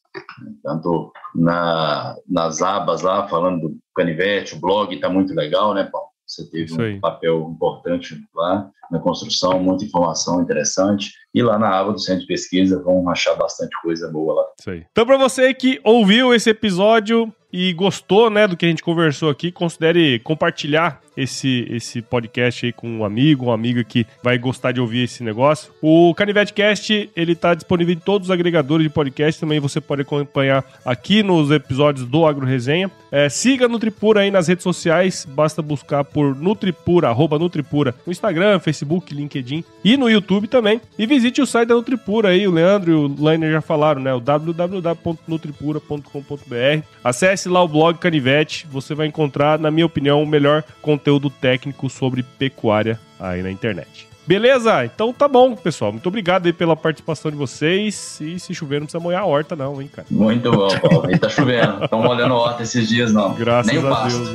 Tanto 0.63 1.11
na, 1.33 2.15
nas 2.27 2.61
abas 2.61 3.01
lá, 3.01 3.27
falando 3.27 3.61
do 3.61 3.77
canivete, 3.95 4.55
o 4.55 4.59
blog 4.59 4.93
está 4.93 5.09
muito 5.09 5.33
legal, 5.33 5.73
né, 5.73 5.85
Paulo? 5.85 6.04
Você 6.25 6.49
teve 6.49 6.73
um 6.73 6.99
papel 6.99 7.51
importante 7.55 8.15
lá 8.33 8.69
na 8.91 8.99
construção, 8.99 9.59
muita 9.59 9.85
informação 9.85 10.41
interessante. 10.41 11.13
E 11.33 11.41
lá 11.41 11.59
na 11.59 11.69
aba 11.69 11.91
do 11.91 11.99
Centro 11.99 12.21
de 12.21 12.27
Pesquisa 12.27 12.81
vão 12.81 13.07
achar 13.09 13.35
bastante 13.35 13.75
coisa 13.81 14.11
boa 14.11 14.33
lá. 14.33 14.45
Isso 14.59 14.69
aí. 14.69 14.85
Então, 14.91 15.05
para 15.05 15.17
você 15.17 15.53
que 15.53 15.79
ouviu 15.83 16.33
esse 16.33 16.49
episódio, 16.49 17.33
e 17.57 17.71
gostou, 17.71 18.29
né, 18.29 18.45
do 18.45 18.57
que 18.57 18.65
a 18.65 18.69
gente 18.69 18.83
conversou 18.83 19.29
aqui, 19.29 19.49
considere 19.49 20.19
compartilhar 20.19 20.99
esse, 21.15 21.67
esse 21.69 22.01
podcast 22.01 22.65
aí 22.65 22.73
com 22.73 22.89
um 22.89 23.05
amigo, 23.05 23.45
uma 23.45 23.53
amiga 23.53 23.83
que 23.83 24.07
vai 24.21 24.37
gostar 24.37 24.71
de 24.71 24.81
ouvir 24.81 25.03
esse 25.03 25.23
negócio. 25.23 25.71
O 25.81 26.13
Canivete 26.15 26.53
Cast, 26.53 27.09
ele 27.15 27.35
tá 27.35 27.53
disponível 27.53 27.93
em 27.93 27.99
todos 27.99 28.27
os 28.27 28.31
agregadores 28.31 28.85
de 28.85 28.89
podcast, 28.89 29.39
também 29.39 29.59
você 29.59 29.79
pode 29.79 30.01
acompanhar 30.01 30.65
aqui 30.83 31.21
nos 31.23 31.51
episódios 31.51 32.05
do 32.05 32.25
Agro 32.25 32.45
Resenha. 32.45 32.91
É, 33.11 33.29
siga 33.29 33.67
Nutripura 33.67 34.21
aí 34.21 34.31
nas 34.31 34.47
redes 34.47 34.63
sociais, 34.63 35.27
basta 35.29 35.61
buscar 35.61 36.03
por 36.03 36.35
Nutripura, 36.35 37.09
arroba 37.09 37.37
Nutripura, 37.39 37.93
no 38.05 38.11
Instagram, 38.11 38.59
Facebook, 38.59 39.13
LinkedIn 39.13 39.63
e 39.83 39.97
no 39.97 40.09
YouTube 40.09 40.47
também. 40.47 40.81
E 40.97 41.05
visite 41.05 41.41
o 41.41 41.45
site 41.45 41.67
da 41.69 41.75
Nutripura 41.75 42.29
aí, 42.29 42.47
o 42.47 42.51
Leandro 42.51 42.91
e 42.91 42.95
o 42.95 43.15
Lainer 43.19 43.51
já 43.51 43.61
falaram, 43.61 44.01
né, 44.01 44.13
o 44.13 44.19
www.nutripura.com.br. 44.19 46.83
Acesse 47.03 47.47
lá 47.47 47.63
o 47.63 47.67
blog 47.67 47.97
Canivete, 47.97 48.67
você 48.69 48.93
vai 48.93 49.07
encontrar, 49.07 49.57
na 49.59 49.71
minha 49.71 49.85
opinião, 49.85 50.21
o 50.21 50.27
melhor 50.27 50.63
conteúdo 50.81 51.04
técnico 51.41 51.89
sobre 51.89 52.23
pecuária 52.23 52.99
aí 53.19 53.41
na 53.41 53.51
internet. 53.51 54.07
Beleza? 54.27 54.83
Então 54.83 55.13
tá 55.13 55.27
bom, 55.27 55.55
pessoal. 55.55 55.91
Muito 55.91 56.07
obrigado 56.07 56.47
aí 56.47 56.53
pela 56.53 56.75
participação 56.75 57.29
de 57.29 57.37
vocês. 57.37 58.19
E 58.19 58.39
se 58.39 58.55
chover, 58.55 58.79
não 58.79 58.87
precisa 58.87 59.01
molhar 59.01 59.21
a 59.21 59.25
horta, 59.25 59.55
não, 59.55 59.79
hein, 59.79 59.87
cara. 59.93 60.07
Muito 60.09 60.51
bom, 60.51 60.67
Paulo. 60.79 61.11
E 61.11 61.17
tá 61.17 61.29
chovendo. 61.29 61.83
Estão 61.83 62.01
molhando 62.01 62.33
a 62.33 62.37
horta 62.37 62.63
esses 62.63 62.89
dias, 62.89 63.13
não. 63.13 63.35
Graças 63.35 63.71
Nem 63.71 63.85
a 63.85 64.07
Deus. 64.07 64.29